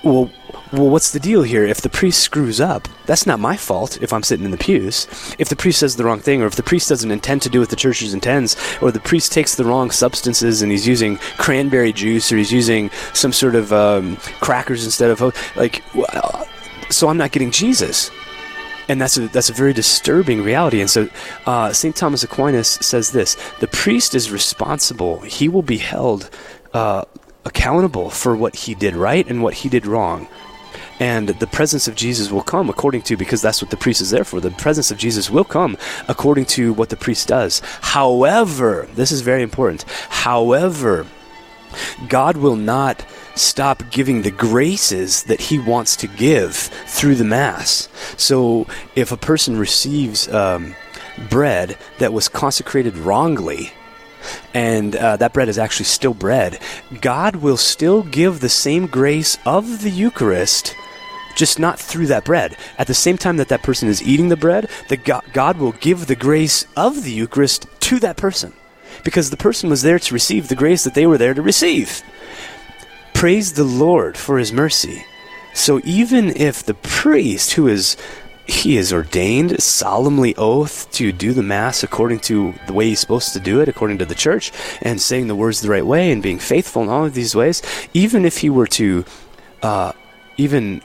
well, 0.04 0.32
well, 0.74 0.90
what's 0.90 1.12
the 1.12 1.20
deal 1.20 1.44
here? 1.44 1.64
If 1.64 1.82
the 1.82 1.90
priest 1.90 2.22
screws 2.22 2.60
up, 2.60 2.88
that's 3.06 3.28
not 3.28 3.40
my 3.40 3.56
fault 3.56 4.02
if 4.02 4.14
I'm 4.14 4.24
sitting 4.24 4.46
in 4.46 4.52
the 4.52 4.58
pews. 4.58 5.06
If 5.38 5.50
the 5.50 5.56
priest 5.56 5.80
says 5.80 5.96
the 5.96 6.04
wrong 6.04 6.20
thing, 6.20 6.42
or 6.42 6.48
if 6.48 6.56
the 6.56 6.64
priest 6.64 6.90
doesn't 6.90 7.12
intend 7.12 7.42
to 7.44 7.50
do 7.50 7.60
what 7.60 7.70
the 7.70 7.76
church 7.76 8.02
intends, 8.02 8.56
or 8.82 8.92
the 8.92 9.00
priest 9.00 9.32
takes 9.32 9.56
the 9.56 9.66
wrong 9.66 9.92
substances 9.92 10.62
and 10.62 10.72
he's 10.72 10.88
using 10.88 11.18
cranberry 11.38 11.94
juice 11.94 12.32
or 12.32 12.38
he's 12.38 12.52
using 12.52 12.90
some 13.14 13.34
sort 13.34 13.54
of 13.54 13.72
um, 13.74 14.16
crackers 14.40 14.86
instead 14.86 15.12
of 15.12 15.22
like, 15.56 15.84
so 16.90 17.10
I'm 17.10 17.18
not 17.18 17.32
getting 17.32 17.52
Jesus 17.52 18.10
and 18.92 19.00
that's 19.00 19.18
a 19.18 19.30
that's 19.30 19.50
a 19.50 19.54
very 19.54 19.72
disturbing 19.72 20.44
reality. 20.44 20.82
And 20.82 20.90
so, 20.90 21.10
uh, 21.46 21.72
Saint 21.72 21.96
Thomas 21.96 22.24
Aquinas 22.24 22.68
says 22.68 23.12
this: 23.12 23.38
the 23.62 23.68
priest 23.68 24.14
is 24.14 24.30
responsible; 24.30 25.22
he 25.22 25.48
will 25.48 25.62
be 25.62 25.78
held 25.78 26.30
uh, 26.74 27.06
accountable 27.46 28.10
for 28.10 28.36
what 28.36 28.54
he 28.56 28.76
did 28.76 28.94
right 28.96 29.26
and 29.30 29.42
what 29.42 29.54
he 29.54 29.70
did 29.70 29.86
wrong. 29.86 30.28
And 31.00 31.30
the 31.30 31.48
presence 31.48 31.88
of 31.88 31.96
Jesus 31.96 32.32
will 32.32 32.44
come 32.44 32.70
according 32.70 33.04
to, 33.04 33.18
because 33.18 33.42
that's 33.42 33.62
what 33.62 33.72
the 33.72 33.78
priest 33.78 34.02
is 34.02 34.12
there 34.12 34.26
for. 34.26 34.40
The 34.42 34.52
presence 34.52 34.92
of 34.92 34.98
Jesus 34.98 35.32
will 35.32 35.46
come 35.46 35.78
according 36.08 36.46
to 36.58 36.74
what 36.74 36.90
the 36.90 36.98
priest 36.98 37.30
does. 37.30 37.62
However, 37.82 38.88
this 38.94 39.12
is 39.12 39.22
very 39.22 39.42
important. 39.42 39.84
However, 40.10 41.08
God 42.08 42.38
will 42.38 42.58
not 42.58 43.04
stop 43.36 43.84
giving 43.92 44.22
the 44.22 44.32
graces 44.32 45.24
that 45.24 45.40
he 45.40 45.60
wants 45.60 45.96
to 45.98 46.08
give 46.08 46.56
through 46.56 47.16
the 47.16 47.24
Mass. 47.24 47.90
So 48.18 48.68
if 48.96 49.12
a 49.12 49.18
person 49.18 49.58
receives 49.58 50.28
um, 50.28 50.76
bread 51.30 51.78
that 52.00 52.14
was 52.14 52.28
consecrated 52.28 52.98
wrongly, 52.98 53.74
and 54.54 54.96
uh, 54.96 55.18
that 55.18 55.34
bread 55.34 55.50
is 55.50 55.58
actually 55.58 55.86
still 55.86 56.14
bread, 56.14 56.60
God 57.02 57.38
will 57.38 57.58
still 57.58 58.04
give 58.04 58.40
the 58.40 58.50
same 58.50 58.86
grace 58.88 59.38
of 59.46 59.82
the 59.82 59.90
Eucharist 59.90 60.76
just 61.36 61.60
not 61.60 61.80
through 61.80 62.08
that 62.08 62.26
bread. 62.26 62.58
At 62.78 62.88
the 62.88 62.94
same 62.94 63.18
time 63.18 63.38
that 63.38 63.48
that 63.50 63.64
person 63.64 63.88
is 63.88 64.04
eating 64.04 64.30
the 64.30 64.38
bread, 64.38 64.70
the 64.90 64.98
God, 64.98 65.24
God 65.34 65.58
will 65.58 65.72
give 65.74 66.08
the 66.08 66.16
grace 66.16 66.66
of 66.76 67.04
the 67.04 67.12
Eucharist 67.12 67.66
to 67.82 68.00
that 68.00 68.18
person 68.18 68.54
because 69.04 69.30
the 69.30 69.38
person 69.38 69.70
was 69.70 69.82
there 69.82 70.00
to 70.00 70.14
receive 70.14 70.48
the 70.48 70.56
grace 70.56 70.84
that 70.84 70.94
they 70.94 71.08
were 71.08 71.18
there 71.18 71.34
to 71.34 71.42
receive. 71.42 72.04
Praise 73.22 73.54
the 73.54 73.64
Lord 73.64 74.18
for 74.18 74.40
his 74.40 74.52
mercy. 74.52 75.06
So 75.54 75.80
even 75.84 76.36
if 76.36 76.64
the 76.64 76.74
priest 76.74 77.52
who 77.52 77.68
is 77.68 77.96
he 78.48 78.78
is 78.78 78.92
ordained 78.92 79.62
solemnly 79.62 80.36
oath 80.38 80.92
to 80.94 81.12
do 81.12 81.32
the 81.32 81.44
mass 81.44 81.84
according 81.84 82.22
to 82.22 82.56
the 82.66 82.74
way 82.74 82.88
he's 82.90 83.00
supposed 83.00 83.34
to 83.34 83.40
do 83.40 83.62
it 83.62 83.70
according 83.70 84.00
to 84.00 84.06
the 84.06 84.16
church 84.16 84.52
and 84.82 85.00
saying 85.00 85.28
the 85.28 85.36
words 85.36 85.62
the 85.62 85.70
right 85.70 85.86
way 85.86 86.12
and 86.12 86.24
being 86.24 86.40
faithful 86.40 86.82
in 86.82 86.90
all 86.90 87.06
of 87.06 87.14
these 87.14 87.36
ways 87.36 87.62
even 87.94 88.26
if 88.26 88.40
he 88.40 88.50
were 88.50 88.66
to 88.66 89.06
uh, 89.62 89.92
even 90.38 90.82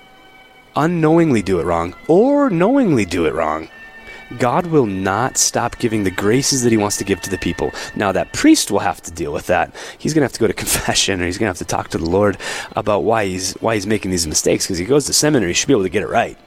unknowingly 0.77 1.41
do 1.41 1.59
it 1.59 1.65
wrong 1.65 1.97
or 2.07 2.51
knowingly 2.51 3.07
do 3.07 3.25
it 3.25 3.33
wrong 3.33 3.67
God 4.39 4.67
will 4.67 4.87
not 4.87 5.37
stop 5.37 5.79
giving 5.79 6.05
the 6.05 6.11
graces 6.11 6.63
that 6.63 6.71
He 6.71 6.77
wants 6.77 6.97
to 6.99 7.05
give 7.05 7.21
to 7.23 7.31
the 7.31 7.39
people. 7.39 7.73
Now, 7.95 8.13
that 8.13 8.33
priest 8.33 8.71
will 8.71 8.81
have 8.81 9.01
to 9.03 9.11
deal 9.11 9.33
with 9.33 9.47
that. 9.47 9.75
He's 9.99 10.15
going 10.15 10.23
to 10.23 10.25
have 10.25 10.33
to 10.33 10.41
go 10.41 10.47
to 10.47 10.53
confession, 10.65 11.21
or 11.21 11.27
he's 11.27 11.39
going 11.39 11.47
to 11.47 11.51
have 11.51 11.59
to 11.59 11.65
talk 11.65 11.89
to 11.89 11.99
the 11.99 12.11
Lord 12.11 12.39
about 12.75 13.05
why 13.05 13.27
he's 13.27 13.55
why 13.55 13.75
he's 13.75 13.87
making 13.87 14.11
these 14.11 14.27
mistakes. 14.27 14.67
Because 14.67 14.79
he 14.79 14.85
goes 14.85 15.07
to 15.07 15.13
seminary, 15.13 15.51
he 15.51 15.55
should 15.55 15.69
be 15.69 15.75
able 15.75 15.85
to 15.85 15.89
get 15.89 16.03
it 16.03 16.09
right. 16.09 16.39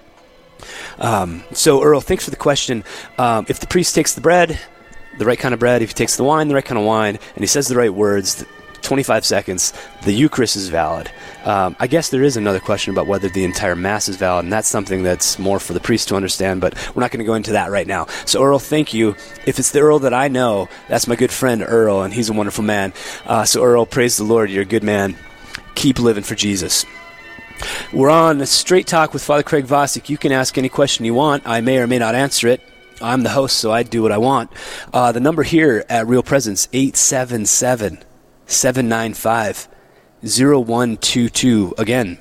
Um, 0.97 1.43
so, 1.53 1.82
Earl, 1.82 2.01
thanks 2.01 2.25
for 2.25 2.32
the 2.32 2.38
question. 2.38 2.84
Um, 3.17 3.45
if 3.47 3.59
the 3.59 3.67
priest 3.67 3.95
takes 3.95 4.13
the 4.13 4.21
bread, 4.21 4.59
the 5.17 5.25
right 5.25 5.39
kind 5.39 5.53
of 5.53 5.59
bread, 5.59 5.82
if 5.82 5.89
he 5.89 5.93
takes 5.93 6.17
the 6.17 6.23
wine, 6.23 6.47
the 6.47 6.55
right 6.55 6.65
kind 6.65 6.80
of 6.80 6.86
wine, 6.86 7.17
and 7.36 7.41
he 7.41 7.47
says 7.47 7.67
the 7.67 7.75
right 7.75 7.93
words, 7.93 8.45
25 8.82 9.25
seconds, 9.25 9.73
the 10.03 10.13
Eucharist 10.13 10.55
is 10.55 10.69
valid. 10.69 11.11
Um, 11.45 11.75
I 11.80 11.88
guess 11.88 12.09
there 12.09 12.23
is 12.23 12.38
another 12.38 12.59
question 12.59 12.91
about 12.91 13.07
whether 13.07 13.30
the 13.30 13.43
entire 13.43 13.75
Mass 13.75 14.09
is 14.09 14.17
valid, 14.17 14.45
and 14.45 14.53
that's 14.53 14.67
something 14.67 15.03
that's 15.03 15.39
more 15.39 15.59
for 15.59 15.73
the 15.73 15.80
priest 15.80 16.07
to 16.09 16.15
understand, 16.15 16.61
but 16.61 16.75
we're 16.95 17.01
not 17.01 17.11
going 17.11 17.19
to 17.19 17.25
go 17.25 17.36
into 17.36 17.53
that 17.53 17.71
right 17.71 17.88
now. 17.88 18.05
So, 18.25 18.43
Earl, 18.43 18.59
thank 18.59 18.93
you. 18.93 19.15
If 19.45 19.59
it's 19.59 19.71
the 19.71 19.80
Earl 19.80 19.99
that 19.99 20.13
I 20.13 20.27
know, 20.27 20.67
that's 20.88 21.07
my 21.07 21.15
good 21.15 21.32
friend 21.32 21.63
Earl, 21.65 22.01
and 22.01 22.13
he's 22.13 22.30
a 22.30 22.34
wonderful 22.34 22.63
man. 22.63 22.93
Uh, 23.25 23.45
so, 23.45 23.63
Earl, 23.63 23.86
praise 23.86 24.17
the 24.17 24.23
Lord. 24.23 24.49
You're 24.49 24.63
a 24.63 24.65
good 24.65 24.84
man. 24.84 25.15
Keep 25.75 25.99
living 25.99 26.23
for 26.23 26.36
Jesus. 26.36 26.86
We're 27.91 28.09
on 28.09 28.41
a 28.41 28.45
Straight 28.45 28.88
Talk 28.88 29.13
with 29.13 29.23
Father 29.23 29.43
Craig 29.43 29.65
Vosick. 29.65 30.09
You 30.09 30.17
can 30.17 30.32
ask 30.32 30.57
any 30.57 30.69
question 30.69 31.05
you 31.05 31.13
want. 31.13 31.43
I 31.45 31.61
may 31.61 31.80
or 31.80 31.88
may 31.88 31.99
not 31.99 32.15
answer 32.15 32.47
it. 32.47 32.61
I'm 33.01 33.23
the 33.23 33.30
host, 33.30 33.57
so 33.57 33.71
I 33.71 33.84
do 33.84 34.01
what 34.01 34.11
I 34.11 34.17
want. 34.17 34.51
Uh, 34.93 35.11
the 35.11 35.19
number 35.19 35.43
here 35.43 35.86
at 35.89 36.07
Real 36.07 36.23
Presence, 36.23 36.67
877 36.73 38.03
795 38.50 39.68
0122. 40.22 41.76
Again, 41.78 42.18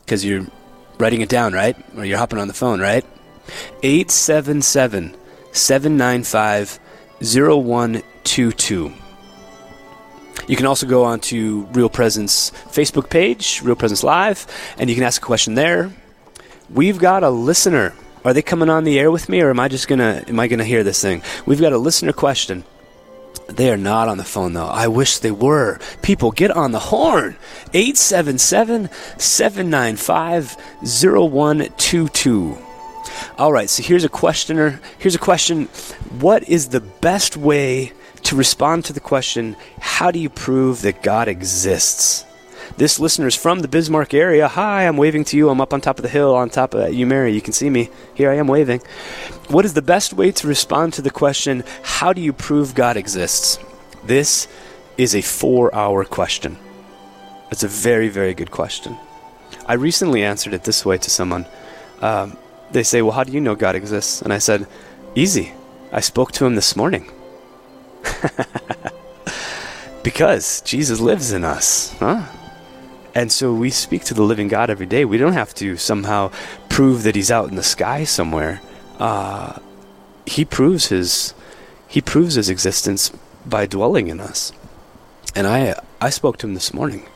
because 0.00 0.24
you're 0.24 0.46
writing 0.98 1.20
it 1.20 1.28
down, 1.28 1.52
right? 1.52 1.76
Or 1.96 2.04
you're 2.04 2.18
hopping 2.18 2.38
on 2.38 2.48
the 2.48 2.54
phone, 2.54 2.80
right? 2.80 3.04
877 3.82 5.16
795 5.52 6.78
0122. 7.20 8.92
You 10.46 10.56
can 10.56 10.66
also 10.66 10.86
go 10.86 11.04
on 11.04 11.20
to 11.20 11.62
Real 11.72 11.88
Presence 11.88 12.50
Facebook 12.50 13.10
page, 13.10 13.60
Real 13.62 13.76
Presence 13.76 14.02
Live, 14.02 14.46
and 14.78 14.88
you 14.88 14.96
can 14.96 15.04
ask 15.04 15.22
a 15.22 15.24
question 15.24 15.54
there. 15.54 15.92
We've 16.70 16.98
got 16.98 17.22
a 17.22 17.30
listener. 17.30 17.94
Are 18.24 18.32
they 18.32 18.42
coming 18.42 18.68
on 18.68 18.84
the 18.84 18.98
air 18.98 19.10
with 19.10 19.28
me, 19.28 19.40
or 19.40 19.50
am 19.50 19.60
I 19.60 19.68
just 19.68 19.88
gonna 19.88 20.24
am 20.28 20.40
I 20.40 20.48
gonna 20.48 20.64
hear 20.64 20.84
this 20.84 21.00
thing? 21.00 21.22
We've 21.46 21.60
got 21.60 21.72
a 21.72 21.78
listener 21.78 22.12
question 22.12 22.64
They 23.48 23.70
are 23.70 23.76
not 23.76 24.08
on 24.08 24.18
the 24.18 24.24
phone, 24.24 24.52
though. 24.52 24.68
I 24.68 24.86
wish 24.88 25.18
they 25.18 25.32
were. 25.32 25.78
People, 26.02 26.30
get 26.30 26.50
on 26.50 26.72
the 26.72 26.78
horn. 26.78 27.36
877 27.74 28.88
795 29.18 30.56
0122. 30.82 32.58
All 33.38 33.52
right, 33.52 33.68
so 33.68 33.82
here's 33.82 34.04
a 34.04 34.08
questioner. 34.08 34.80
Here's 34.98 35.14
a 35.14 35.18
question 35.18 35.66
What 36.20 36.48
is 36.48 36.68
the 36.68 36.80
best 36.80 37.36
way 37.36 37.92
to 38.22 38.36
respond 38.36 38.84
to 38.84 38.92
the 38.92 39.00
question, 39.00 39.56
How 39.80 40.10
do 40.10 40.18
you 40.18 40.30
prove 40.30 40.82
that 40.82 41.02
God 41.02 41.28
exists? 41.28 42.24
This 42.76 42.98
listener 42.98 43.26
is 43.26 43.34
from 43.34 43.60
the 43.60 43.68
Bismarck 43.68 44.14
area. 44.14 44.48
Hi, 44.48 44.86
I'm 44.86 44.96
waving 44.96 45.24
to 45.24 45.36
you. 45.36 45.50
I'm 45.50 45.60
up 45.60 45.74
on 45.74 45.80
top 45.80 45.98
of 45.98 46.02
the 46.02 46.08
hill, 46.08 46.34
on 46.34 46.48
top 46.48 46.74
of 46.74 46.94
you, 46.94 47.06
Mary. 47.06 47.32
You 47.32 47.40
can 47.40 47.52
see 47.52 47.68
me. 47.68 47.90
Here 48.14 48.30
I 48.30 48.36
am 48.36 48.46
waving. 48.46 48.80
What 49.48 49.64
is 49.64 49.74
the 49.74 49.82
best 49.82 50.12
way 50.12 50.32
to 50.32 50.48
respond 50.48 50.94
to 50.94 51.02
the 51.02 51.10
question, 51.10 51.64
How 51.82 52.12
do 52.12 52.20
you 52.20 52.32
prove 52.32 52.74
God 52.74 52.96
exists? 52.96 53.58
This 54.04 54.48
is 54.96 55.14
a 55.14 55.20
four 55.20 55.74
hour 55.74 56.04
question. 56.04 56.56
It's 57.50 57.64
a 57.64 57.68
very, 57.68 58.08
very 58.08 58.34
good 58.34 58.50
question. 58.50 58.96
I 59.66 59.74
recently 59.74 60.22
answered 60.22 60.54
it 60.54 60.64
this 60.64 60.84
way 60.84 60.98
to 60.98 61.10
someone. 61.10 61.46
Um, 62.00 62.36
they 62.70 62.82
say, 62.82 63.02
Well, 63.02 63.12
how 63.12 63.24
do 63.24 63.32
you 63.32 63.40
know 63.40 63.56
God 63.56 63.74
exists? 63.74 64.22
And 64.22 64.32
I 64.32 64.38
said, 64.38 64.66
Easy. 65.14 65.52
I 65.92 66.00
spoke 66.00 66.30
to 66.32 66.46
him 66.46 66.54
this 66.54 66.76
morning. 66.76 67.10
because 70.02 70.60
Jesus 70.62 71.00
lives 71.00 71.32
in 71.32 71.44
us, 71.44 71.90
huh? 71.98 72.24
And 73.14 73.32
so 73.32 73.52
we 73.52 73.70
speak 73.70 74.04
to 74.04 74.14
the 74.14 74.22
living 74.22 74.48
God 74.48 74.70
every 74.70 74.86
day. 74.86 75.04
We 75.04 75.18
don't 75.18 75.32
have 75.32 75.54
to 75.54 75.76
somehow 75.76 76.30
prove 76.68 77.02
that 77.02 77.16
he's 77.16 77.30
out 77.30 77.48
in 77.48 77.56
the 77.56 77.62
sky 77.62 78.04
somewhere. 78.04 78.60
Uh, 78.98 79.58
he 80.26 80.44
proves 80.44 80.86
his 80.86 81.34
he 81.88 82.00
proves 82.00 82.34
his 82.34 82.48
existence 82.48 83.10
by 83.44 83.66
dwelling 83.66 84.08
in 84.08 84.20
us. 84.20 84.52
And 85.34 85.46
I 85.46 85.74
I 86.00 86.10
spoke 86.10 86.38
to 86.38 86.46
him 86.46 86.54
this 86.54 86.72
morning. 86.72 87.06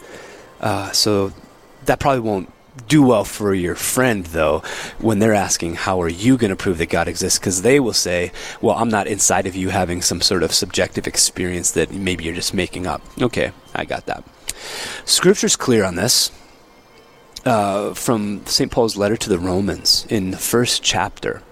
Uh, 0.60 0.90
so 0.92 1.32
that 1.84 2.00
probably 2.00 2.20
won't 2.20 2.50
do 2.88 3.02
well 3.02 3.24
for 3.24 3.54
your 3.54 3.74
friend 3.76 4.26
though 4.26 4.60
when 4.98 5.20
they're 5.20 5.32
asking 5.34 5.74
how 5.74 6.02
are 6.02 6.08
you 6.08 6.36
going 6.36 6.50
to 6.50 6.56
prove 6.56 6.78
that 6.78 6.88
god 6.88 7.06
exists 7.06 7.38
because 7.38 7.62
they 7.62 7.78
will 7.78 7.92
say 7.92 8.32
well 8.60 8.74
i'm 8.76 8.88
not 8.88 9.06
inside 9.06 9.46
of 9.46 9.54
you 9.54 9.68
having 9.68 10.02
some 10.02 10.20
sort 10.20 10.42
of 10.42 10.52
subjective 10.52 11.06
experience 11.06 11.70
that 11.70 11.92
maybe 11.92 12.24
you're 12.24 12.34
just 12.34 12.52
making 12.52 12.84
up 12.84 13.00
okay 13.22 13.52
i 13.76 13.84
got 13.84 14.06
that 14.06 14.24
scripture's 15.04 15.56
clear 15.56 15.84
on 15.84 15.94
this 15.94 16.30
uh, 17.44 17.92
from 17.94 18.44
st 18.46 18.70
paul's 18.70 18.96
letter 18.96 19.16
to 19.16 19.28
the 19.28 19.38
romans 19.38 20.06
in 20.08 20.30
the 20.30 20.36
first 20.36 20.82
chapter 20.82 21.42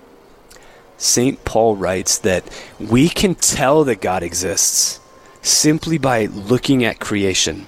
st 0.96 1.44
paul 1.44 1.76
writes 1.76 2.18
that 2.18 2.44
we 2.78 3.08
can 3.08 3.34
tell 3.34 3.84
that 3.84 4.00
god 4.00 4.22
exists 4.22 5.00
simply 5.42 5.98
by 5.98 6.26
looking 6.26 6.84
at 6.84 7.00
creation 7.00 7.66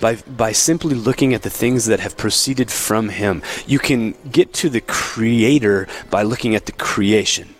by 0.00 0.16
by 0.16 0.52
simply 0.52 0.94
looking 0.94 1.34
at 1.34 1.42
the 1.42 1.50
things 1.50 1.86
that 1.86 2.00
have 2.00 2.16
proceeded 2.16 2.70
from 2.70 3.08
him. 3.08 3.42
You 3.66 3.78
can 3.78 4.14
get 4.30 4.52
to 4.54 4.68
the 4.68 4.80
creator 4.80 5.88
by 6.10 6.22
looking 6.22 6.54
at 6.54 6.66
the 6.66 6.72
creation. 6.72 7.54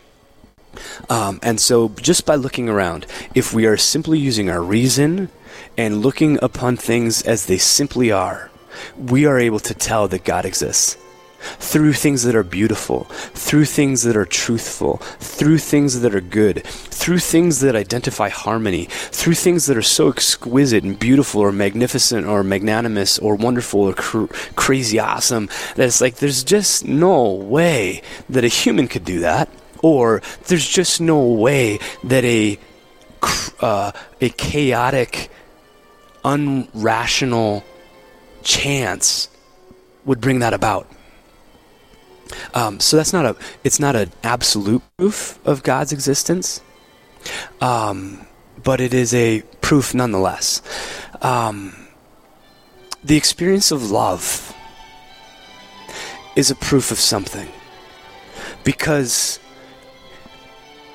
Um, 1.08 1.38
and 1.42 1.60
so, 1.60 1.90
just 2.00 2.26
by 2.26 2.34
looking 2.34 2.68
around, 2.68 3.06
if 3.34 3.52
we 3.52 3.66
are 3.66 3.76
simply 3.76 4.18
using 4.18 4.50
our 4.50 4.62
reason 4.62 5.28
and 5.76 6.02
looking 6.02 6.38
upon 6.42 6.76
things 6.76 7.22
as 7.22 7.46
they 7.46 7.58
simply 7.58 8.12
are, 8.12 8.50
we 8.96 9.26
are 9.26 9.38
able 9.38 9.60
to 9.60 9.74
tell 9.74 10.08
that 10.08 10.24
God 10.24 10.44
exists. 10.44 10.96
Through 11.58 11.92
things 11.92 12.22
that 12.22 12.34
are 12.34 12.42
beautiful, 12.42 13.04
through 13.34 13.66
things 13.66 14.02
that 14.04 14.16
are 14.16 14.24
truthful, 14.24 14.96
through 15.20 15.58
things 15.58 16.00
that 16.00 16.14
are 16.14 16.22
good, 16.22 16.64
through 16.64 17.18
things 17.18 17.60
that 17.60 17.76
identify 17.76 18.30
harmony, 18.30 18.86
through 18.86 19.34
things 19.34 19.66
that 19.66 19.76
are 19.76 19.82
so 19.82 20.08
exquisite 20.08 20.84
and 20.84 20.98
beautiful 20.98 21.42
or 21.42 21.52
magnificent 21.52 22.26
or 22.26 22.42
magnanimous 22.42 23.18
or 23.18 23.34
wonderful 23.34 23.80
or 23.80 23.92
cr- 23.92 24.32
crazy 24.56 24.98
awesome 24.98 25.50
that 25.76 25.86
it's 25.86 26.00
like 26.00 26.16
there's 26.16 26.44
just 26.44 26.86
no 26.86 27.32
way 27.32 28.00
that 28.30 28.44
a 28.44 28.48
human 28.48 28.88
could 28.88 29.04
do 29.04 29.20
that, 29.20 29.50
or 29.82 30.22
there's 30.46 30.66
just 30.66 30.98
no 30.98 31.22
way 31.26 31.78
that 32.04 32.24
a 32.24 32.58
uh, 33.60 33.92
a 34.20 34.30
chaotic, 34.30 35.30
unrational 36.24 37.62
chance 38.42 39.28
would 40.04 40.20
bring 40.20 40.40
that 40.40 40.54
about. 40.54 40.90
Um, 42.54 42.80
so 42.80 42.96
that's 42.96 43.12
not 43.12 43.26
a 43.26 43.36
it's 43.62 43.78
not 43.78 43.96
an 43.96 44.10
absolute 44.22 44.82
proof 44.96 45.38
of 45.46 45.62
God's 45.62 45.92
existence, 45.92 46.60
um, 47.60 48.26
but 48.62 48.80
it 48.80 48.94
is 48.94 49.14
a 49.14 49.42
proof 49.60 49.94
nonetheless. 49.94 50.62
Um, 51.22 51.74
the 53.02 53.16
experience 53.16 53.70
of 53.70 53.90
love 53.90 54.54
is 56.36 56.50
a 56.50 56.54
proof 56.54 56.90
of 56.90 56.98
something 56.98 57.48
because 58.64 59.38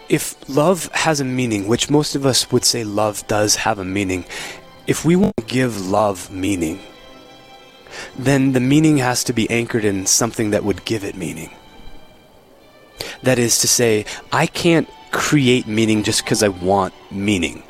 if 0.10 0.36
love 0.50 0.90
has 0.94 1.20
a 1.20 1.26
meaning, 1.26 1.68
which 1.68 1.90
most 1.90 2.16
of 2.16 2.26
us 2.26 2.52
would 2.52 2.66
say 2.66 2.84
love 2.84 3.26
does 3.28 3.58
have 3.58 3.78
a 3.78 3.86
meaning, 3.86 4.26
if 4.90 5.06
we 5.06 5.16
want 5.16 5.38
to 5.38 5.44
give 5.44 5.88
love 5.88 6.32
meaning, 6.32 6.80
then 8.18 8.54
the 8.54 8.60
meaning 8.60 8.98
has 8.98 9.24
to 9.24 9.34
be 9.34 9.48
anchored 9.52 9.86
in 9.86 10.08
something 10.08 10.50
that 10.50 10.64
would 10.64 10.84
give 10.84 11.04
it 11.04 11.16
meaning. 11.16 11.52
That 13.22 13.38
is 13.38 13.60
to 13.60 13.68
say, 13.68 14.06
I 14.32 14.48
can't 14.48 14.90
create 15.12 15.68
meaning 15.68 16.02
just 16.02 16.24
because 16.24 16.42
I 16.42 16.48
want 16.48 16.96
meaning. 17.12 17.62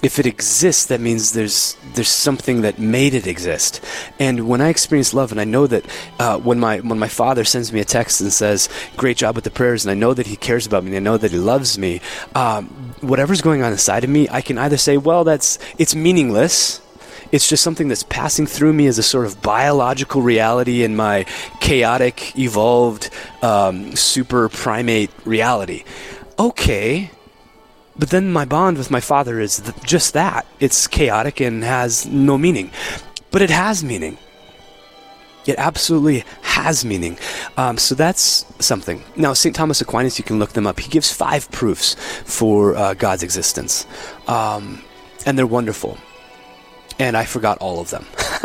If 0.00 0.20
it 0.20 0.26
exists, 0.26 0.86
that 0.86 1.00
means 1.00 1.32
there's 1.32 1.76
there's 1.94 2.08
something 2.08 2.62
that 2.62 2.78
made 2.78 3.12
it 3.12 3.26
exist. 3.26 3.84
And 4.18 4.48
when 4.48 4.62
I 4.62 4.68
experience 4.68 5.12
love, 5.12 5.30
and 5.30 5.40
I 5.40 5.44
know 5.44 5.66
that 5.66 5.84
uh, 6.18 6.38
when 6.38 6.58
my 6.58 6.78
when 6.78 6.98
my 6.98 7.08
father 7.08 7.44
sends 7.44 7.70
me 7.70 7.80
a 7.80 7.84
text 7.84 8.22
and 8.22 8.32
says, 8.32 8.70
"Great 8.96 9.18
job 9.18 9.34
with 9.34 9.44
the 9.44 9.50
prayers," 9.50 9.84
and 9.84 9.90
I 9.90 9.94
know 9.94 10.14
that 10.14 10.26
he 10.26 10.36
cares 10.36 10.66
about 10.66 10.84
me, 10.84 10.96
and 10.96 10.96
I 10.96 11.10
know 11.10 11.18
that 11.18 11.32
he 11.32 11.36
loves 11.36 11.76
me, 11.76 12.00
um, 12.34 12.89
whatever's 13.00 13.40
going 13.40 13.62
on 13.62 13.72
inside 13.72 14.04
of 14.04 14.10
me, 14.10 14.28
I 14.30 14.40
can 14.40 14.58
either 14.58 14.76
say, 14.76 14.96
"Well, 14.96 15.24
that's 15.24 15.58
it's 15.78 15.94
meaningless," 15.94 16.80
It's 17.32 17.48
just 17.48 17.62
something 17.62 17.86
that's 17.88 18.02
passing 18.02 18.46
through 18.46 18.72
me 18.72 18.86
as 18.88 18.98
a 18.98 19.02
sort 19.04 19.24
of 19.24 19.40
biological 19.40 20.20
reality 20.20 20.82
in 20.82 20.96
my 20.96 21.26
chaotic, 21.60 22.36
evolved, 22.36 23.10
um, 23.42 23.94
super 23.94 24.48
primate 24.48 25.10
reality. 25.24 25.84
Okay. 26.38 27.10
But 27.96 28.10
then 28.10 28.32
my 28.32 28.44
bond 28.44 28.78
with 28.78 28.90
my 28.90 29.00
father 29.00 29.38
is 29.38 29.60
th- 29.60 29.76
just 29.84 30.12
that. 30.14 30.46
It's 30.58 30.88
chaotic 30.88 31.40
and 31.40 31.62
has 31.62 32.04
no 32.06 32.36
meaning. 32.36 32.72
But 33.30 33.42
it 33.42 33.50
has 33.50 33.84
meaning. 33.84 34.18
It 35.46 35.56
absolutely 35.58 36.24
has 36.42 36.84
meaning. 36.84 37.18
Um, 37.56 37.78
so 37.78 37.94
that's 37.94 38.44
something. 38.64 39.02
Now, 39.16 39.32
St. 39.32 39.54
Thomas 39.54 39.80
Aquinas, 39.80 40.18
you 40.18 40.24
can 40.24 40.38
look 40.38 40.52
them 40.52 40.66
up. 40.66 40.80
He 40.80 40.90
gives 40.90 41.12
five 41.12 41.50
proofs 41.50 41.94
for 42.24 42.76
uh, 42.76 42.94
God's 42.94 43.22
existence. 43.22 43.86
Um, 44.28 44.82
and 45.26 45.38
they're 45.38 45.46
wonderful 45.46 45.98
and 47.00 47.16
I 47.16 47.24
forgot 47.24 47.58
all 47.58 47.80
of 47.80 47.90
them. 47.90 48.04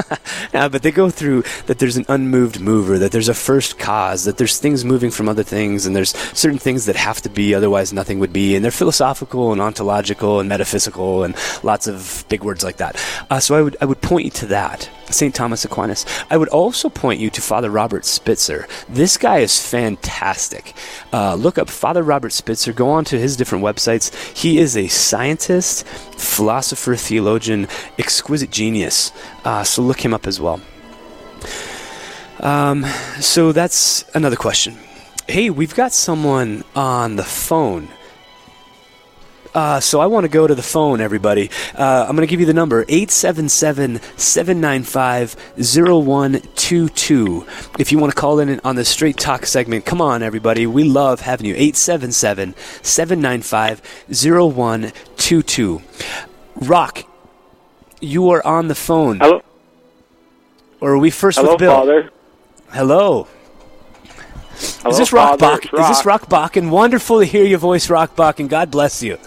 uh, 0.54 0.70
but 0.70 0.82
they 0.82 0.91
go 0.91 1.10
through 1.10 1.43
that 1.66 1.80
there's 1.80 1.98
an 1.98 2.06
unmoved 2.08 2.62
mover, 2.62 2.98
that 2.98 3.12
there's 3.12 3.28
a 3.28 3.34
first 3.34 3.78
cause, 3.78 4.24
that 4.24 4.38
there's 4.38 4.58
things 4.58 4.86
moving 4.86 5.12
from 5.12 5.28
other 5.28 5.43
things, 5.43 5.86
and 5.86 5.93
there's 5.93 6.16
certain 6.34 6.58
things 6.58 6.86
that 6.86 6.96
have 6.96 7.22
to 7.22 7.30
be, 7.30 7.54
otherwise 7.54 7.91
nothing 7.91 8.18
would 8.20 8.32
be. 8.32 8.56
And 8.56 8.64
they're 8.64 8.72
philosophical 8.72 9.52
and 9.52 9.60
ontological 9.60 10.39
and 10.39 10.48
metaphysical 10.48 11.26
and 11.26 11.36
lots 11.64 11.86
of 11.86 12.24
big 12.30 12.43
words 12.43 12.64
like 12.64 12.78
that. 12.78 12.96
Uh, 13.30 13.41
so 13.41 13.56
I 13.56 13.62
would 13.62 13.76
I 13.82 13.86
would 13.86 14.02
point 14.02 14.26
you 14.26 14.32
to 14.32 14.46
that. 14.48 14.89
St. 15.10 15.34
Thomas 15.34 15.66
Aquinas. 15.66 16.06
I 16.30 16.38
would 16.38 16.49
also 16.49 16.89
point 16.89 17.20
you 17.20 17.30
to 17.30 17.41
Father 17.41 17.70
Robert 17.70 18.06
Spitzer. 18.06 18.68
This 18.89 19.18
guy 19.18 19.39
is 19.39 19.66
fantastic. 19.66 20.74
Uh, 21.14 21.36
look 21.36 21.58
up 21.58 21.70
Father 21.70 22.03
Robert 22.03 22.34
Spitzer. 22.34 22.74
Go 22.74 22.89
on 22.89 23.06
to 23.06 23.20
his 23.20 23.36
different 23.36 23.64
websites. 23.64 24.14
He 24.36 24.58
is 24.58 24.76
a 24.76 24.88
scientist, 24.88 25.86
philosopher, 25.88 26.95
theologian, 26.95 27.68
exquisite 27.97 28.51
genius. 28.51 29.12
Uh, 29.43 29.64
so 29.64 29.82
look 29.82 30.03
him 30.03 30.14
up 30.14 30.28
as 30.28 30.39
well. 30.39 30.62
Um, 32.39 32.86
so 33.20 33.51
that's 33.51 34.06
another 34.14 34.36
question. 34.36 34.78
Hey, 35.28 35.49
we've 35.49 35.74
got 35.74 35.91
someone 35.93 36.64
on 36.76 37.16
the 37.16 37.24
phone. 37.24 37.88
Uh, 39.56 39.80
so 39.80 40.01
I 40.01 40.06
want 40.08 40.26
to 40.26 40.28
go 40.28 40.45
to 40.45 40.53
the 40.53 40.62
phone, 40.62 40.99
everybody. 40.99 41.49
Uh, 41.74 42.06
I'm 42.08 42.16
going 42.18 42.28
to 42.28 42.30
give 42.30 42.41
you 42.41 42.45
the 42.45 42.53
number 42.53 42.82
877 42.89 44.01
795 44.18 45.36
0122. 45.56 47.47
If 47.80 47.93
you 47.93 47.97
want 47.97 48.14
to 48.14 48.20
call 48.20 48.39
in 48.39 48.60
on 48.66 48.76
the 48.76 48.84
Straight 48.84 49.16
Talk 49.16 49.45
segment, 49.45 49.86
come 49.86 50.01
on, 50.01 50.22
everybody. 50.24 50.68
We 50.68 50.84
love 50.84 51.22
having 51.22 51.45
you. 51.45 51.53
877 51.53 52.53
795 52.84 53.82
0122. 54.10 55.82
Rock, 56.58 57.06
you 58.01 58.30
are 58.32 58.45
on 58.45 58.68
the 58.68 58.76
phone. 58.76 59.20
Hello. 59.20 59.41
Or 60.82 60.91
are 60.91 60.99
we 60.99 61.10
first 61.12 61.38
Hello, 61.38 61.51
with 61.51 61.60
Bill? 61.60 61.72
Father. 61.72 62.10
Hello. 62.72 63.30
Hello, 64.82 64.89
is 64.89 64.97
this 64.97 65.14
Rock 65.14 65.39
Father. 65.39 65.62
Bach? 65.62 65.80
Is 65.80 65.88
this 65.88 66.06
Rock. 66.06 66.30
Rock 66.30 66.58
And 66.58 66.72
Wonderful 66.74 67.20
to 67.20 67.26
hear 67.26 67.45
your 67.45 67.60
voice, 67.60 67.89
Rock 67.89 68.18
Bach, 68.18 68.41
and 68.41 68.49
God 68.49 68.70
bless 68.70 69.01
you. 69.01 69.18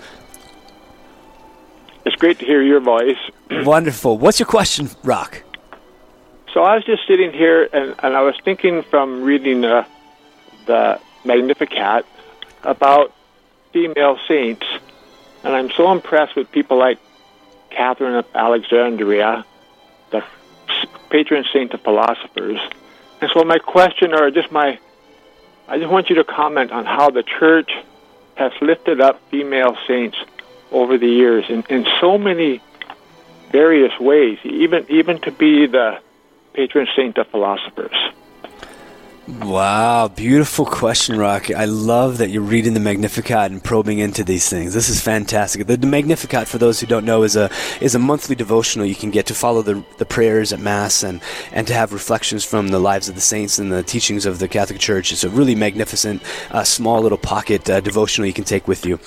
It's 2.09 2.17
great 2.17 2.39
to 2.39 2.47
hear 2.47 2.63
your 2.63 2.81
voice. 2.81 3.19
Wonderful. 3.51 4.17
What's 4.17 4.41
your 4.41 4.47
question, 4.47 4.89
Rock? 5.05 5.43
So 6.55 6.63
I 6.63 6.77
was 6.77 6.85
just 6.85 7.07
sitting 7.07 7.35
here 7.35 7.69
and, 7.71 7.95
and 7.99 8.17
I 8.17 8.23
was 8.23 8.35
thinking 8.47 8.83
from 8.83 9.25
reading 9.25 9.63
uh, 9.63 9.85
the 10.65 10.99
Magnificat 11.27 12.07
about 12.63 13.13
female 13.75 14.19
saints, 14.27 14.65
and 15.45 15.55
I'm 15.55 15.71
so 15.73 15.93
impressed 15.93 16.35
with 16.35 16.51
people 16.51 16.79
like 16.79 16.99
Catherine 17.69 18.15
of 18.15 18.27
Alexandria, 18.35 19.45
the 20.11 20.25
patron 21.11 21.45
saint 21.53 21.75
of 21.75 21.83
philosophers. 21.83 22.59
And 23.21 23.31
so 23.35 23.45
my 23.45 23.59
question, 23.59 24.15
or 24.15 24.31
just 24.31 24.51
my, 24.51 24.79
I 25.69 25.77
just 25.77 25.93
want 25.93 26.09
you 26.09 26.17
to 26.17 26.25
comment 26.25 26.73
on 26.73 26.87
how 26.87 27.11
the 27.11 27.23
church 27.23 27.71
has 28.37 28.53
lifted 28.63 28.99
up 29.03 29.21
female 29.31 29.77
saints 29.87 30.17
over 30.71 30.99
the 30.99 31.09
years 31.09 31.45
in, 31.49 31.65
in 31.69 31.87
so 32.01 32.19
many 32.19 32.61
various 33.51 33.99
ways, 33.99 34.39
even 34.45 34.87
even 34.89 35.21
to 35.21 35.31
be 35.31 35.67
the 35.67 35.99
patron 36.55 36.87
saint 36.97 37.19
of 37.19 37.27
philosophers. 37.29 37.97
Wow, 39.29 40.09
beautiful 40.09 40.65
question, 40.65 41.19
Rocky. 41.19 41.55
I 41.55 41.67
love 41.67 42.17
that 42.17 42.31
you're 42.31 42.41
reading 42.41 42.73
the 42.73 42.81
Magnificat 42.81 43.51
and 43.51 43.63
probing 43.63 43.99
into 43.99 44.25
these 44.25 44.49
things. 44.49 44.73
This 44.73 44.89
is 44.89 45.03
fantastic. 45.03 45.67
The, 45.67 45.77
Magnificat, 45.87 46.49
for 46.49 46.57
those 46.57 46.81
who 46.81 46.87
don't 46.87 47.05
know, 47.05 47.25
is 47.25 47.37
a 47.37 47.51
is 47.83 47.95
a 47.95 47.99
monthly 47.99 48.35
devotional 48.35 48.87
you 48.87 48.95
can 48.95 49.11
get 49.11 49.27
to 49.27 49.35
follow 49.35 49.61
the, 49.61 49.85
the 49.99 50.07
prayers 50.07 50.55
at 50.55 50.61
Mass 50.61 51.03
and, 51.03 51.21
and 51.53 51.67
to 51.67 51.75
have 51.75 51.93
reflections 51.93 52.43
from 52.43 52.69
the 52.69 52.79
lives 52.79 53.11
of 53.11 53.17
the 53.17 53.21
saints 53.21 53.59
and 53.59 53.71
the 53.71 53.83
teachings 53.83 54.25
of 54.25 54.39
the 54.39 54.49
Catholic 54.49 54.81
Church. 54.81 55.13
It's 55.13 55.25
a 55.25 55.29
really 55.31 55.55
magnificent, 55.55 56.23
uh, 56.51 56.65
small 56.65 57.03
little 57.03 57.19
pocket 57.19 57.69
uh, 57.69 57.81
devotional 57.81 58.27
you 58.27 58.33
can 58.33 58.45
take 58.45 58.67
with 58.67 58.87
you. 58.87 58.99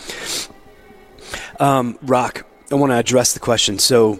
Um, 1.59 1.97
Rock, 2.01 2.45
I 2.71 2.75
want 2.75 2.91
to 2.91 2.97
address 2.97 3.33
the 3.33 3.39
question. 3.39 3.79
So, 3.79 4.19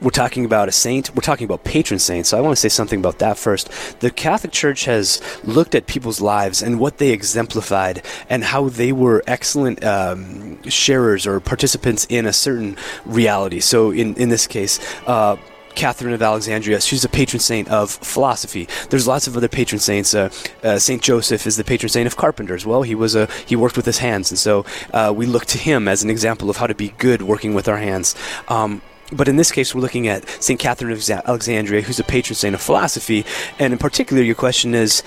we're 0.00 0.10
talking 0.10 0.44
about 0.44 0.68
a 0.68 0.72
saint, 0.72 1.14
we're 1.14 1.22
talking 1.22 1.44
about 1.44 1.64
patron 1.64 1.98
saints. 1.98 2.28
So 2.28 2.38
I 2.38 2.40
want 2.40 2.52
to 2.52 2.60
say 2.60 2.68
something 2.68 3.00
about 3.00 3.18
that 3.18 3.36
first. 3.36 3.70
The 4.00 4.10
Catholic 4.10 4.52
Church 4.52 4.84
has 4.84 5.20
looked 5.44 5.74
at 5.74 5.86
people's 5.86 6.20
lives 6.20 6.62
and 6.62 6.78
what 6.78 6.98
they 6.98 7.10
exemplified 7.10 8.04
and 8.30 8.44
how 8.44 8.68
they 8.68 8.92
were 8.92 9.22
excellent 9.26 9.82
um, 9.84 10.62
sharers 10.68 11.26
or 11.26 11.40
participants 11.40 12.06
in 12.08 12.26
a 12.26 12.32
certain 12.32 12.76
reality. 13.04 13.60
So 13.60 13.90
in, 13.90 14.14
in 14.16 14.28
this 14.28 14.46
case, 14.46 14.78
uh, 15.06 15.36
Catherine 15.78 16.12
of 16.12 16.20
Alexandria. 16.20 16.80
She's 16.80 17.04
a 17.04 17.08
patron 17.08 17.40
saint 17.40 17.68
of 17.68 17.90
philosophy. 17.90 18.68
There's 18.90 19.06
lots 19.06 19.28
of 19.28 19.36
other 19.36 19.48
patron 19.48 19.78
saints. 19.78 20.12
Uh, 20.12 20.30
uh, 20.64 20.78
saint 20.78 21.02
Joseph 21.02 21.46
is 21.46 21.56
the 21.56 21.64
patron 21.64 21.88
saint 21.88 22.08
of 22.08 22.16
carpenters. 22.16 22.66
Well, 22.66 22.82
he 22.82 22.96
was 22.96 23.14
a 23.14 23.26
he 23.46 23.54
worked 23.54 23.76
with 23.76 23.86
his 23.86 23.98
hands, 23.98 24.30
and 24.30 24.38
so 24.38 24.66
uh, 24.92 25.12
we 25.14 25.24
look 25.24 25.46
to 25.46 25.58
him 25.58 25.86
as 25.86 26.02
an 26.02 26.10
example 26.10 26.50
of 26.50 26.56
how 26.56 26.66
to 26.66 26.74
be 26.74 26.88
good 26.98 27.22
working 27.22 27.54
with 27.54 27.68
our 27.68 27.78
hands. 27.78 28.16
Um, 28.48 28.82
but 29.12 29.28
in 29.28 29.36
this 29.36 29.52
case, 29.52 29.74
we're 29.74 29.80
looking 29.80 30.08
at 30.08 30.28
St. 30.42 30.60
Catherine 30.60 30.92
of 30.92 31.08
Alexandria, 31.08 31.82
who's 31.82 32.00
a 32.00 32.04
patron 32.04 32.34
saint 32.34 32.54
of 32.54 32.60
philosophy. 32.60 33.24
And 33.58 33.72
in 33.72 33.78
particular, 33.78 34.22
your 34.22 34.34
question 34.34 34.74
is 34.74 35.02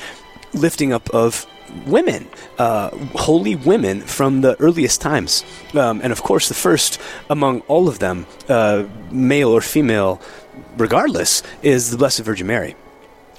lifting 0.54 0.92
up 0.94 1.10
of 1.12 1.46
women, 1.86 2.28
uh, 2.58 2.90
holy 3.16 3.56
women 3.56 4.02
from 4.02 4.42
the 4.42 4.60
earliest 4.60 5.02
times. 5.02 5.44
Um, 5.74 6.02
and 6.04 6.12
of 6.12 6.22
course, 6.24 6.48
the 6.48 6.54
first 6.54 7.00
among 7.30 7.62
all 7.62 7.88
of 7.88 8.00
them, 8.00 8.26
uh, 8.50 8.86
male 9.10 9.50
or 9.50 9.62
female, 9.62 10.22
regardless, 10.78 11.44
is 11.62 11.92
the 11.92 11.98
Blessed 11.98 12.22
Virgin 12.22 12.48
Mary. 12.48 12.76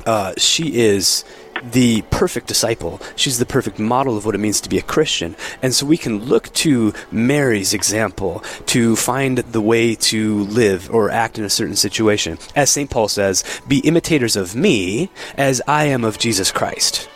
Uh, 0.07 0.33
she 0.37 0.81
is 0.81 1.25
the 1.63 2.03
perfect 2.11 2.49
disciple. 2.49 3.01
She's 3.15 3.39
the 3.39 3.47
perfect 3.47 3.79
model 3.79 4.17
of 4.17 4.27
what 4.27 4.35
it 4.35 4.39
means 4.39 4.61
to 4.63 4.69
be 4.69 4.79
a 4.79 4.83
Christian. 4.83 5.37
And 5.63 5.75
so 5.75 5.87
we 5.87 5.97
can 5.97 6.25
look 6.25 6.53
to 6.55 6.93
Mary's 7.11 7.73
example 7.73 8.43
to 8.67 8.97
find 8.97 9.39
the 9.39 9.61
way 9.61 9.95
to 9.95 10.41
live 10.45 10.91
or 10.93 11.11
act 11.11 11.39
in 11.39 11.45
a 11.45 11.51
certain 11.51 11.77
situation. 11.77 12.39
As 12.57 12.71
St. 12.71 12.91
Paul 12.91 13.09
says, 13.09 13.45
be 13.69 13.79
imitators 13.81 14.35
of 14.35 14.57
me 14.57 15.11
as 15.37 15.63
I 15.69 15.85
am 15.85 16.05
of 16.05 16.19
Jesus 16.19 16.51
Christ. 16.51 17.09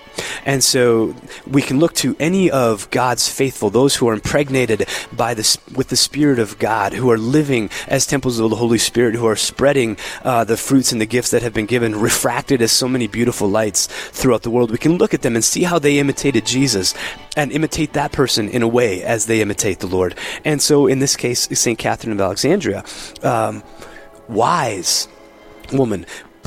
And 0.45 0.63
so 0.63 1.15
we 1.47 1.63
can 1.63 1.79
look 1.79 1.95
to 1.97 2.17
any 2.19 2.51
of 2.51 2.91
God's 2.91 3.29
faithful, 3.29 3.71
those 3.71 3.97
who 3.97 4.09
are 4.09 4.15
impregnated 4.15 4.89
by 5.13 5.35
the, 5.35 5.59
with 5.75 5.89
the 5.89 5.97
Spirit 5.97 6.39
of 6.39 6.59
God, 6.59 6.93
who 6.93 7.11
are 7.11 7.19
living 7.19 7.71
as 7.89 8.07
temples 8.07 8.39
of 8.39 8.51
the 8.51 8.57
Holy 8.57 8.79
Spirit, 8.79 9.15
who 9.15 9.27
are 9.27 9.37
spreading 9.37 9.97
uh, 10.23 10.45
the 10.45 10.57
fruits 10.57 10.93
and 10.93 11.01
the 11.01 11.07
gifts 11.07 11.31
that 11.31 11.43
have 11.43 11.55
been 11.55 11.67
given, 11.67 11.95
refracted 11.95 12.63
as 12.63 12.73
so 12.73 12.89
many 12.89 13.07
beautiful 13.07 13.49
lights 13.49 13.87
throughout 13.87 14.43
the 14.43 14.51
world. 14.51 14.71
We 14.71 14.79
can 14.79 14.99
look 14.99 15.15
at 15.15 15.23
them 15.23 15.35
and 15.35 15.45
see 15.45 15.65
how 15.65 15.79
they 15.79 15.99
imitated 15.99 16.47
Jesus 16.47 16.95
and 17.37 17.53
imitate 17.53 17.93
that 17.93 18.13
person 18.13 18.49
in 18.49 18.63
a 18.63 18.69
way 18.69 19.03
as 19.03 19.27
they 19.27 19.41
imitate 19.41 19.81
the 19.81 19.87
Lord. 19.87 20.17
And 20.45 20.61
so 20.63 20.87
in 20.87 20.99
this 20.99 21.17
case, 21.17 21.49
St. 21.59 21.79
Catherine 21.79 22.13
of 22.13 22.21
Alexandria, 22.21 22.85
um, 23.23 23.63
wise 24.29 25.09
woman 25.73 26.07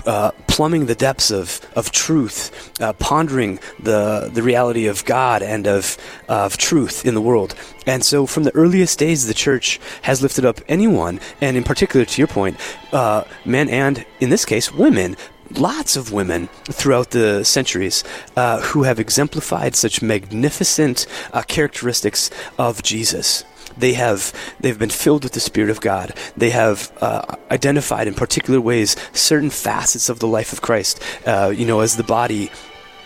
uh, 0.10 0.32
plumbing 0.48 0.88
the 0.88 0.96
depths 0.96 1.30
of, 1.30 1.62
of 1.76 1.92
truth, 1.92 2.72
uh, 2.82 2.94
pondering 2.94 3.60
the, 3.80 4.32
the 4.34 4.42
reality 4.42 4.88
of 4.88 5.06
God 5.06 5.44
and 5.44 5.68
of, 5.68 5.98
of 6.28 6.58
truth 6.58 7.06
in 7.06 7.14
the 7.14 7.22
world. 7.22 7.54
And 7.86 8.04
so, 8.04 8.26
from 8.26 8.44
the 8.44 8.56
earliest 8.56 8.98
days, 8.98 9.28
the 9.28 9.36
church 9.36 9.80
has 10.02 10.24
lifted 10.24 10.46
up 10.46 10.62
anyone, 10.68 11.20
and 11.42 11.56
in 11.56 11.64
particular, 11.64 12.06
to 12.06 12.22
your 12.22 12.28
point, 12.28 12.58
uh, 12.92 13.24
men 13.46 13.70
and, 13.70 14.04
in 14.20 14.32
this 14.32 14.46
case, 14.46 14.74
women, 14.74 15.16
lots 15.52 15.96
of 15.96 16.12
women 16.12 16.48
throughout 16.66 17.12
the 17.12 17.44
centuries 17.44 18.04
uh, 18.36 18.62
who 18.62 18.84
have 18.84 19.00
exemplified 19.00 19.76
such 19.76 20.02
magnificent 20.02 21.06
uh, 21.34 21.44
characteristics 21.44 22.32
of 22.58 22.82
Jesus. 22.82 23.44
They 23.80 23.94
have 23.94 24.34
they've 24.60 24.78
been 24.78 24.90
filled 24.90 25.24
with 25.24 25.34
the 25.34 25.40
Spirit 25.40 25.70
of 25.70 25.82
God. 25.82 26.14
They 26.36 26.52
have 26.52 26.92
uh, 27.02 27.36
identified 27.52 28.08
in 28.08 28.14
particular 28.14 28.62
ways 28.62 28.96
certain 29.14 29.50
facets 29.50 30.10
of 30.10 30.20
the 30.20 30.28
life 30.28 30.54
of 30.54 30.62
Christ. 30.62 31.02
Uh, 31.26 31.54
you 31.56 31.66
know, 31.66 31.80
as 31.80 31.98
the 31.98 32.04
body 32.04 32.52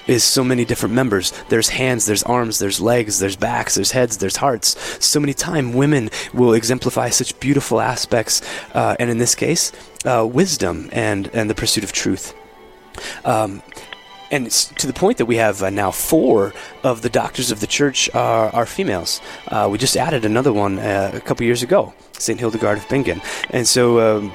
is 0.07 0.23
so 0.23 0.43
many 0.43 0.65
different 0.65 0.93
members. 0.93 1.31
There's 1.49 1.69
hands, 1.69 2.05
there's 2.05 2.23
arms, 2.23 2.59
there's 2.59 2.81
legs, 2.81 3.19
there's 3.19 3.35
backs, 3.35 3.75
there's 3.75 3.91
heads, 3.91 4.17
there's 4.17 4.37
hearts. 4.37 4.77
So 5.05 5.19
many 5.19 5.33
times 5.33 5.75
women 5.75 6.09
will 6.33 6.53
exemplify 6.53 7.09
such 7.09 7.39
beautiful 7.39 7.79
aspects, 7.79 8.41
uh, 8.73 8.95
and 8.99 9.09
in 9.09 9.17
this 9.17 9.35
case, 9.35 9.71
uh, 10.05 10.27
wisdom 10.29 10.89
and 10.91 11.29
and 11.33 11.49
the 11.49 11.55
pursuit 11.55 11.83
of 11.83 11.91
truth. 11.91 12.33
Um, 13.25 13.63
and 14.31 14.47
it's 14.47 14.65
to 14.65 14.87
the 14.87 14.93
point 14.93 15.17
that 15.17 15.25
we 15.25 15.37
have 15.37 15.61
uh, 15.61 15.69
now 15.69 15.91
four 15.91 16.53
of 16.83 17.01
the 17.01 17.09
doctors 17.09 17.51
of 17.51 17.59
the 17.59 17.67
church 17.67 18.09
are, 18.13 18.49
are 18.49 18.65
females. 18.65 19.21
Uh, 19.47 19.67
we 19.71 19.77
just 19.77 19.95
added 19.97 20.25
another 20.25 20.51
one 20.53 20.79
uh, 20.79 21.11
a 21.13 21.21
couple 21.21 21.45
years 21.45 21.63
ago, 21.63 21.93
St. 22.13 22.39
Hildegard 22.39 22.77
of 22.77 22.89
Bingen. 22.89 23.21
And 23.49 23.67
so. 23.67 24.17
Um, 24.17 24.31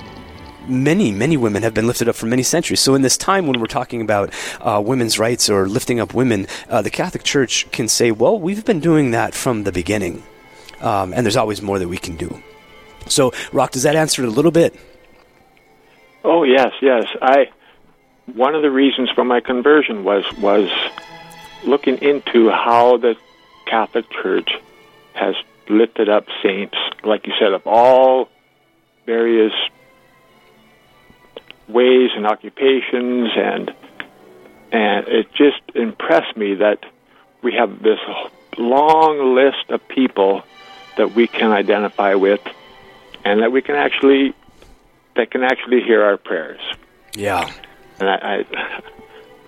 many, 0.68 1.11
many 1.11 1.39
women 1.39 1.62
have 1.62 1.72
been 1.72 1.86
lifted 1.86 2.11
up 2.11 2.14
for 2.14 2.26
many 2.26 2.43
centuries. 2.43 2.80
So, 2.80 2.95
in 2.95 3.01
this 3.01 3.16
time 3.16 3.47
when 3.47 3.59
we're 3.59 3.66
talking 3.66 4.03
about 4.03 4.34
uh, 4.61 4.82
women's 4.84 5.18
rights 5.18 5.49
or 5.49 5.66
lifting 5.66 5.99
up 5.99 6.12
women, 6.12 6.47
uh, 6.68 6.82
the 6.82 6.91
Catholic 6.91 7.24
Church 7.24 7.70
can 7.70 7.89
say, 7.89 8.11
well, 8.11 8.39
we've 8.39 8.66
been 8.66 8.80
doing 8.80 9.12
that 9.12 9.34
from 9.34 9.64
the 9.64 9.72
beginning. 9.72 10.22
Um, 10.80 11.14
and 11.14 11.24
there's 11.24 11.36
always 11.36 11.62
more 11.62 11.78
that 11.78 11.89
we 11.89 11.97
can 11.97 12.16
do. 12.16 12.43
So, 13.07 13.32
Rock, 13.53 13.70
does 13.72 13.82
that 13.84 13.97
answer 13.97 14.22
it 14.22 14.28
a 14.28 14.30
little 14.30 14.51
bit? 14.51 14.78
Oh, 16.24 16.43
yes, 16.43 16.72
yes. 16.82 17.07
I 17.22 17.49
one 18.34 18.54
of 18.54 18.62
the 18.62 18.70
reasons 18.70 19.10
for 19.14 19.24
my 19.24 19.40
conversion 19.40 20.04
was 20.04 20.24
was 20.38 20.68
looking 21.64 21.98
into 21.98 22.50
how 22.50 22.96
the 22.98 23.16
Catholic 23.66 24.06
Church 24.10 24.50
has 25.14 25.34
lifted 25.68 26.08
up 26.08 26.26
saints, 26.42 26.76
like 27.02 27.26
you 27.26 27.32
said, 27.38 27.52
of 27.52 27.66
all 27.66 28.28
various 29.06 29.52
ways 31.68 32.10
and 32.14 32.26
occupations, 32.26 33.30
and 33.36 33.70
and 34.72 35.08
it 35.08 35.32
just 35.32 35.60
impressed 35.74 36.36
me 36.36 36.54
that 36.56 36.84
we 37.42 37.54
have 37.54 37.82
this 37.82 38.00
long 38.56 39.34
list 39.34 39.70
of 39.70 39.86
people 39.88 40.42
that 40.96 41.14
we 41.14 41.26
can 41.26 41.52
identify 41.52 42.14
with, 42.14 42.40
and 43.24 43.42
that 43.42 43.52
we 43.52 43.62
can 43.62 43.76
actually 43.76 44.34
that 45.16 45.30
can 45.30 45.42
actually 45.42 45.80
hear 45.82 46.02
our 46.02 46.16
prayers. 46.16 46.60
Yeah. 47.14 47.50
And 48.01 48.09
I, 48.09 48.14
I, 48.14 48.44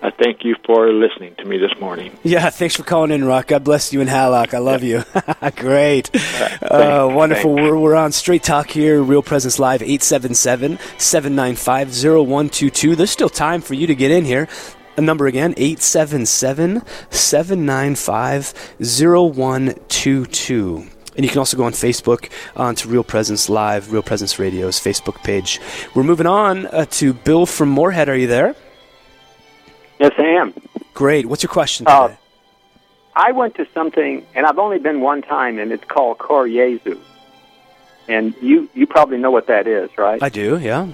I 0.01 0.11
thank 0.11 0.43
you 0.43 0.55
for 0.65 0.91
listening 0.91 1.35
to 1.35 1.45
me 1.45 1.57
this 1.57 1.71
morning. 1.79 2.11
Yeah, 2.23 2.49
thanks 2.49 2.75
for 2.75 2.83
calling 2.83 3.11
in, 3.11 3.23
Rock. 3.23 3.47
God 3.47 3.63
bless 3.63 3.93
you 3.93 4.01
and 4.01 4.09
Hallock. 4.09 4.53
I 4.53 4.57
love 4.57 4.83
yeah. 4.83 5.05
you. 5.43 5.51
Great. 5.55 6.13
Uh, 6.61 7.07
wonderful. 7.11 7.53
We're, 7.53 7.77
we're 7.77 7.95
on 7.95 8.11
Straight 8.11 8.43
Talk 8.43 8.71
here, 8.71 9.01
Real 9.01 9.21
Presence 9.21 9.59
Live, 9.59 9.81
877 9.81 10.79
795 10.97 11.89
0122. 11.89 12.95
There's 12.95 13.11
still 13.11 13.29
time 13.29 13.61
for 13.61 13.75
you 13.75 13.87
to 13.87 13.95
get 13.95 14.11
in 14.11 14.25
here. 14.25 14.49
A 14.97 15.01
number 15.01 15.27
again, 15.27 15.53
877 15.55 16.81
795 17.09 18.75
0122. 18.79 20.87
And 21.21 21.25
you 21.27 21.29
can 21.29 21.37
also 21.37 21.55
go 21.55 21.65
on 21.65 21.73
Facebook 21.73 22.31
onto 22.55 22.89
Real 22.89 23.03
Presence 23.03 23.47
Live, 23.47 23.93
Real 23.93 24.01
Presence 24.01 24.39
Radio's 24.39 24.79
Facebook 24.79 25.23
page. 25.23 25.59
We're 25.93 26.01
moving 26.01 26.25
on 26.25 26.65
uh, 26.65 26.85
to 26.93 27.13
Bill 27.13 27.45
from 27.45 27.69
Moorhead. 27.69 28.09
Are 28.09 28.17
you 28.17 28.25
there? 28.25 28.55
Yes, 29.99 30.13
I 30.17 30.23
am. 30.23 30.51
Great. 30.95 31.27
What's 31.27 31.43
your 31.43 31.51
question 31.51 31.85
today? 31.85 31.95
Uh, 31.95 32.15
I 33.15 33.33
went 33.33 33.53
to 33.57 33.67
something, 33.71 34.25
and 34.33 34.47
I've 34.47 34.57
only 34.57 34.79
been 34.79 35.01
one 35.01 35.21
time, 35.21 35.59
and 35.59 35.71
it's 35.71 35.83
called 35.83 36.17
Cor 36.17 36.47
Jesu. 36.47 36.99
and 38.07 38.33
you 38.41 38.67
you 38.73 38.87
probably 38.87 39.19
know 39.19 39.29
what 39.29 39.45
that 39.45 39.67
is, 39.67 39.95
right? 39.99 40.23
I 40.23 40.29
do, 40.29 40.57
yeah. 40.57 40.87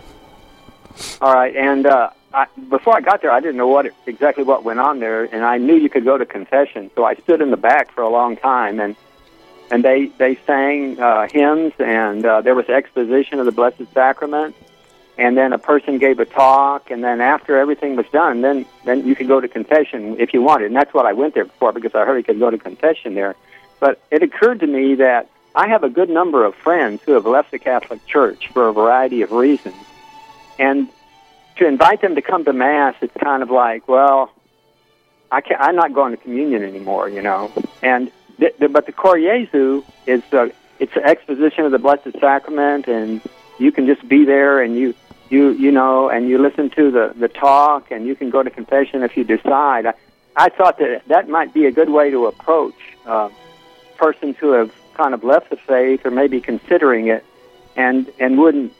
All 1.21 1.33
right, 1.33 1.55
and 1.55 1.85
uh, 1.85 2.09
I, 2.33 2.47
before 2.67 2.97
I 2.97 2.99
got 2.99 3.21
there, 3.21 3.31
I 3.31 3.39
didn't 3.39 3.55
know 3.55 3.69
what 3.69 3.85
exactly 4.05 4.43
what 4.43 4.65
went 4.65 4.81
on 4.81 4.99
there, 4.99 5.23
and 5.23 5.45
I 5.45 5.57
knew 5.57 5.75
you 5.75 5.87
could 5.87 6.03
go 6.03 6.17
to 6.17 6.25
confession, 6.25 6.91
so 6.95 7.05
I 7.05 7.15
stood 7.15 7.41
in 7.41 7.49
the 7.49 7.55
back 7.55 7.93
for 7.93 8.01
a 8.01 8.09
long 8.09 8.35
time, 8.35 8.81
and 8.81 8.97
and 9.71 9.83
they 9.83 10.07
they 10.17 10.35
sang 10.47 10.99
uh, 10.99 11.27
hymns, 11.27 11.73
and 11.79 12.25
uh, 12.25 12.41
there 12.41 12.55
was 12.55 12.67
exposition 12.69 13.39
of 13.39 13.45
the 13.45 13.51
Blessed 13.51 13.83
Sacrament, 13.93 14.55
and 15.17 15.37
then 15.37 15.53
a 15.53 15.57
person 15.57 15.97
gave 15.97 16.19
a 16.19 16.25
talk, 16.25 16.91
and 16.91 17.03
then 17.03 17.21
after 17.21 17.57
everything 17.57 17.95
was 17.95 18.05
done, 18.11 18.41
then 18.41 18.65
then 18.85 19.05
you 19.05 19.15
could 19.15 19.27
go 19.27 19.39
to 19.39 19.47
confession 19.47 20.19
if 20.19 20.33
you 20.33 20.41
wanted, 20.41 20.67
and 20.67 20.75
that's 20.75 20.93
what 20.93 21.05
I 21.05 21.13
went 21.13 21.33
there 21.33 21.45
for 21.45 21.71
because 21.71 21.93
I 21.95 22.05
heard 22.05 22.17
you 22.17 22.23
could 22.23 22.39
go 22.39 22.49
to 22.49 22.57
confession 22.57 23.15
there. 23.15 23.35
But 23.79 24.01
it 24.09 24.23
occurred 24.23 24.61
to 24.61 24.67
me 24.67 24.95
that 24.95 25.29
I 25.55 25.67
have 25.67 25.83
a 25.83 25.89
good 25.89 26.09
number 26.09 26.45
of 26.45 26.55
friends 26.55 27.01
who 27.03 27.13
have 27.13 27.25
left 27.25 27.51
the 27.51 27.59
Catholic 27.59 28.05
Church 28.05 28.47
for 28.49 28.67
a 28.67 28.73
variety 28.73 29.21
of 29.21 29.31
reasons, 29.31 29.75
and 30.57 30.87
to 31.57 31.67
invite 31.67 32.01
them 32.01 32.15
to 32.15 32.21
come 32.21 32.45
to 32.45 32.53
mass, 32.53 32.95
it's 33.01 33.15
kind 33.17 33.43
of 33.43 33.49
like, 33.49 33.87
well, 33.87 34.31
I 35.31 35.41
can't, 35.41 35.59
I'm 35.59 35.75
not 35.75 35.93
going 35.93 36.11
to 36.15 36.17
communion 36.17 36.63
anymore, 36.63 37.09
you 37.09 37.21
know. 37.21 37.51
And 37.81 38.11
the, 38.37 38.53
the, 38.59 38.69
but 38.69 38.85
the 38.85 38.91
Cor 38.91 39.17
Jesu 39.17 39.83
is 40.05 40.21
uh, 40.31 40.49
it's 40.79 40.95
an 40.95 41.03
exposition 41.03 41.65
of 41.65 41.71
the 41.71 41.79
Blessed 41.79 42.19
Sacrament, 42.19 42.87
and 42.87 43.21
you 43.59 43.71
can 43.71 43.85
just 43.87 44.07
be 44.07 44.25
there 44.25 44.61
and 44.61 44.75
you 44.75 44.93
you 45.29 45.49
you 45.51 45.71
know 45.71 46.09
and 46.09 46.29
you 46.29 46.37
listen 46.37 46.69
to 46.71 46.91
the 46.91 47.13
the 47.15 47.27
talk, 47.27 47.91
and 47.91 48.05
you 48.05 48.15
can 48.15 48.29
go 48.29 48.43
to 48.43 48.49
confession 48.49 49.03
if 49.03 49.17
you 49.17 49.23
decide. 49.23 49.85
I, 49.85 49.93
I 50.35 50.49
thought 50.49 50.77
that 50.79 51.07
that 51.07 51.29
might 51.29 51.53
be 51.53 51.65
a 51.65 51.71
good 51.71 51.89
way 51.89 52.11
to 52.11 52.27
approach 52.27 52.75
uh, 53.05 53.29
persons 53.97 54.37
who 54.37 54.51
have 54.51 54.71
kind 54.93 55.13
of 55.13 55.23
left 55.23 55.49
the 55.49 55.57
faith 55.57 56.05
or 56.05 56.11
maybe 56.11 56.41
considering 56.41 57.07
it, 57.07 57.25
and 57.75 58.11
and 58.19 58.37
wouldn't 58.37 58.73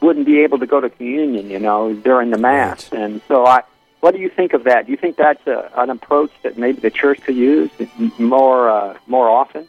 wouldn't 0.00 0.26
be 0.26 0.40
able 0.40 0.58
to 0.58 0.66
go 0.66 0.80
to 0.80 0.90
communion, 0.90 1.48
you 1.50 1.58
know, 1.58 1.94
during 1.94 2.30
the 2.30 2.38
mass. 2.38 2.90
Right. 2.92 3.02
And 3.02 3.22
so 3.28 3.46
I 3.46 3.62
what 4.00 4.14
do 4.14 4.20
you 4.20 4.28
think 4.28 4.52
of 4.52 4.64
that? 4.64 4.86
Do 4.86 4.92
you 4.92 4.98
think 4.98 5.16
that's 5.16 5.46
a, 5.46 5.70
an 5.76 5.90
approach 5.90 6.30
that 6.42 6.58
maybe 6.58 6.80
the 6.80 6.90
church 6.90 7.20
could 7.22 7.36
use 7.36 7.70
more 8.18 8.68
uh, 8.68 8.98
more 9.06 9.28
often? 9.28 9.68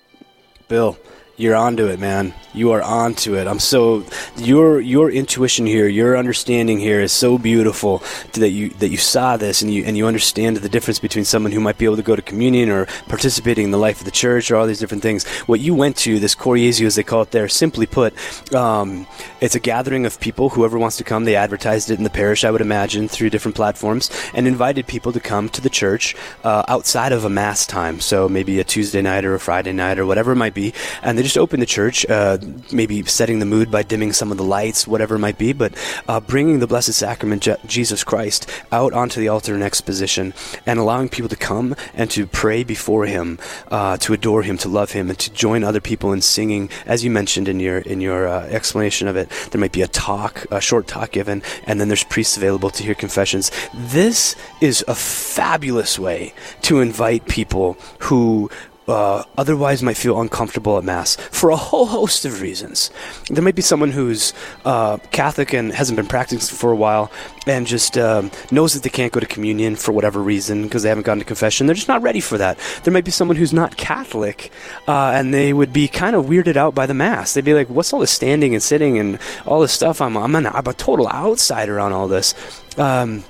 Bill, 0.68 0.98
you're 1.42 1.56
onto 1.56 1.88
it, 1.88 2.00
man. 2.00 2.34
You 2.54 2.72
are 2.72 2.84
onto 2.84 3.36
it. 3.36 3.48
I'm 3.48 3.60
so 3.60 4.06
your 4.38 4.80
your 4.80 5.10
intuition 5.10 5.66
here, 5.66 5.88
your 5.88 6.18
understanding 6.18 6.80
here 6.80 7.00
is 7.00 7.12
so 7.12 7.38
beautiful 7.38 8.04
that 8.34 8.50
you 8.50 8.70
that 8.72 8.89
you 8.89 8.98
saw 8.98 9.38
this 9.38 9.62
and 9.62 9.74
you 9.74 9.84
and 9.86 9.98
you 9.98 10.06
understand 10.06 10.58
the 10.58 10.70
difference 10.70 11.00
between 11.00 11.26
someone 11.26 11.52
who 11.52 11.60
might 11.62 11.78
be 11.78 11.86
able 11.86 11.96
to 11.96 12.04
go 12.04 12.16
to 12.16 12.22
communion 12.22 12.70
or 12.70 12.86
participating 13.08 13.66
in 13.66 13.72
the 13.72 13.78
life 13.78 14.00
of 14.00 14.06
the 14.06 14.12
church 14.12 14.52
or 14.52 14.58
all 14.58 14.68
these 14.68 14.80
different 14.80 15.02
things. 15.02 15.26
What 15.48 15.62
you 15.62 15.74
went 15.74 15.98
to, 15.98 16.20
this 16.20 16.36
Cor 16.36 16.58
Jesu 16.58 16.86
as 16.86 16.96
they 16.96 17.04
call 17.04 17.22
it 17.24 17.32
there, 17.32 17.48
simply 17.48 17.88
put, 17.88 18.14
um, 18.54 19.08
it's 19.39 19.56
a 19.56 19.60
gathering 19.60 20.06
of 20.06 20.20
people. 20.20 20.50
Whoever 20.50 20.78
wants 20.78 20.98
to 20.98 21.04
come, 21.04 21.24
they 21.24 21.36
advertised 21.36 21.89
it 21.89 21.98
in 21.98 22.04
the 22.04 22.10
parish, 22.10 22.44
I 22.44 22.52
would 22.52 22.62
imagine, 22.62 23.08
through 23.08 23.30
different 23.32 23.56
platforms, 23.56 24.12
and 24.34 24.48
invited 24.48 24.86
people 24.86 25.12
to 25.14 25.20
come 25.20 25.50
to 25.50 25.62
the 25.62 25.70
church 25.70 26.16
uh, 26.44 26.64
outside 26.68 27.14
of 27.14 27.26
a 27.26 27.30
mass 27.30 27.66
time. 27.66 28.00
So 28.02 28.30
maybe 28.30 28.60
a 28.60 28.64
Tuesday 28.64 29.02
night 29.02 29.26
or 29.26 29.34
a 29.34 29.39
Friday 29.39 29.72
night 29.72 29.98
or 29.98 30.06
whatever 30.06 30.34
it 30.34 30.36
might 30.36 30.54
be, 30.54 30.74
and 31.02 31.18
they 31.18 31.24
just 31.24 31.31
open 31.38 31.60
the 31.60 31.66
church. 31.66 32.06
Uh, 32.10 32.38
maybe 32.72 33.04
setting 33.04 33.40
the 33.40 33.46
mood 33.46 33.72
by 33.72 33.84
dimming 33.84 34.14
some 34.14 34.32
of 34.32 34.38
the 34.38 34.44
lights, 34.44 34.88
whatever 34.88 35.16
it 35.16 35.20
might 35.20 35.38
be, 35.38 35.54
but 35.54 35.74
uh, 36.08 36.20
bringing 36.20 36.60
the 36.60 36.68
Blessed 36.68 36.94
Sacrament, 36.94 37.44
Je- 37.44 37.58
Jesus 37.66 38.04
Christ, 38.04 38.50
out 38.72 38.94
onto 38.94 39.20
the 39.20 39.28
altar 39.28 39.56
in 39.56 39.62
exposition 39.62 40.34
and 40.66 40.80
allowing 40.80 41.10
people 41.10 41.30
to 41.30 41.36
come 41.36 41.76
and 41.94 42.10
to 42.12 42.26
pray 42.28 42.64
before 42.64 43.06
Him, 43.06 43.40
uh, 43.70 43.98
to 43.98 44.14
adore 44.14 44.44
Him, 44.44 44.58
to 44.60 44.70
love 44.70 44.92
Him, 44.92 45.10
and 45.10 45.20
to 45.20 45.32
join 45.32 45.64
other 45.64 45.82
people 45.82 46.14
in 46.14 46.22
singing. 46.22 46.70
As 46.86 47.04
you 47.04 47.12
mentioned 47.12 47.48
in 47.48 47.60
your 47.60 47.80
in 47.80 48.02
your 48.02 48.28
uh, 48.28 48.46
explanation 48.48 49.08
of 49.08 49.16
it, 49.16 49.30
there 49.52 49.62
might 49.62 49.72
be 49.72 49.82
a 49.82 49.88
talk, 49.88 50.46
a 50.52 50.62
short 50.62 50.88
talk 50.88 51.12
given, 51.12 51.42
and 51.66 51.80
then 51.80 51.88
there's 51.88 52.04
priests 52.04 52.38
available 52.38 52.70
to 52.70 52.84
hear 52.84 52.96
confessions. 52.96 53.52
This 53.74 54.36
is 54.62 54.84
a 54.88 54.96
fabulous 54.96 55.98
way 56.00 56.34
to 56.64 56.80
invite 56.80 57.28
people 57.28 57.78
who 58.00 58.50
uh, 58.92 59.24
otherwise 59.38 59.82
might 59.82 59.98
feel 59.98 60.20
uncomfortable 60.22 60.78
at 60.78 60.84
Mass 60.84 61.16
for 61.16 61.50
a 61.50 61.56
whole 61.56 61.86
host 61.86 62.26
of 62.26 62.42
reasons. 62.42 62.92
There 63.30 63.44
might 63.44 63.56
be 63.56 63.62
someone 63.62 63.92
who's 63.92 64.34
uh, 64.66 64.98
Catholic 65.12 65.54
and 65.54 65.72
hasn't 65.72 65.96
been 65.96 66.08
practicing 66.08 66.56
for 66.56 66.72
a 66.72 66.76
while 66.76 67.12
and 67.48 67.66
just 67.66 67.98
um, 67.98 68.32
knows 68.52 68.74
that 68.74 68.84
they 68.84 68.89
can't 68.89 69.12
go 69.12 69.20
to 69.20 69.26
communion 69.26 69.76
for 69.76 69.92
whatever 69.92 70.22
reason 70.22 70.64
because 70.64 70.84
they 70.84 70.89
haven't 70.89 71.06
gone 71.06 71.20
to 71.20 71.26
confession. 71.26 71.66
They're 71.66 71.76
just 71.76 71.88
not 71.88 72.02
ready 72.02 72.20
for 72.20 72.38
that. 72.38 72.58
There 72.84 72.94
might 72.94 73.06
be 73.06 73.12
someone 73.12 73.38
who's 73.38 73.54
not 73.54 73.78
Catholic 73.78 74.52
uh, 74.88 75.12
and 75.14 75.34
they 75.34 75.54
would 75.54 75.74
be 75.74 75.88
kind 75.88 76.16
of 76.16 76.26
weirded 76.26 76.56
out 76.56 76.76
by 76.76 76.86
the 76.86 76.94
Mass. 76.94 77.34
They'd 77.34 77.46
be 77.46 77.54
like, 77.54 77.70
what's 77.70 77.94
all 77.94 78.00
this 78.00 78.12
standing 78.12 78.54
and 78.54 78.62
sitting 78.62 79.00
and 79.00 79.20
all 79.46 79.62
this 79.62 79.72
stuff? 79.74 80.02
I'm, 80.02 80.18
I'm, 80.18 80.36
an, 80.36 80.48
I'm 80.48 80.68
a 80.68 80.74
total 80.74 81.08
outsider 81.08 81.80
on 81.80 81.92
all 81.94 82.08
this. 82.08 82.36
Um, 82.78 83.24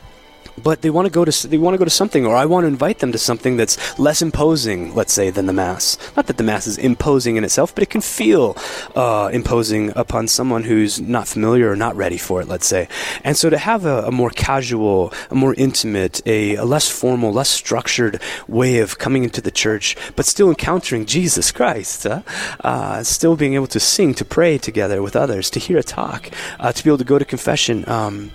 but 0.64 0.82
they 0.82 0.90
want 0.90 1.06
to 1.06 1.12
go 1.12 1.26
to 1.26 1.48
they 1.48 1.58
want 1.58 1.74
to 1.74 1.78
go 1.78 1.86
to 1.86 1.90
something, 1.90 2.26
or 2.26 2.36
I 2.36 2.46
want 2.46 2.64
to 2.64 2.68
invite 2.68 3.00
them 3.00 3.12
to 3.12 3.18
something 3.18 3.58
that's 3.58 3.78
less 4.00 4.22
imposing, 4.22 4.94
let's 4.96 5.14
say, 5.14 5.30
than 5.30 5.46
the 5.46 5.54
mass. 5.54 5.98
Not 6.16 6.28
that 6.28 6.38
the 6.38 6.44
mass 6.44 6.68
is 6.68 6.78
imposing 6.78 7.38
in 7.38 7.44
itself, 7.44 7.74
but 7.74 7.84
it 7.84 7.90
can 7.90 8.02
feel 8.02 8.58
uh, 8.96 9.30
imposing 9.34 9.92
upon 9.96 10.28
someone 10.28 10.64
who's 10.64 11.00
not 11.00 11.28
familiar 11.28 11.70
or 11.70 11.76
not 11.76 11.96
ready 11.96 12.18
for 12.18 12.42
it, 12.42 12.48
let's 12.48 12.68
say. 12.68 12.88
And 13.24 13.38
so 13.38 13.50
to 13.50 13.58
have 13.58 13.86
a, 13.86 14.04
a 14.04 14.12
more 14.12 14.30
casual, 14.30 15.14
a 15.30 15.36
more 15.36 15.54
intimate, 15.56 16.22
a, 16.26 16.56
a, 16.56 16.66
less 16.66 16.90
formal, 16.90 17.32
less 17.34 17.50
structured 17.50 18.22
way 18.48 18.80
of 18.80 18.98
coming 18.98 19.24
into 19.24 19.42
the 19.42 19.52
church, 19.52 19.96
but 20.16 20.26
still 20.26 20.50
encountering 20.50 21.06
Jesus 21.06 21.52
Christ, 21.52 22.06
uh, 22.06 22.22
uh, 22.62 23.04
still 23.04 23.36
being 23.36 23.56
able 23.56 23.68
to 23.68 23.80
sing, 23.80 24.14
to 24.16 24.26
pray 24.26 24.58
together 24.58 25.02
with 25.02 25.16
others, 25.16 25.50
to 25.52 25.60
hear 25.60 25.78
a 25.78 25.84
talk, 25.84 26.30
uh, 26.60 26.72
to 26.72 26.84
be 26.84 26.90
able 26.90 26.98
to 26.98 27.04
go 27.04 27.20
to 27.20 27.26
confession. 27.26 27.88
Um, 27.88 28.32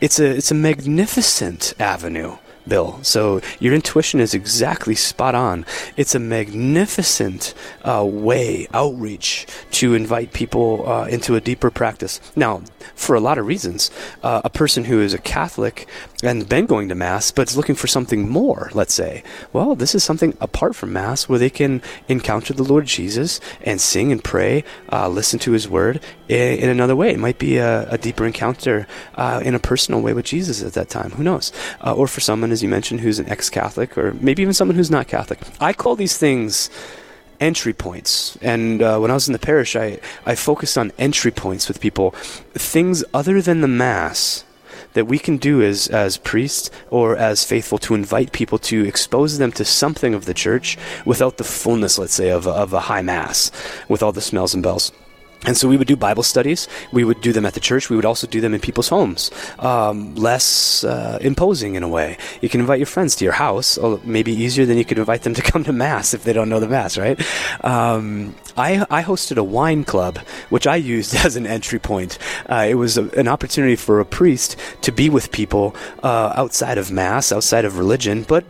it's 0.00 0.18
a 0.20 0.36
it's 0.36 0.50
a 0.50 0.54
magnificent 0.54 1.74
avenue 1.78 2.36
Bill. 2.68 2.98
So 3.02 3.40
your 3.60 3.74
intuition 3.74 4.20
is 4.20 4.34
exactly 4.34 4.94
spot 4.94 5.34
on. 5.34 5.64
It's 5.96 6.14
a 6.14 6.18
magnificent 6.18 7.54
uh, 7.84 8.04
way, 8.04 8.66
outreach, 8.72 9.46
to 9.72 9.94
invite 9.94 10.32
people 10.32 10.88
uh, 10.88 11.06
into 11.06 11.36
a 11.36 11.40
deeper 11.40 11.70
practice. 11.70 12.20
Now, 12.34 12.62
for 12.94 13.14
a 13.14 13.20
lot 13.20 13.38
of 13.38 13.46
reasons, 13.46 13.90
uh, 14.22 14.42
a 14.44 14.50
person 14.50 14.84
who 14.84 15.00
is 15.00 15.14
a 15.14 15.18
Catholic 15.18 15.88
and 16.22 16.48
been 16.48 16.66
going 16.66 16.88
to 16.88 16.94
Mass 16.94 17.30
but 17.30 17.48
is 17.48 17.56
looking 17.56 17.74
for 17.74 17.86
something 17.86 18.28
more, 18.28 18.70
let's 18.74 18.94
say, 18.94 19.22
well, 19.52 19.74
this 19.74 19.94
is 19.94 20.02
something 20.02 20.36
apart 20.40 20.74
from 20.74 20.92
Mass 20.92 21.28
where 21.28 21.38
they 21.38 21.50
can 21.50 21.82
encounter 22.08 22.52
the 22.52 22.62
Lord 22.62 22.86
Jesus 22.86 23.40
and 23.62 23.80
sing 23.80 24.12
and 24.12 24.22
pray, 24.22 24.64
uh, 24.90 25.08
listen 25.08 25.38
to 25.40 25.52
His 25.52 25.68
Word 25.68 26.00
in, 26.28 26.58
in, 26.58 26.68
another 26.68 26.96
way. 26.96 27.10
It 27.10 27.18
might 27.18 27.38
be 27.38 27.58
a, 27.58 27.88
a 27.90 27.98
deeper 27.98 28.26
encounter 28.26 28.86
uh, 29.14 29.40
in 29.44 29.54
a 29.54 29.58
personal 29.58 30.00
way 30.00 30.12
with 30.12 30.24
Jesus 30.24 30.62
at 30.62 30.72
that 30.72 30.88
time. 30.88 31.10
Who 31.12 31.22
knows? 31.22 31.52
Uh, 31.84 31.94
or 31.94 32.06
for 32.06 32.20
someone 32.20 32.50
as 32.56 32.62
you 32.62 32.70
mentioned, 32.70 33.00
who's 33.00 33.18
an 33.18 33.28
ex 33.28 33.50
Catholic, 33.50 33.98
or 33.98 34.14
maybe 34.14 34.40
even 34.40 34.54
someone 34.54 34.76
who's 34.76 34.90
not 34.90 35.08
Catholic. 35.08 35.38
I 35.60 35.74
call 35.74 35.94
these 35.94 36.16
things 36.16 36.70
entry 37.38 37.74
points. 37.74 38.38
And 38.40 38.80
uh, 38.80 38.98
when 38.98 39.10
I 39.10 39.14
was 39.14 39.28
in 39.28 39.34
the 39.34 39.38
parish, 39.38 39.76
I, 39.76 40.00
I 40.24 40.34
focused 40.34 40.78
on 40.78 40.90
entry 40.96 41.30
points 41.30 41.68
with 41.68 41.80
people, 41.80 42.12
things 42.54 43.04
other 43.12 43.42
than 43.42 43.60
the 43.60 43.68
Mass 43.68 44.44
that 44.94 45.04
we 45.04 45.18
can 45.18 45.36
do 45.36 45.60
as, 45.60 45.88
as 45.88 46.16
priests 46.16 46.70
or 46.88 47.14
as 47.14 47.44
faithful 47.44 47.76
to 47.76 47.94
invite 47.94 48.32
people 48.32 48.58
to 48.58 48.86
expose 48.86 49.36
them 49.36 49.52
to 49.52 49.64
something 49.66 50.14
of 50.14 50.24
the 50.24 50.32
church 50.32 50.78
without 51.04 51.36
the 51.36 51.44
fullness, 51.44 51.98
let's 51.98 52.14
say, 52.14 52.30
of, 52.30 52.46
of 52.46 52.72
a 52.72 52.80
high 52.80 53.02
Mass, 53.02 53.52
with 53.86 54.02
all 54.02 54.12
the 54.12 54.22
smells 54.22 54.54
and 54.54 54.62
bells. 54.62 54.92
And 55.44 55.56
so 55.56 55.68
we 55.68 55.76
would 55.76 55.86
do 55.86 55.96
Bible 55.96 56.22
studies. 56.22 56.66
We 56.92 57.04
would 57.04 57.20
do 57.20 57.32
them 57.32 57.46
at 57.46 57.54
the 57.54 57.60
church. 57.60 57.90
We 57.90 57.96
would 57.96 58.04
also 58.04 58.26
do 58.26 58.40
them 58.40 58.54
in 58.54 58.60
people's 58.60 58.88
homes, 58.88 59.30
um, 59.58 60.14
less 60.14 60.82
uh, 60.82 61.18
imposing 61.20 61.74
in 61.74 61.82
a 61.82 61.88
way. 61.88 62.16
You 62.40 62.48
can 62.48 62.60
invite 62.60 62.78
your 62.78 62.86
friends 62.86 63.14
to 63.16 63.24
your 63.24 63.34
house, 63.34 63.78
maybe 64.04 64.32
easier 64.32 64.66
than 64.66 64.78
you 64.78 64.84
could 64.84 64.98
invite 64.98 65.22
them 65.22 65.34
to 65.34 65.42
come 65.42 65.62
to 65.64 65.72
mass 65.72 66.14
if 66.14 66.24
they 66.24 66.32
don't 66.32 66.48
know 66.48 66.60
the 66.60 66.68
mass, 66.68 66.98
right? 66.98 67.20
Um, 67.64 68.34
I, 68.56 68.86
I, 68.90 69.02
hosted 69.02 69.36
a 69.36 69.44
wine 69.44 69.84
club, 69.84 70.18
which 70.48 70.66
I 70.66 70.76
used 70.76 71.14
as 71.24 71.36
an 71.36 71.46
entry 71.46 71.78
point. 71.78 72.18
Uh, 72.48 72.66
it 72.68 72.74
was 72.74 72.96
a, 72.96 73.04
an 73.10 73.28
opportunity 73.28 73.76
for 73.76 74.00
a 74.00 74.04
priest 74.04 74.56
to 74.82 74.90
be 74.90 75.10
with 75.10 75.30
people 75.30 75.76
uh, 76.02 76.32
outside 76.34 76.78
of 76.78 76.90
mass, 76.90 77.30
outside 77.30 77.64
of 77.64 77.78
religion, 77.78 78.22
but 78.22 78.44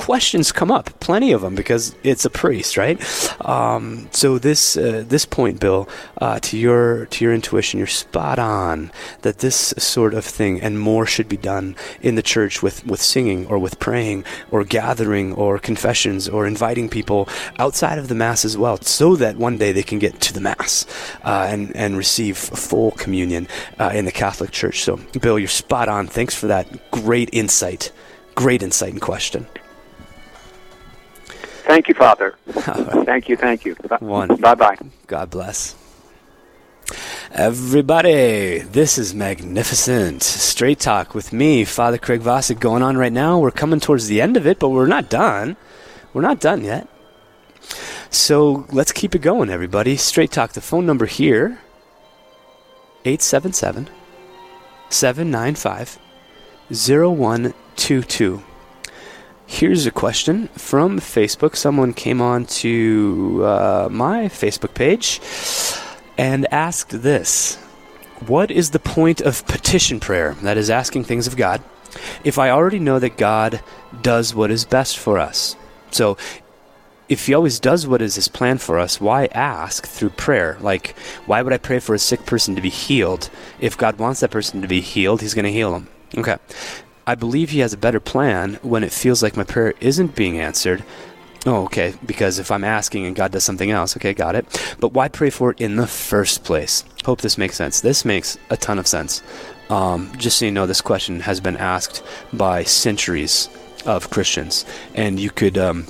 questions 0.00 0.50
come 0.50 0.70
up, 0.70 0.86
plenty 1.00 1.30
of 1.30 1.42
them, 1.42 1.54
because 1.54 1.94
it's 2.02 2.24
a 2.24 2.30
priest, 2.30 2.78
right? 2.78 2.98
Um, 3.44 4.08
so 4.12 4.38
this 4.38 4.74
uh, 4.76 5.04
this 5.06 5.26
point, 5.26 5.60
Bill, 5.60 5.86
uh, 6.18 6.40
to 6.40 6.56
your 6.56 7.04
to 7.12 7.24
your 7.24 7.34
intuition, 7.34 7.76
you're 7.78 7.86
spot 7.86 8.38
on 8.38 8.90
that 9.20 9.38
this 9.40 9.74
sort 9.76 10.14
of 10.14 10.24
thing 10.24 10.58
and 10.62 10.80
more 10.80 11.04
should 11.04 11.28
be 11.28 11.36
done 11.36 11.76
in 12.00 12.14
the 12.14 12.22
church 12.22 12.62
with 12.62 12.86
with 12.86 13.02
singing 13.02 13.46
or 13.46 13.58
with 13.58 13.78
praying 13.78 14.24
or 14.50 14.64
gathering 14.64 15.34
or 15.34 15.58
confessions 15.58 16.28
or 16.30 16.46
inviting 16.46 16.88
people 16.88 17.28
outside 17.58 17.98
of 17.98 18.08
the 18.08 18.14
mass 18.14 18.44
as 18.44 18.56
well, 18.56 18.80
so 18.80 19.16
that 19.16 19.36
one 19.36 19.58
day 19.58 19.70
they 19.70 19.82
can 19.82 19.98
get 19.98 20.18
to 20.22 20.32
the 20.32 20.40
mass 20.40 20.86
uh, 21.24 21.46
and 21.52 21.76
and 21.76 21.98
receive 21.98 22.38
full 22.38 22.92
communion 22.92 23.46
uh, 23.78 23.92
in 23.92 24.06
the 24.06 24.12
Catholic 24.12 24.50
Church. 24.50 24.80
So, 24.80 24.96
Bill, 25.20 25.38
you're 25.38 25.48
spot 25.64 25.90
on. 25.90 26.06
Thanks 26.06 26.34
for 26.34 26.46
that 26.46 26.90
great 26.90 27.28
insight. 27.34 27.92
Great 28.34 28.62
insight 28.62 28.92
and 28.92 29.02
question. 29.02 29.46
Thank 31.70 31.86
you, 31.86 31.94
Father. 31.94 32.34
Thank 32.48 33.28
you, 33.28 33.36
thank 33.36 33.64
you. 33.64 33.76
One. 34.00 34.34
Bye 34.40 34.56
bye. 34.56 34.76
God 35.06 35.30
bless. 35.30 35.76
Everybody, 37.30 38.58
this 38.58 38.98
is 38.98 39.14
magnificent. 39.14 40.24
Straight 40.24 40.80
Talk 40.80 41.14
with 41.14 41.32
me, 41.32 41.64
Father 41.64 41.96
Craig 41.96 42.22
Vossick, 42.22 42.58
going 42.58 42.82
on 42.82 42.96
right 42.96 43.12
now. 43.12 43.38
We're 43.38 43.52
coming 43.52 43.78
towards 43.78 44.08
the 44.08 44.20
end 44.20 44.36
of 44.36 44.48
it, 44.48 44.58
but 44.58 44.70
we're 44.70 44.88
not 44.88 45.08
done. 45.08 45.56
We're 46.12 46.22
not 46.22 46.40
done 46.40 46.64
yet. 46.64 46.88
So 48.10 48.66
let's 48.72 48.90
keep 48.90 49.14
it 49.14 49.22
going, 49.22 49.48
everybody. 49.48 49.96
Straight 49.96 50.32
Talk, 50.32 50.54
the 50.54 50.60
phone 50.60 50.86
number 50.86 51.06
here 51.06 51.60
877 53.04 53.88
795 54.88 56.00
0122. 56.68 58.42
Here's 59.52 59.84
a 59.84 59.90
question 59.90 60.46
from 60.56 61.00
Facebook. 61.00 61.56
Someone 61.56 61.92
came 61.92 62.22
on 62.22 62.46
to 62.62 63.42
uh, 63.44 63.88
my 63.90 64.26
Facebook 64.26 64.74
page 64.74 65.20
and 66.16 66.46
asked 66.52 67.02
this 67.02 67.56
What 68.26 68.52
is 68.52 68.70
the 68.70 68.78
point 68.78 69.20
of 69.20 69.44
petition 69.46 69.98
prayer? 69.98 70.34
That 70.42 70.56
is 70.56 70.70
asking 70.70 71.04
things 71.04 71.26
of 71.26 71.36
God. 71.36 71.62
If 72.22 72.38
I 72.38 72.48
already 72.48 72.78
know 72.78 73.00
that 73.00 73.18
God 73.18 73.60
does 74.00 74.36
what 74.36 74.52
is 74.52 74.64
best 74.64 74.96
for 74.96 75.18
us. 75.18 75.56
So, 75.90 76.16
if 77.08 77.26
he 77.26 77.34
always 77.34 77.58
does 77.58 77.88
what 77.88 78.00
is 78.00 78.14
his 78.14 78.28
plan 78.28 78.58
for 78.58 78.78
us, 78.78 79.00
why 79.00 79.26
ask 79.32 79.84
through 79.84 80.10
prayer? 80.10 80.58
Like, 80.60 80.96
why 81.26 81.42
would 81.42 81.52
I 81.52 81.58
pray 81.58 81.80
for 81.80 81.94
a 81.94 81.98
sick 81.98 82.24
person 82.24 82.54
to 82.54 82.62
be 82.62 82.70
healed? 82.70 83.28
If 83.58 83.76
God 83.76 83.98
wants 83.98 84.20
that 84.20 84.30
person 84.30 84.62
to 84.62 84.68
be 84.68 84.80
healed, 84.80 85.20
he's 85.20 85.34
going 85.34 85.44
to 85.44 85.52
heal 85.52 85.72
them. 85.72 85.88
Okay. 86.16 86.36
I 87.10 87.16
believe 87.16 87.50
he 87.50 87.58
has 87.58 87.72
a 87.72 87.76
better 87.76 87.98
plan 87.98 88.60
when 88.62 88.84
it 88.84 88.92
feels 88.92 89.20
like 89.20 89.36
my 89.36 89.42
prayer 89.42 89.74
isn't 89.80 90.14
being 90.14 90.38
answered. 90.38 90.84
Oh, 91.44 91.64
okay, 91.64 91.94
because 92.06 92.38
if 92.38 92.52
I'm 92.52 92.62
asking 92.62 93.04
and 93.04 93.16
God 93.16 93.32
does 93.32 93.42
something 93.42 93.68
else, 93.68 93.96
okay, 93.96 94.14
got 94.14 94.36
it. 94.36 94.46
But 94.78 94.92
why 94.92 95.08
pray 95.08 95.30
for 95.30 95.50
it 95.50 95.60
in 95.60 95.74
the 95.74 95.88
first 95.88 96.44
place? 96.44 96.84
Hope 97.04 97.20
this 97.20 97.36
makes 97.36 97.56
sense. 97.56 97.80
This 97.80 98.04
makes 98.04 98.38
a 98.48 98.56
ton 98.56 98.78
of 98.78 98.86
sense. 98.86 99.24
Um, 99.70 100.12
just 100.18 100.38
so 100.38 100.44
you 100.44 100.52
know, 100.52 100.68
this 100.68 100.80
question 100.80 101.18
has 101.18 101.40
been 101.40 101.56
asked 101.56 102.04
by 102.32 102.62
centuries 102.62 103.48
of 103.84 104.10
Christians, 104.10 104.64
and 104.94 105.18
you 105.18 105.30
could. 105.30 105.58
Um, 105.58 105.88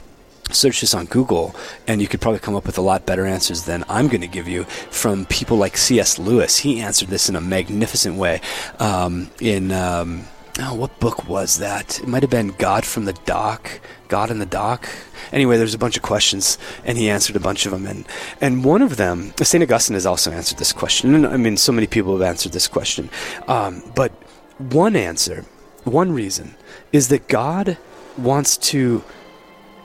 search 0.53 0.81
this 0.81 0.95
on 0.95 1.07
Google, 1.07 1.55
and 1.87 2.03
you 2.03 2.09
could 2.09 2.21
probably 2.21 2.41
come 2.41 2.57
up 2.57 2.67
with 2.67 2.77
a 2.77 2.81
lot 2.81 3.07
better 3.07 3.25
answers 3.25 3.67
than 3.67 3.85
I'm 3.89 4.09
going 4.09 4.23
to 4.23 4.27
give 4.27 4.49
you 4.49 4.65
from 4.65 5.25
people 5.27 5.57
like 5.57 5.77
C.S. 5.77 6.19
Lewis. 6.19 6.59
He 6.59 6.81
answered 6.81 7.07
this 7.07 7.29
in 7.29 7.37
a 7.37 7.41
magnificent 7.41 8.17
way 8.17 8.41
um, 8.81 9.31
in. 9.41 9.71
Um, 9.71 10.25
oh, 10.61 10.75
what 10.75 11.01
book 11.01 11.29
was 11.29 11.59
that? 11.59 12.01
It 12.01 12.09
might 12.09 12.23
have 12.23 12.31
been 12.31 12.49
God 12.59 12.85
from 12.85 13.05
the 13.05 13.13
Dock, 13.13 13.81
God 14.09 14.31
in 14.31 14.39
the 14.39 14.47
Dock. 14.47 14.89
Anyway, 15.33 15.57
there's 15.57 15.75
a 15.75 15.79
bunch 15.79 15.97
of 15.97 16.03
questions, 16.03 16.59
and 16.85 16.99
he 16.99 17.09
answered 17.09 17.37
a 17.37 17.41
bunch 17.41 17.67
of 17.67 17.73
them. 17.73 17.87
And, 17.87 18.07
and 18.41 18.65
one 18.65 18.83
of 18.83 18.97
them, 18.97 19.33
St. 19.41 19.63
Augustine 19.63 19.95
has 19.95 20.07
also 20.07 20.31
answered 20.31 20.59
this 20.59 20.73
question. 20.73 21.15
And 21.15 21.27
I 21.27 21.37
mean, 21.37 21.57
so 21.57 21.73
many 21.73 21.87
people 21.87 22.13
have 22.13 22.23
answered 22.23 22.53
this 22.53 22.69
question. 22.69 23.11
Um, 23.49 23.83
but 23.95 24.13
one 24.59 24.97
answer, 24.97 25.45
one 25.85 26.13
reason, 26.13 26.55
is 26.93 27.09
that 27.09 27.29
God 27.29 27.79
wants 28.19 28.57
to 28.57 29.03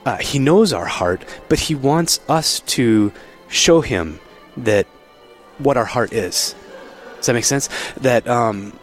uh, 0.06 0.16
he 0.18 0.38
knows 0.38 0.72
our 0.72 0.86
heart, 0.86 1.24
but 1.48 1.58
he 1.58 1.74
wants 1.74 2.20
us 2.28 2.60
to 2.60 3.12
show 3.48 3.80
him 3.80 4.20
that 4.56 4.86
what 5.58 5.76
our 5.76 5.84
heart 5.84 6.12
is. 6.12 6.54
Does 7.16 7.26
that 7.26 7.32
make 7.32 7.44
sense? 7.44 7.68
That 7.96 8.26
um, 8.28 8.78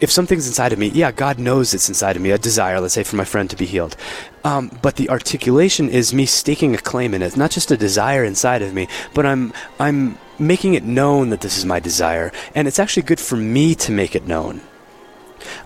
if 0.00 0.10
something's 0.10 0.46
inside 0.46 0.72
of 0.72 0.78
me, 0.78 0.88
yeah, 0.88 1.10
God 1.10 1.38
knows 1.38 1.74
it's 1.74 1.88
inside 1.88 2.16
of 2.16 2.22
me, 2.22 2.30
a 2.30 2.38
desire, 2.38 2.80
let's 2.80 2.94
say, 2.94 3.02
for 3.02 3.16
my 3.16 3.24
friend 3.24 3.50
to 3.50 3.56
be 3.56 3.66
healed. 3.66 3.96
Um, 4.44 4.70
but 4.80 4.96
the 4.96 5.10
articulation 5.10 5.88
is 5.88 6.14
me 6.14 6.24
staking 6.24 6.74
a 6.74 6.78
claim 6.78 7.14
in 7.14 7.22
it. 7.22 7.36
Not 7.36 7.50
just 7.50 7.70
a 7.70 7.76
desire 7.76 8.24
inside 8.24 8.62
of 8.62 8.72
me, 8.72 8.88
but 9.14 9.26
I'm 9.26 9.52
I'm 9.80 10.18
making 10.38 10.74
it 10.74 10.84
known 10.84 11.30
that 11.30 11.40
this 11.40 11.58
is 11.58 11.64
my 11.64 11.80
desire, 11.80 12.30
and 12.54 12.68
it's 12.68 12.78
actually 12.78 13.02
good 13.02 13.20
for 13.20 13.36
me 13.36 13.74
to 13.74 13.92
make 13.92 14.14
it 14.14 14.26
known. 14.26 14.60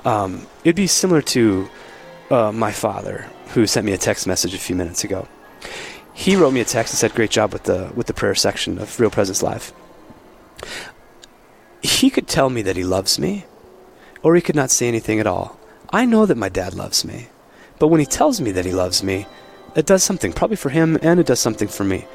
Um, 0.05 0.47
it'd 0.65 0.77
be 0.77 0.87
similar 0.87 1.23
to 1.23 1.69
uh, 2.31 2.53
my 2.53 2.73
father 2.73 3.27
who 3.49 3.67
sent 3.67 3.85
me 3.85 3.93
a 3.93 3.99
text 3.99 4.27
message 4.27 4.55
a 4.55 4.59
few 4.59 4.75
minutes 4.75 5.05
ago. 5.05 5.29
He 6.15 6.37
wrote 6.37 6.53
me 6.53 6.61
a 6.61 6.65
text 6.65 6.95
and 6.95 6.99
said, 6.99 7.15
"Great 7.15 7.31
job 7.31 7.53
with 7.53 7.65
the 7.65 7.93
with 7.95 8.07
the 8.07 8.15
prayer 8.15 8.35
section 8.35 8.79
of 8.79 8.99
Real 8.99 9.11
Presence 9.11 9.43
Live." 9.43 9.73
He 11.83 12.11
could 12.11 12.29
tell 12.29 12.49
me 12.49 12.63
that 12.63 12.77
he 12.77 12.85
loves 12.85 13.19
me, 13.19 13.45
or 14.23 14.35
he 14.35 14.41
could 14.41 14.57
not 14.57 14.71
say 14.71 14.89
anything 14.89 15.21
at 15.21 15.27
all. 15.27 15.59
I 15.91 16.05
know 16.05 16.27
that 16.27 16.37
my 16.37 16.49
dad 16.49 16.75
loves 16.75 17.05
me, 17.05 17.29
but 17.79 17.89
when 17.89 18.01
he 18.01 18.07
tells 18.07 18.41
me 18.41 18.51
that 18.53 18.65
he 18.65 18.73
loves 18.73 19.03
me, 19.03 19.27
it 19.75 19.87
does 19.87 20.03
something, 20.03 20.33
probably 20.33 20.57
for 20.57 20.71
him, 20.71 20.99
and 21.03 21.19
it 21.19 21.27
does 21.27 21.41
something 21.41 21.69
for 21.69 21.85
me. 21.85 22.07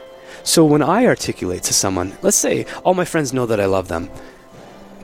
So 0.44 0.64
when 0.66 0.82
I 0.82 1.06
articulate 1.06 1.64
to 1.64 1.74
someone, 1.74 2.18
let's 2.22 2.38
say 2.38 2.66
all 2.84 2.94
my 2.94 3.06
friends 3.06 3.34
know 3.34 3.46
that 3.46 3.60
I 3.60 3.66
love 3.66 3.88
them, 3.88 4.10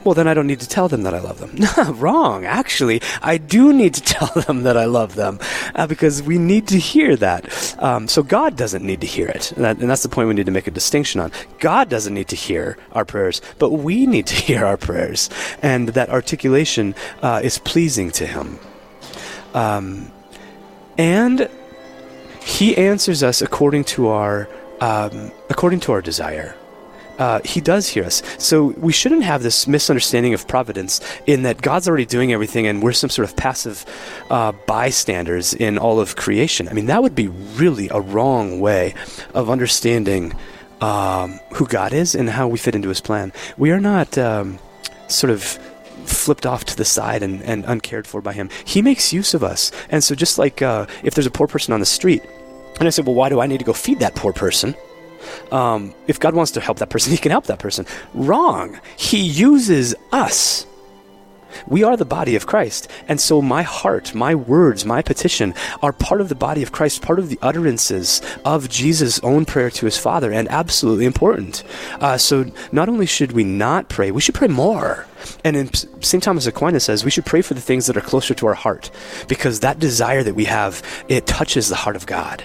well, 0.04 0.14
then 0.14 0.28
I 0.28 0.34
don't 0.34 0.48
need 0.48 0.60
to 0.60 0.68
tell 0.68 0.88
them 0.88 1.04
that 1.04 1.14
I 1.14 1.20
love 1.20 1.40
them. 1.40 1.98
Wrong. 2.00 2.46
Actually, 2.46 3.02
I 3.22 3.38
do 3.38 3.72
need 3.74 3.94
to 3.96 4.02
tell 4.14 4.28
them 4.44 4.64
that 4.64 4.78
I 4.78 4.86
love 4.86 5.16
them 5.16 5.40
uh, 5.76 5.88
because 5.88 6.22
we 6.22 6.38
need 6.38 6.68
to 6.70 6.78
hear 6.78 7.16
that. 7.18 7.76
Um, 7.82 8.08
so 8.08 8.24
God 8.24 8.56
doesn't 8.56 8.84
need 8.84 9.02
to 9.02 9.08
hear 9.08 9.28
it. 9.28 9.52
And, 9.54 9.64
that, 9.64 9.78
and, 9.78 9.90
that's 9.90 10.04
the 10.04 10.10
point 10.10 10.28
we 10.28 10.34
need 10.34 10.46
to 10.46 10.52
make 10.52 10.68
a 10.68 10.72
distinction 10.72 11.22
on. 11.22 11.32
God 11.60 11.90
doesn't 11.90 12.14
need 12.14 12.28
to 12.30 12.36
hear 12.36 12.78
our 12.92 13.06
prayers, 13.06 13.42
but 13.60 13.72
we 13.72 14.06
need 14.14 14.28
to 14.28 14.36
hear 14.36 14.66
our 14.66 14.78
prayers. 14.78 15.30
And 15.62 15.90
that 15.90 16.10
articulation 16.10 16.96
uh, 17.22 17.42
is 17.44 17.58
pleasing 17.60 18.12
to 18.12 18.26
Him. 18.26 18.60
Um, 19.54 20.12
and 20.98 21.50
He 22.42 22.76
answers 22.76 23.24
us 23.24 23.42
according 23.42 23.86
to 23.86 24.08
our, 24.10 24.50
um, 24.82 25.32
according 25.50 25.80
to 25.82 25.92
our 25.92 26.02
desire 26.02 26.56
uh, 27.24 27.40
he 27.46 27.62
does 27.62 27.88
hear 27.88 28.04
us. 28.04 28.22
So 28.38 28.76
we 28.88 28.92
shouldn't 28.92 29.24
have 29.24 29.44
this 29.44 29.66
misunderstanding 29.66 30.34
of 30.34 30.46
providence 30.46 31.00
in 31.26 31.44
that 31.44 31.62
God's 31.62 31.88
already 31.88 32.06
doing 32.06 32.34
everything 32.34 32.68
and 32.68 32.84
we're 32.84 32.92
some 32.92 33.10
sort 33.10 33.30
of 33.30 33.38
passive 33.38 33.86
uh, 34.30 34.52
bystanders 34.68 35.54
in 35.54 35.78
all 35.78 36.02
of 36.02 36.18
creation. 36.18 36.68
I 36.68 36.74
mean, 36.74 36.88
that 36.88 37.02
would 37.02 37.16
be 37.16 37.30
really 37.30 37.88
a 37.90 38.02
wrong 38.02 38.60
way 38.60 38.94
of 39.34 39.50
understanding 39.50 40.34
um, 40.82 41.40
who 41.54 41.66
God 41.66 41.94
is 41.94 42.14
and 42.14 42.30
how 42.30 42.50
we 42.50 42.58
fit 42.58 42.76
into 42.76 42.90
his 42.90 43.00
plan. 43.00 43.32
We 43.58 43.72
are 43.72 43.80
not 43.80 44.18
um, 44.18 44.60
sort 45.08 45.32
of 45.32 45.44
flipped 46.04 46.46
off 46.46 46.66
to 46.66 46.76
the 46.76 46.84
side 46.84 47.24
and, 47.24 47.42
and 47.44 47.64
uncared 47.64 48.06
for 48.06 48.22
by 48.22 48.34
him. 48.34 48.50
He 48.66 48.82
makes 48.82 49.14
use 49.14 49.34
of 49.34 49.46
us. 49.46 49.72
And 49.90 50.04
so, 50.04 50.14
just 50.14 50.38
like 50.38 50.62
uh, 50.62 50.88
if 51.04 51.16
there's 51.16 51.26
a 51.26 51.32
poor 51.32 51.48
person 51.48 51.74
on 51.74 51.80
the 51.80 51.86
street, 51.86 52.22
and 52.80 52.88
I 52.88 52.92
said, 52.92 53.06
well, 53.06 53.16
why 53.16 53.30
do 53.30 53.40
I 53.40 53.48
need 53.48 53.60
to 53.60 53.66
go 53.66 53.72
feed 53.72 54.00
that 54.00 54.14
poor 54.14 54.34
person? 54.34 54.76
Um, 55.52 55.94
if 56.08 56.20
God 56.20 56.34
wants 56.34 56.52
to 56.54 56.62
help 56.62 56.80
that 56.80 56.90
person, 56.90 57.12
He 57.14 57.18
can 57.18 57.32
help 57.32 57.46
that 57.46 57.60
person. 57.60 57.86
Wrong. 58.14 58.80
He 58.98 59.20
uses 59.20 59.96
us. 60.12 60.66
We 61.68 61.84
are 61.84 61.98
the 61.98 62.06
body 62.06 62.36
of 62.36 62.46
Christ. 62.46 62.90
And 63.08 63.20
so 63.20 63.42
my 63.42 63.62
heart, 63.62 64.14
my 64.16 64.36
words, 64.36 64.86
my 64.86 65.02
petition 65.02 65.54
are 65.82 65.94
part 65.94 66.22
of 66.22 66.30
the 66.30 66.36
body 66.36 66.64
of 66.64 66.72
Christ, 66.72 67.02
part 67.02 67.20
of 67.20 67.30
the 67.30 67.40
utterances 67.42 68.22
of 68.46 68.70
Jesus' 68.70 69.20
own 69.20 69.46
prayer 69.46 69.70
to 69.72 69.86
his 69.86 69.98
Father, 69.98 70.32
and 70.32 70.50
absolutely 70.50 71.06
important. 71.06 71.64
Uh, 72.00 72.18
so 72.18 72.52
not 72.72 72.90
only 72.90 73.06
should 73.06 73.32
we 73.32 73.44
not 73.44 73.90
pray, 73.90 74.12
we 74.12 74.22
should 74.22 74.36
pray 74.36 74.48
more. 74.48 75.06
And 75.44 75.56
in 75.56 75.74
St. 75.74 76.24
Thomas 76.24 76.48
Aquinas 76.48 76.84
says 76.84 77.06
we 77.06 77.12
should 77.12 77.26
pray 77.26 77.42
for 77.42 77.54
the 77.54 77.62
things 77.62 77.88
that 77.88 77.98
are 77.98 78.02
closer 78.02 78.34
to 78.34 78.48
our 78.48 78.54
heart, 78.54 78.92
because 79.28 79.62
that 79.62 79.80
desire 79.80 80.24
that 80.24 80.36
we 80.36 80.46
have, 80.46 80.82
it 81.08 81.28
touches 81.28 81.70
the 81.70 81.76
heart 81.76 81.96
of 81.96 82.06
God. 82.06 82.44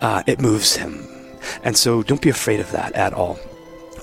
Uh, 0.00 0.22
it 0.26 0.40
moves 0.40 0.76
him. 0.76 1.15
And 1.62 1.76
so 1.76 2.02
don't 2.02 2.22
be 2.22 2.30
afraid 2.30 2.60
of 2.60 2.70
that 2.72 2.92
at 2.94 3.12
all. 3.12 3.38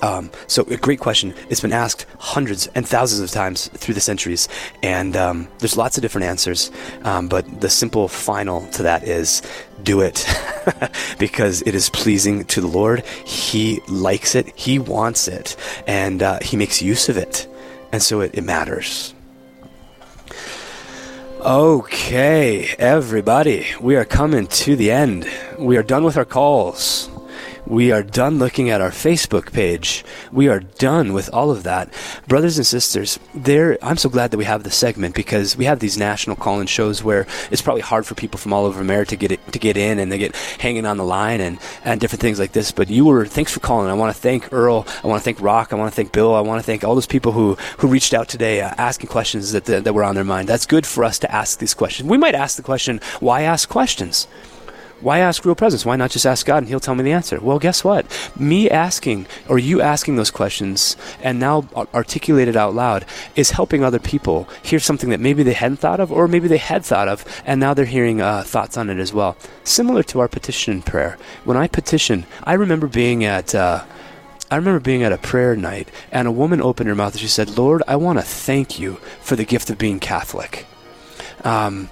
Um, 0.02 0.30
so, 0.48 0.64
a 0.64 0.76
great 0.76 1.00
question. 1.00 1.32
It's 1.48 1.62
been 1.62 1.72
asked 1.72 2.04
hundreds 2.18 2.66
and 2.74 2.86
thousands 2.86 3.22
of 3.22 3.30
times 3.30 3.68
through 3.68 3.94
the 3.94 4.02
centuries, 4.02 4.48
and 4.82 5.16
um, 5.16 5.48
there's 5.60 5.78
lots 5.78 5.96
of 5.96 6.02
different 6.02 6.26
answers. 6.26 6.70
Um, 7.04 7.26
but 7.28 7.62
the 7.62 7.70
simple 7.70 8.08
final 8.08 8.66
to 8.72 8.82
that 8.82 9.04
is 9.04 9.40
do 9.82 10.02
it 10.02 10.26
because 11.18 11.62
it 11.62 11.74
is 11.74 11.88
pleasing 11.88 12.44
to 12.46 12.60
the 12.60 12.66
Lord. 12.66 13.06
He 13.24 13.80
likes 13.88 14.34
it, 14.34 14.54
He 14.58 14.78
wants 14.78 15.26
it, 15.26 15.56
and 15.86 16.22
uh, 16.22 16.38
He 16.42 16.58
makes 16.58 16.82
use 16.82 17.08
of 17.08 17.16
it. 17.16 17.48
And 17.90 18.02
so 18.02 18.20
it, 18.20 18.34
it 18.34 18.42
matters. 18.42 19.14
Okay, 21.40 22.74
everybody, 22.78 23.66
we 23.80 23.96
are 23.96 24.04
coming 24.04 24.46
to 24.48 24.76
the 24.76 24.90
end. 24.90 25.26
We 25.58 25.76
are 25.76 25.82
done 25.82 26.04
with 26.04 26.16
our 26.16 26.24
calls. 26.24 27.08
We 27.66 27.92
are 27.92 28.02
done 28.02 28.38
looking 28.38 28.68
at 28.68 28.82
our 28.82 28.90
Facebook 28.90 29.50
page. 29.50 30.04
We 30.30 30.48
are 30.48 30.60
done 30.60 31.14
with 31.14 31.32
all 31.32 31.50
of 31.50 31.62
that. 31.62 31.90
Brothers 32.28 32.58
and 32.58 32.66
sisters, 32.66 33.18
there 33.34 33.78
I'm 33.80 33.96
so 33.96 34.10
glad 34.10 34.32
that 34.32 34.36
we 34.36 34.44
have 34.44 34.64
this 34.64 34.76
segment 34.76 35.14
because 35.14 35.56
we 35.56 35.64
have 35.64 35.80
these 35.80 35.96
national 35.96 36.36
call-in 36.36 36.66
shows 36.66 37.02
where 37.02 37.26
it's 37.50 37.62
probably 37.62 37.80
hard 37.80 38.04
for 38.04 38.14
people 38.14 38.38
from 38.38 38.52
all 38.52 38.66
over 38.66 38.82
America 38.82 39.10
to 39.10 39.16
get 39.16 39.32
it, 39.32 39.52
to 39.52 39.58
get 39.58 39.78
in 39.78 39.98
and 39.98 40.12
they 40.12 40.18
get 40.18 40.36
hanging 40.58 40.84
on 40.84 40.98
the 40.98 41.04
line 41.04 41.40
and, 41.40 41.58
and 41.84 42.02
different 42.02 42.20
things 42.20 42.38
like 42.38 42.52
this. 42.52 42.70
But 42.70 42.90
you 42.90 43.06
were 43.06 43.24
thanks 43.24 43.50
for 43.50 43.60
calling. 43.60 43.88
I 43.88 43.94
want 43.94 44.14
to 44.14 44.20
thank 44.20 44.52
Earl. 44.52 44.86
I 45.02 45.06
want 45.06 45.20
to 45.20 45.24
thank 45.24 45.40
Rock. 45.40 45.72
I 45.72 45.76
want 45.76 45.90
to 45.90 45.96
thank 45.96 46.12
Bill. 46.12 46.34
I 46.34 46.40
want 46.40 46.60
to 46.60 46.66
thank 46.66 46.84
all 46.84 46.94
those 46.94 47.06
people 47.06 47.32
who 47.32 47.54
who 47.78 47.88
reached 47.88 48.12
out 48.12 48.28
today 48.28 48.60
uh, 48.60 48.74
asking 48.76 49.08
questions 49.08 49.52
that, 49.52 49.64
that 49.64 49.84
that 49.84 49.94
were 49.94 50.04
on 50.04 50.14
their 50.14 50.24
mind. 50.24 50.48
That's 50.48 50.66
good 50.66 50.84
for 50.84 51.02
us 51.02 51.18
to 51.20 51.32
ask 51.32 51.58
these 51.58 51.72
questions. 51.72 52.10
We 52.10 52.18
might 52.18 52.34
ask 52.34 52.56
the 52.56 52.62
question, 52.62 53.00
why 53.20 53.42
ask 53.42 53.70
questions? 53.70 54.28
Why 55.04 55.18
ask 55.18 55.44
real 55.44 55.54
presence? 55.54 55.84
Why 55.84 55.96
not 55.96 56.12
just 56.12 56.24
ask 56.24 56.46
God 56.46 56.58
and 56.58 56.68
He'll 56.68 56.80
tell 56.80 56.94
me 56.94 57.04
the 57.04 57.12
answer? 57.12 57.38
Well, 57.38 57.58
guess 57.58 57.84
what? 57.84 58.06
Me 58.38 58.70
asking 58.70 59.26
or 59.50 59.58
you 59.58 59.82
asking 59.82 60.16
those 60.16 60.30
questions 60.30 60.96
and 61.22 61.38
now 61.38 61.68
articulated 61.92 62.56
out 62.56 62.74
loud 62.74 63.04
is 63.36 63.50
helping 63.50 63.84
other 63.84 63.98
people 63.98 64.48
hear 64.62 64.78
something 64.78 65.10
that 65.10 65.20
maybe 65.20 65.42
they 65.42 65.52
hadn't 65.52 65.76
thought 65.76 66.00
of 66.00 66.10
or 66.10 66.26
maybe 66.26 66.48
they 66.48 66.56
had 66.56 66.86
thought 66.86 67.06
of 67.06 67.22
and 67.44 67.60
now 67.60 67.74
they're 67.74 67.84
hearing 67.84 68.22
uh, 68.22 68.42
thoughts 68.44 68.78
on 68.78 68.88
it 68.88 68.98
as 68.98 69.12
well. 69.12 69.36
Similar 69.62 70.04
to 70.04 70.20
our 70.20 70.28
petition 70.28 70.80
prayer. 70.80 71.18
When 71.44 71.58
I 71.58 71.68
petition, 71.68 72.24
I 72.42 72.54
remember 72.54 72.86
being 72.86 73.24
at. 73.24 73.54
Uh, 73.54 73.84
I 74.50 74.56
remember 74.56 74.78
being 74.78 75.02
at 75.02 75.10
a 75.10 75.18
prayer 75.18 75.56
night, 75.56 75.88
and 76.12 76.28
a 76.28 76.30
woman 76.30 76.60
opened 76.60 76.88
her 76.88 76.94
mouth 76.94 77.14
and 77.14 77.20
she 77.20 77.26
said, 77.26 77.58
Lord, 77.58 77.82
I 77.88 77.96
want 77.96 78.18
to 78.18 78.24
thank 78.24 78.78
you 78.78 79.00
for 79.20 79.36
the 79.36 79.44
gift 79.44 79.68
of 79.68 79.78
being 79.78 79.98
Catholic. 79.98 80.66
Um, 81.42 81.88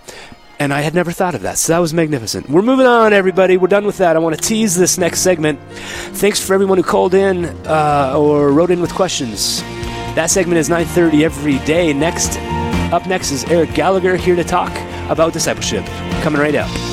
and 0.59 0.73
I 0.73 0.81
had 0.81 0.95
never 0.95 1.13
thought 1.13 1.35
of 1.35 1.43
that. 1.43 1.59
So 1.59 1.73
that 1.73 1.79
was 1.79 1.93
magnificent. 1.93 2.49
We're 2.49 2.63
moving 2.63 2.87
on, 2.87 3.13
everybody. 3.13 3.57
We're 3.57 3.69
done 3.69 3.87
with 3.87 3.99
that. 3.99 4.17
I 4.17 4.19
want 4.19 4.37
to 4.37 4.41
tease 4.41 4.77
this 4.77 4.99
next 4.99 5.21
segment. 5.21 5.59
Thanks 6.15 6.45
for 6.45 6.55
everyone 6.55 6.79
who 6.79 6.85
called 6.85 7.15
in 7.15 7.47
uh, 7.67 8.15
or 8.17 8.53
wrote 8.53 8.71
in 8.71 8.81
with 8.81 8.95
questions. 8.95 9.61
That 10.15 10.31
segment 10.31 10.59
is 10.59 10.69
9:30 10.69 11.23
every 11.25 11.59
day. 11.61 11.93
Next, 11.93 12.39
up 12.93 13.07
next 13.07 13.31
is 13.33 13.45
Eric 13.45 13.75
Gallagher 13.75 14.17
here 14.17 14.37
to 14.37 14.45
talk 14.45 14.73
about 15.09 15.33
discipleship. 15.33 15.85
Coming 16.23 16.41
right 16.41 16.55
up. 16.55 16.92